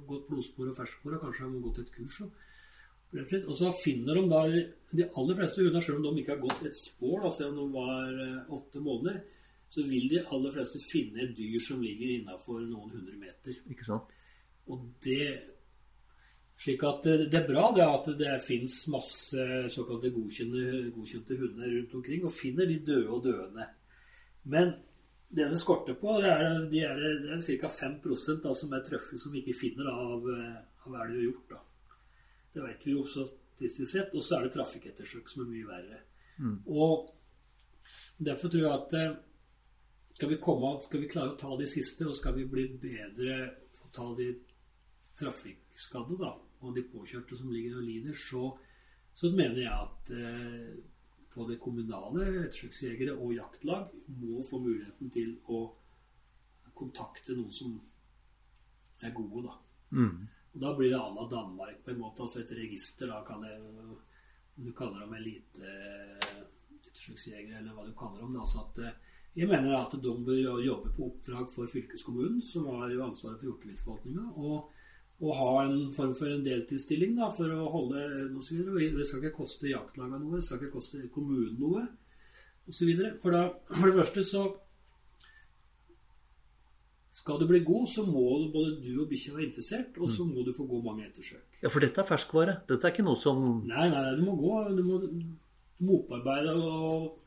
[0.09, 2.21] gått blodspor og ferskspor og kanskje har gått et kurs.
[2.25, 6.47] Og, og så finner de da de aller fleste hunder, selv om de ikke har
[6.47, 9.21] gått et spor, da, siden de var eh, åtte måneder,
[9.69, 13.61] så vil de aller fleste finne et dyr som ligger innafor noen hundre meter.
[13.69, 14.15] Ikke sant?
[14.69, 15.23] Og det
[16.59, 21.95] slik at det er bra det at det fins masse såkalte godkjente, godkjente, hunder rundt
[22.01, 23.67] omkring, og finner de døde og døende.
[24.51, 24.73] Men
[25.29, 27.69] det det skorter på, det er, de er, det er ca.
[27.69, 27.99] 5
[28.43, 31.53] da, som er trøffel som vi ikke finner av, av hva de har gjort.
[31.53, 31.59] Da.
[32.55, 34.15] Det vet vi jo statistisk sett.
[34.17, 36.01] Og så er det trafikkettersøk som er mye verre.
[36.39, 36.57] Mm.
[36.73, 37.11] Og
[38.19, 39.17] Derfor tror jeg at
[40.15, 43.35] skal vi, komme, skal vi klare å ta de siste, og skal vi bli bedre
[43.71, 44.33] for å ta de
[45.19, 48.49] trafikkskadde da, og de påkjørte som ligger og lider, så,
[49.15, 50.73] så mener jeg at eh,
[51.35, 53.83] både kommunale ettersøksjegere og jaktlag
[54.19, 55.73] må få muligheten til å
[56.79, 57.81] kontakte noen som
[59.03, 59.47] er gode.
[59.47, 59.53] da.
[59.91, 60.27] Mm.
[60.53, 63.07] Og Da blir det à la Danmark, på en måte, altså et register.
[63.07, 63.61] da kan jeg,
[64.65, 68.39] Du kaller dem eliteettersøksjegere, eller hva du kaller dem.
[68.39, 68.91] altså at eh,
[69.35, 73.45] jeg mener at de bør jobbe på oppdrag for fylkeskommunen, som har jo ansvaret for
[73.45, 74.69] hjorteviltforvaltninga, og,
[75.19, 78.05] og, ha en form for en deltidsstilling da, for å holde
[78.39, 78.61] osv.
[78.79, 81.85] Det skal ikke koste jaktlagene noe, det skal ikke koste kommunen noe
[82.69, 82.91] osv.
[83.21, 83.43] For, da,
[83.73, 84.43] for det første så
[87.19, 88.23] skal du bli god, så må
[88.53, 91.59] både du og bikkja være interessert, og så må du få gå mange ettersøk.
[91.59, 92.59] Ja, for dette er ferskvare?
[92.69, 94.53] Dette er ikke noe som Nei, nei, du må gå.
[94.77, 97.17] Du må, du må opparbeide og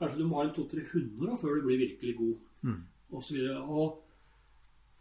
[0.00, 2.36] Kanskje du må ha en to-tre hunder før du blir virkelig god.
[2.64, 2.78] Mm.
[3.10, 3.58] Og, så videre.
[3.60, 3.98] og,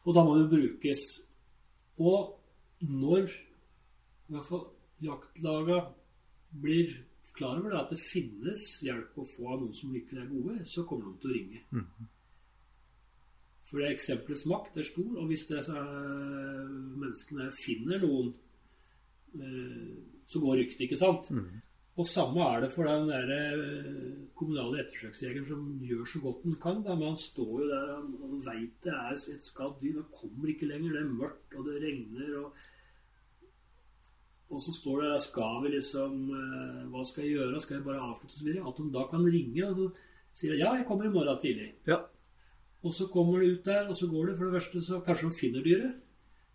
[0.03, 1.03] og da må du brukes.
[2.03, 2.38] Og
[2.85, 4.65] når i hvert fall
[5.03, 5.79] jaktlaga
[6.61, 6.93] blir
[7.35, 10.83] klar over at det finnes hjelp å få av noen som virkelig er gode, så
[10.87, 11.61] kommer de til å ringe.
[11.71, 12.09] Mm.
[13.69, 15.89] For det eksempelets makt er stor, og hvis det er,
[16.99, 18.31] menneskene finner noen,
[19.37, 19.91] eh,
[20.29, 21.29] så går ryktet, ikke sant?
[21.33, 21.61] Mm.
[21.99, 26.59] Og samme er det for den der eh, kommunale ettersøksjegeren som gjør så godt han
[26.63, 26.83] kan.
[26.85, 26.95] Da.
[26.95, 29.97] Men han står jo der og veit det er et skadd dyr.
[29.99, 30.93] Han kommer ikke lenger.
[30.95, 32.29] Det er mørkt, og det regner.
[32.39, 32.53] Og,
[34.49, 37.59] og så står det der Skal vi liksom eh, Hva skal jeg gjøre?
[37.65, 38.45] Skal jeg bare avslutte?
[38.47, 38.69] Videre.
[38.71, 39.89] At de da kan ringe og så
[40.39, 41.73] sier ja, jeg kommer i morgen tidlig.
[41.89, 41.99] Ja.
[42.79, 44.37] Og så kommer de ut der, og så går det.
[44.39, 45.99] For det verste så kanskje de finner dyret.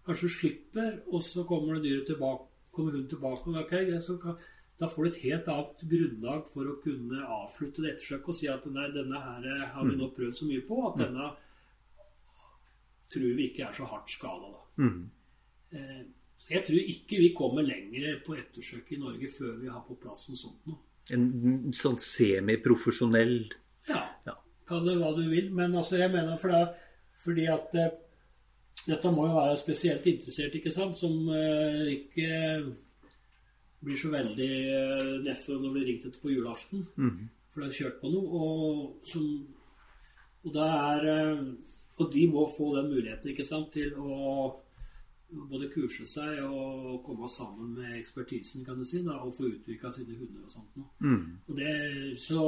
[0.06, 2.48] Kanskje de slipper, og så kommer det dyret tilbake.
[2.72, 3.50] Kommer hun tilbake.
[3.50, 3.74] Og ok,
[4.06, 4.40] så kan
[4.80, 8.48] da får du et helt annet grunnlag for å kunne avslutte det ettersøket og si
[8.50, 11.28] at nei, denne her har vi nå prøvd så mye på at denne
[13.14, 14.50] tror vi ikke er så hardt skada.
[14.82, 15.02] Mm.
[15.76, 16.00] Eh,
[16.50, 20.26] jeg tror ikke vi kommer lenger på ettersøk i Norge før vi har på plass
[20.28, 20.80] noe sånt noe.
[21.14, 23.36] En sånn semiprofesjonell
[23.88, 24.00] Ja.
[24.26, 24.38] Ja.
[24.68, 25.50] Kall det hva du vil.
[25.52, 26.64] Men altså, jeg mener for det,
[27.20, 27.92] fordi at eh,
[28.88, 32.30] dette må jo være spesielt interessert, ikke sant, som eh, ikke
[33.84, 36.84] blir så veldig eh, nedfor når det blir ringt etter på julaften.
[37.52, 38.42] For de har kjørt på noe.
[38.44, 39.26] Og, som,
[40.42, 44.14] og, det er, eh, og de må få den muligheten ikke sant, til å
[45.34, 49.90] både kurse seg og komme sammen med ekspertisen, kan du si, da, og få utvikla
[49.94, 50.90] sine hunder og sånt noe.
[51.48, 51.72] Og det,
[52.20, 52.44] så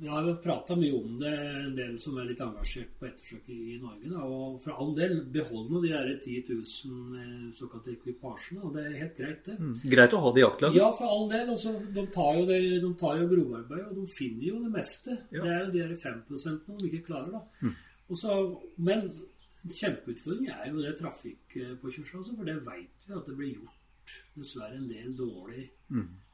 [0.00, 1.30] vi har jo prata mye om det,
[1.60, 4.10] en del som er litt engasjert på ettersøk i, Norge.
[4.10, 8.60] Da, og for all del, behold nå de der 10 000 eh, såkalte ekvipasjene.
[8.66, 9.56] Og det er helt greit, det.
[9.94, 10.76] Greit å ha det i jaktlag.
[10.76, 11.54] Ja, for all del.
[11.54, 15.16] Også, de tar jo, det, de tar jo grovarbeid, og de finner jo det meste.
[15.30, 15.40] Ja.
[15.40, 17.64] Det er jo de der 5% de ikke klarer, da.
[17.64, 17.80] Mm.
[18.16, 18.36] Også,
[18.90, 19.08] men
[19.66, 23.75] kjempeutfordringen er jo det trafikkpåkjørselen, altså, for det veit vi at det blir gjort
[24.36, 25.66] dessverre en del dårlig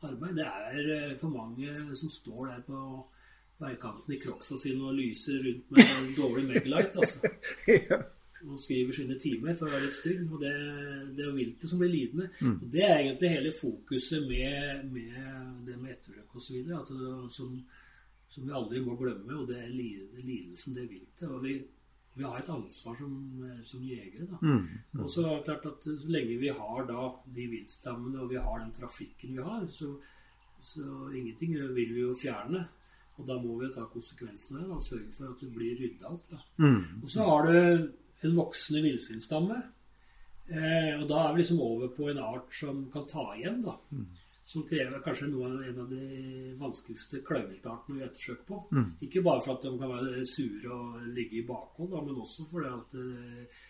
[0.02, 0.38] arbeid.
[0.38, 2.80] Det er eh, for mange som står der på
[3.62, 6.96] veikanten i crocsa sine og lyser rundt med en dårlig Megalight.
[6.96, 7.32] altså.
[8.42, 10.22] Og skriver sine timer for å være litt stygg.
[10.26, 10.50] Og det,
[11.14, 12.24] det er viltet som blir lidende.
[12.42, 16.72] Og det er egentlig hele fokuset med, med det med etterrøk osv.
[17.30, 17.52] Som,
[18.26, 21.28] som vi aldri må glemme, og det er lidelsen det viltet.
[21.28, 21.54] Og vi,
[22.14, 23.12] vi har et ansvar som,
[23.64, 24.26] som jegere.
[24.28, 24.36] da.
[25.00, 27.06] Og så er det klart at så lenge vi har da
[27.36, 29.94] de viltstammene, og vi har den trafikken vi har, så,
[30.60, 30.84] så
[31.16, 32.66] ingenting vil vi jo fjerne.
[33.20, 36.24] Og da må vi ta konsekvensene da, og sørge for at det blir rydda opp.
[36.30, 36.38] da.
[37.02, 37.56] Og så har du
[38.28, 39.58] en voksende villsvinstamme.
[40.52, 43.76] Eh, og da er vi liksom over på en art som kan ta igjen, da.
[44.44, 48.58] Som krever kanskje noe av en av de vanskeligste klauviltartene vi ettersøker på.
[49.06, 52.72] Ikke bare for at de kan være sure og ligge i bakhånd, men også fordi
[52.72, 53.60] at eh,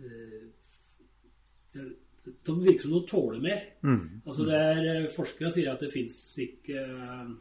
[0.00, 1.90] eh,
[2.44, 3.64] de virker som de tåler mer.
[4.26, 7.34] Altså det er, eh, Forskere sier at det fins ikke eh,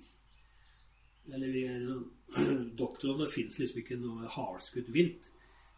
[1.33, 1.85] Eller vi er
[2.81, 5.29] doktorene, det fins liksom ikke noe hardskutt vilt.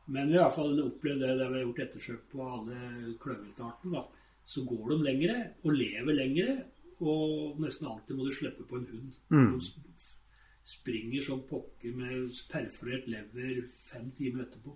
[0.08, 2.80] Men vi har i hvert fall opplevd det der vi har gjort ettersøk på alle
[3.22, 4.02] kløverviltartene.
[4.46, 6.56] Så går de lengre og lever lengre,
[7.02, 9.18] og nesten alltid må du slippe på en hund.
[9.56, 10.22] De sp-
[10.66, 14.74] springer som pokker med perforert lever fem timer etterpå.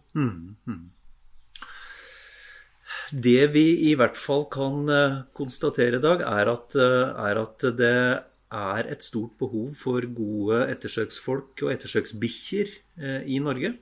[3.13, 7.65] Det vi i hvert fall kan eh, konstatere i dag, er at, eh, er at
[7.77, 7.91] det
[8.49, 12.69] er et stort behov for gode ettersøksfolk og ettersøksbikkjer
[13.01, 13.75] eh, i Norge.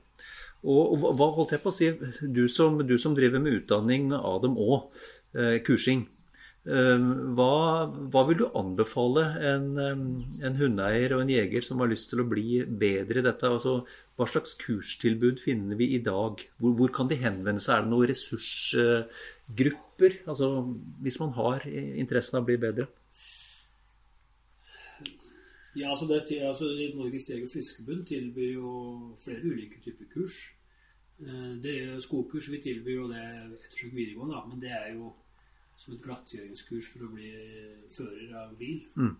[0.64, 1.92] Og, hva holdt jeg på å si,
[2.24, 4.88] du som, du som driver med utdanning av dem òg,
[5.62, 6.08] kursing.
[6.68, 6.98] Eh,
[7.38, 7.54] Hva,
[8.12, 10.02] hva vil du anbefale en, eh,
[10.46, 13.46] en hundeeier og en jeger som har lyst til å bli bedre i dette?
[13.48, 13.72] Altså,
[14.18, 16.34] hva slags kurstilbud finner vi i dag?
[16.60, 17.74] Hvor, hvor kan de henvende seg?
[17.74, 20.12] Er det noen ressursgrupper?
[20.28, 20.46] Altså,
[21.02, 22.86] hvis man har interessen av å bli bedre?
[25.78, 26.64] Ja, altså, det, altså
[26.96, 28.70] Norges Jeger- og tilbyr jo
[29.22, 30.54] flere ulike typer kurs.
[31.20, 33.22] Eh, Det er Skogkurs vi tilbyr jo det
[33.62, 35.12] ettersøk videregående, da, men det er jo
[35.78, 37.30] som et glattgjøringskurs for å bli
[37.94, 38.84] fører av bil.
[38.98, 39.14] Mm.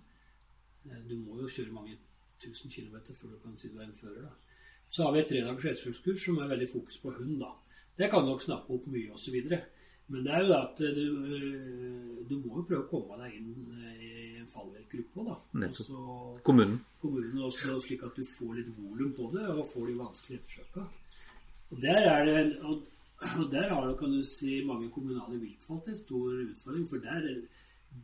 [1.08, 1.96] Du må jo kjøre mange
[2.42, 4.28] tusen kilometer før du kan si du er en fører.
[4.28, 4.58] da.
[4.88, 7.38] Så har vi et tredagers redskapskurs som er veldig fokus på hund.
[7.40, 7.52] da.
[7.98, 9.36] Det kan nok snappe opp mye osv.
[10.08, 13.50] Men det er jo at du, eh, du må jo prøve å komme deg inn
[13.76, 15.36] eh, i en fallviltgruppe òg, da.
[15.60, 15.90] Nettopp.
[15.98, 16.78] Og Kommunen.
[17.02, 20.86] kommunen også, slik at du får litt volum på det, og får de vanskelige ettersøka.
[21.68, 22.86] Og der er det og,
[23.18, 27.24] og der har det, kan du si, mange kommunale viltforvaltere en stor utfordring, for der,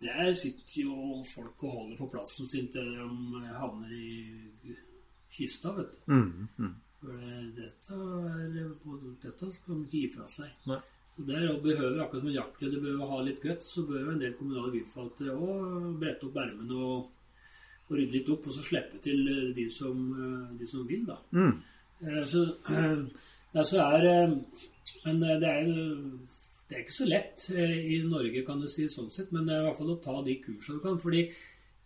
[0.02, 4.74] der sitter jo folk og holder på plassen sin til de havner i
[5.30, 6.00] kista, vet du.
[7.04, 7.28] For
[7.58, 8.66] dette, er,
[9.22, 10.52] dette skal de ikke gi fra seg.
[10.70, 10.80] Nei.
[11.14, 14.32] Så der behøver akkurat som en jaktleder behøver ha litt guts, så bør en del
[14.34, 17.28] kommunale viltforvaltere òg brette opp ermene og,
[17.86, 21.04] og rydde litt opp, og så slippe til eh, de som, eh, de som vil,
[21.06, 21.20] da.
[21.38, 21.54] Mm.
[22.26, 22.42] Så,
[23.54, 24.38] ja, så er eh,
[25.04, 25.68] Men det er
[26.64, 29.54] det er ikke så lett eh, i Norge, kan du si, sånn sett, men det
[29.54, 30.96] er i hvert fall å ta de kursene du kan.
[31.00, 31.26] fordi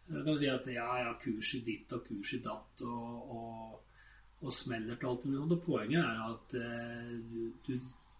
[0.08, 4.04] jeg kan si at ja, ja, kurs i ditt og kurs i datt og, og,
[4.40, 5.40] og smeller til alt mulig.
[5.44, 7.74] Og poenget er at eh, du, du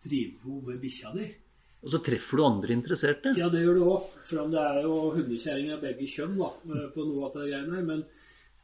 [0.05, 1.29] driver jo med bikkja di.
[1.79, 3.33] Og så treffer du andre interesserte.
[3.39, 4.13] Ja, det gjør du òg.
[4.27, 7.47] For om det er jo hundekjerringer av begge kjønn da, eh, på noe av det
[7.49, 7.87] greiene her.
[7.95, 8.05] Men,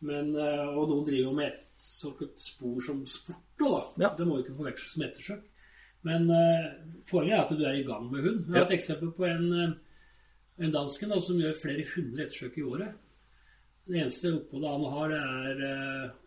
[0.04, 3.74] men, eh, og noen driver jo med såkalt spor som sport da.
[4.00, 4.10] Ja.
[4.16, 5.44] Det må jo ikke forveksles med ettersøk.
[6.04, 6.72] Men uh,
[7.08, 8.42] poenget er at du er i gang med hund.
[8.48, 9.76] Jeg har et eksempel på en, eh,
[10.64, 12.98] en dansken da, som gjør flere hundre ettersøk i året.
[13.84, 16.18] Det eneste oppholdet han har, det er eh,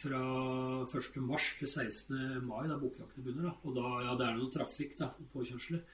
[0.00, 0.22] fra
[0.86, 1.20] 1.
[1.22, 2.42] mars til 16.
[2.46, 3.50] mai, da bukjakten begynner.
[3.50, 3.54] Da.
[3.62, 5.84] Og da ja, det er noe trafikk da, påkjørsler.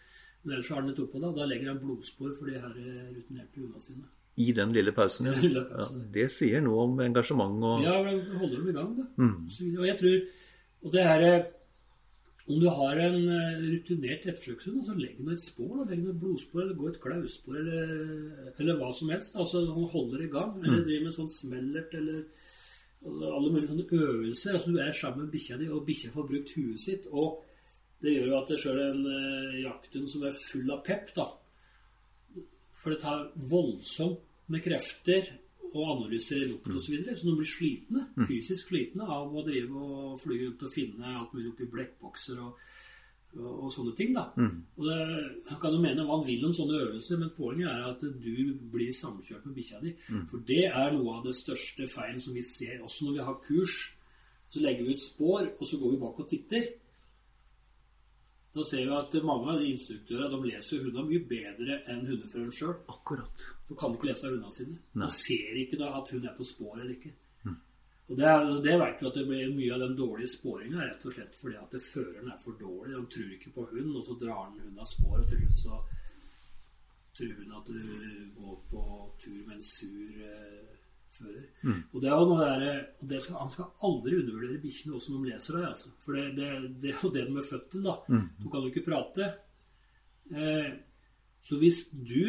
[0.42, 1.26] Men ellers har han et opphold.
[1.26, 1.34] Da.
[1.42, 2.80] da legger han blodspor for de her
[3.12, 4.08] rutinerte hundene sine.
[4.36, 5.26] I den lille pausen.
[5.26, 5.36] ja.
[5.46, 6.02] lille pausen.
[6.04, 9.08] Ja, det sier noe om engasjement og Ja, holder dem i gang, da.
[9.16, 9.78] Mm.
[9.78, 10.20] og jeg tror
[10.80, 11.24] Og det er
[12.50, 15.74] om du har en eh, rutinert ettersøkshund, så legg noe et spor.
[15.80, 15.90] Da.
[15.92, 17.92] Legg noe et blodspor eller gå et klauspor eller,
[18.58, 19.36] eller hva som helst.
[19.38, 20.56] Altså Han holder i gang.
[20.62, 22.24] Eller driver med sånn smellert eller
[23.04, 24.56] altså, alle mulige sånne øvelser.
[24.58, 27.06] Altså Du er sammen med bikkja di, og bikkja får brukt huet sitt.
[27.12, 27.38] Og
[28.02, 31.28] det gjør jo at det sjøl en uh, jakthund som er full av pep, da
[32.80, 35.28] For det tar voldsomt med krefter
[35.70, 36.82] å analysere lukt osv.
[36.82, 40.72] Så, videre, så de blir slitne, fysisk slitne av å drive og fly rundt og
[40.72, 42.64] finne alt mulig oppi blekkbokser og,
[43.36, 44.10] og, og, sånne ting.
[44.16, 44.26] da.
[44.34, 44.56] Mm.
[44.80, 48.02] Og det kan jo mene hva man vil om sånne øvelser, men poenget er at
[48.02, 48.34] du
[48.72, 49.94] blir samkjørt med bikkja di.
[50.10, 50.26] Mm.
[50.32, 53.42] For det er noe av det største feilen som vi ser også når vi har
[53.46, 53.78] kurs.
[54.50, 56.66] Så legger vi ut spor, og så går vi bak og titter.
[58.50, 62.54] Da ser vi at mange av de instruktørene de leser hundene mye bedre enn hundeføreren
[62.54, 62.72] sjøl.
[62.90, 63.44] Akkurat.
[63.68, 64.78] De kan ikke lese hundene sine.
[64.98, 65.06] Nei.
[65.06, 67.12] De ser ikke da at hun er på spor eller ikke.
[67.46, 67.60] Mm.
[68.08, 68.32] Og Det,
[68.66, 71.60] det vet vi at det blir mye av den dårlige sporinga rett og slett fordi
[71.60, 72.96] at føreren er for dårlig.
[72.98, 75.62] Han tror ikke på hund, og så drar han hunden av spor, og til slutt
[75.62, 75.80] så
[77.20, 77.80] tror hun at du
[78.40, 78.84] går på
[79.22, 80.69] tur med en sur eh,
[81.14, 81.46] fører.
[81.62, 81.80] Mm.
[81.92, 82.82] Og det er jo noe der,
[83.12, 85.66] det skal, Han skal aldri undervurdere bikkjene også når de leser deg.
[85.70, 85.92] Altså.
[86.04, 86.50] For det, det,
[86.82, 87.86] det, er jo det de er født til.
[87.86, 87.96] da.
[88.08, 88.26] Mm.
[88.40, 89.30] Du kan jo ikke prate.
[90.30, 90.70] Eh,
[91.40, 92.22] så hvis du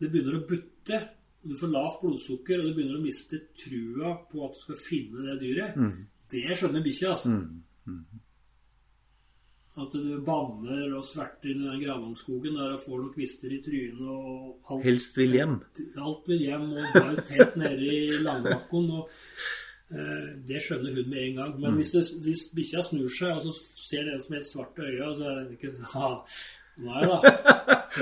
[0.00, 1.00] det begynner å butte,
[1.44, 4.80] og du får lavt blodsukker, og du begynner å miste trua på at du skal
[4.80, 5.96] finne det dyret, mm.
[6.34, 7.14] det skjønner bikkja.
[7.14, 7.34] altså.
[7.34, 8.22] Mm.
[9.74, 13.58] At du banner og sverter inn i den granungskogen der og får noen kvister i
[13.64, 15.56] trynet og alt, Helst vil hjem.
[15.98, 18.86] Alt vil hjem, og bare tett nede i langbakken.
[19.00, 19.08] Og,
[19.90, 21.56] eh, det skjønner hun med en gang.
[21.58, 21.80] Men mm.
[21.80, 25.32] hvis, det, hvis bikkja snur seg og så ser det som et svart øye, så
[25.32, 26.12] er det ikke ha,
[26.84, 27.18] Nei da.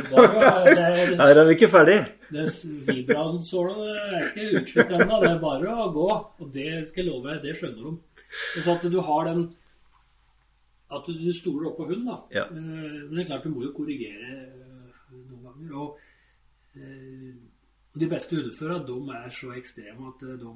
[0.01, 1.99] Her er vi ikke ferdig.
[2.33, 2.47] Det
[2.87, 5.19] Vibransåla er ikke utslitt ennå.
[5.21, 6.07] Det er bare å gå.
[6.41, 8.25] Og det skal jeg love deg, det skjønner de.
[8.55, 9.45] Så at du har den
[10.97, 12.19] at du stoler opp på hund, da.
[12.35, 12.45] Ja.
[12.49, 15.77] Eh, men det er klart du må jo korrigere eh, noen ganger.
[15.83, 16.03] Og,
[16.77, 17.33] eh,
[17.93, 20.51] og de beste hundeførerne de er så ekstreme at de, de,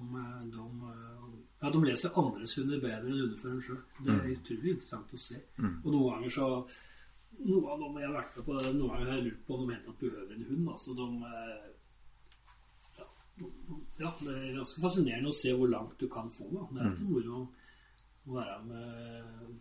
[1.60, 3.80] ja, de leser andres hunder bedre enn hundeføreren sjøl.
[4.00, 4.36] Det er mm.
[4.36, 5.40] utrolig interessant å se.
[5.60, 5.74] Mm.
[5.82, 6.50] Og noen ganger så
[7.36, 9.66] noen av dem jeg har vært med på Noen ganger har jeg lurt på om
[9.66, 10.68] de helt tatt behøver en hund.
[10.72, 11.08] Altså de,
[12.96, 13.08] ja,
[14.00, 16.48] ja, det er ganske fascinerende å se hvor langt du kan få.
[16.54, 16.64] Da.
[16.70, 17.42] Det er ikke moro
[18.26, 19.58] å være med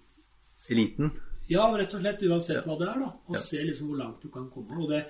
[0.71, 1.11] Eliten?
[1.47, 2.23] Ja, rett og slett.
[2.25, 2.99] Uansett hva det er.
[3.03, 3.11] da.
[3.29, 3.43] Og ja.
[3.43, 4.77] se liksom hvor langt du kan komme.
[4.81, 5.03] Og det,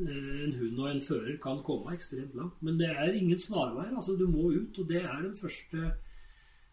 [0.00, 2.60] eh, En hund og en fører kan komme ekstremt langt.
[2.62, 3.94] Men det er ingen snarveier.
[3.94, 4.78] altså Du må ut.
[4.78, 5.94] Og det er den første,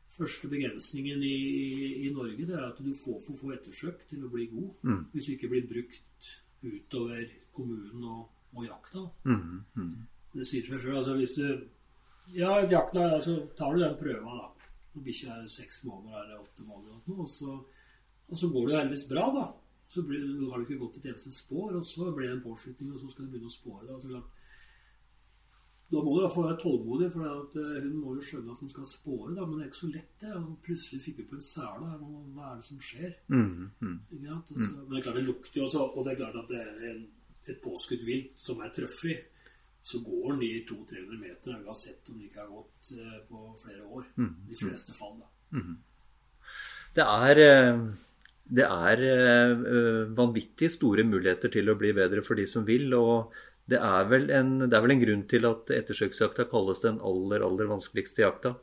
[0.09, 2.45] første begrensningen i, i, Norge.
[2.45, 4.69] Det er at du får for få ettersøk til å bli god.
[4.83, 5.05] Mm.
[5.13, 6.33] Hvis du ikke blir brukt
[6.63, 7.23] utover
[7.53, 9.07] kommunen og, og jakta.
[9.23, 9.63] Mm.
[9.75, 10.07] Mm.
[10.33, 10.97] Det sier seg sjøl.
[10.97, 11.67] Altså, hvis du
[12.35, 14.69] Ja, jakta, altså, tar du den prøva, da.
[14.93, 17.53] Når bikkja er seks måneder eller åtte måneder, og så
[18.27, 19.45] og så går det jo heldigvis bra, da.
[19.87, 22.91] Så blir, har du ikke gått et eneste spår, og så blir det en påslutning,
[22.91, 23.85] og så skal du begynne å spåre.
[23.87, 24.19] Da,
[25.93, 28.71] da må du i være tålmodig, for at, uh, hun må jo skjønne at hun
[28.73, 29.31] skal spåre.
[29.37, 30.33] Da, men det er ikke så lett, det.
[30.33, 31.91] Altså, plutselig fikk hun på en sele.
[32.35, 33.13] Hva er det som skjer?
[33.31, 33.45] Mm,
[33.79, 33.93] mm.
[34.35, 34.81] Altså, mm.
[34.81, 36.83] Men det er klart det lukter jo også, og det er klart at det er
[36.89, 37.05] en,
[37.47, 39.15] et påskutt vilt som er trøffig.
[39.87, 43.87] Så går den i 200-300 meter, uansett om det ikke har gått uh, på flere
[43.87, 44.11] år.
[44.19, 45.31] Mm, de fleste fall, da.
[45.55, 45.79] Mm.
[46.97, 47.87] Det er uh
[48.47, 52.93] det er eh, vanvittig store muligheter til å bli bedre for de som vil.
[52.95, 53.33] og
[53.67, 57.43] det er, vel en, det er vel en grunn til at ettersøksjakta kalles den aller,
[57.43, 58.55] aller vanskeligste jakta.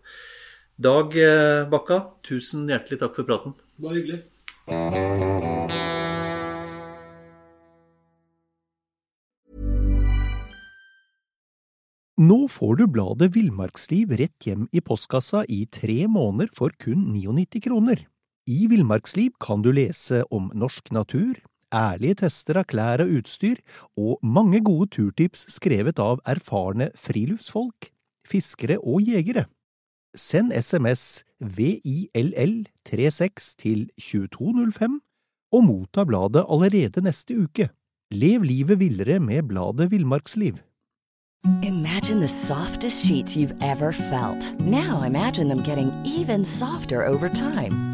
[0.80, 3.52] Dag eh, Bakka, tusen hjertelig takk for praten.
[3.76, 4.22] Bare hyggelig.
[12.24, 17.60] Nå får du bladet Villmarksliv rett hjem i postkassa i tre måneder for kun 99
[17.66, 18.06] kroner.
[18.44, 21.40] I Villmarksliv kan du lese om norsk natur,
[21.72, 23.56] ærlige tester av klær og utstyr,
[23.96, 27.88] og mange gode turtips skrevet av erfarne friluftsfolk,
[28.28, 29.46] fiskere og jegere.
[30.14, 35.00] Send SMS VILL36 til 2205
[35.54, 37.68] og motta bladet allerede neste uke.
[38.12, 40.54] Lev livet villere med bladet Villmarksliv.
[41.64, 44.54] Imagine the softest sheets you've ever felt.
[44.60, 47.93] Now imagine them getting even softer over time.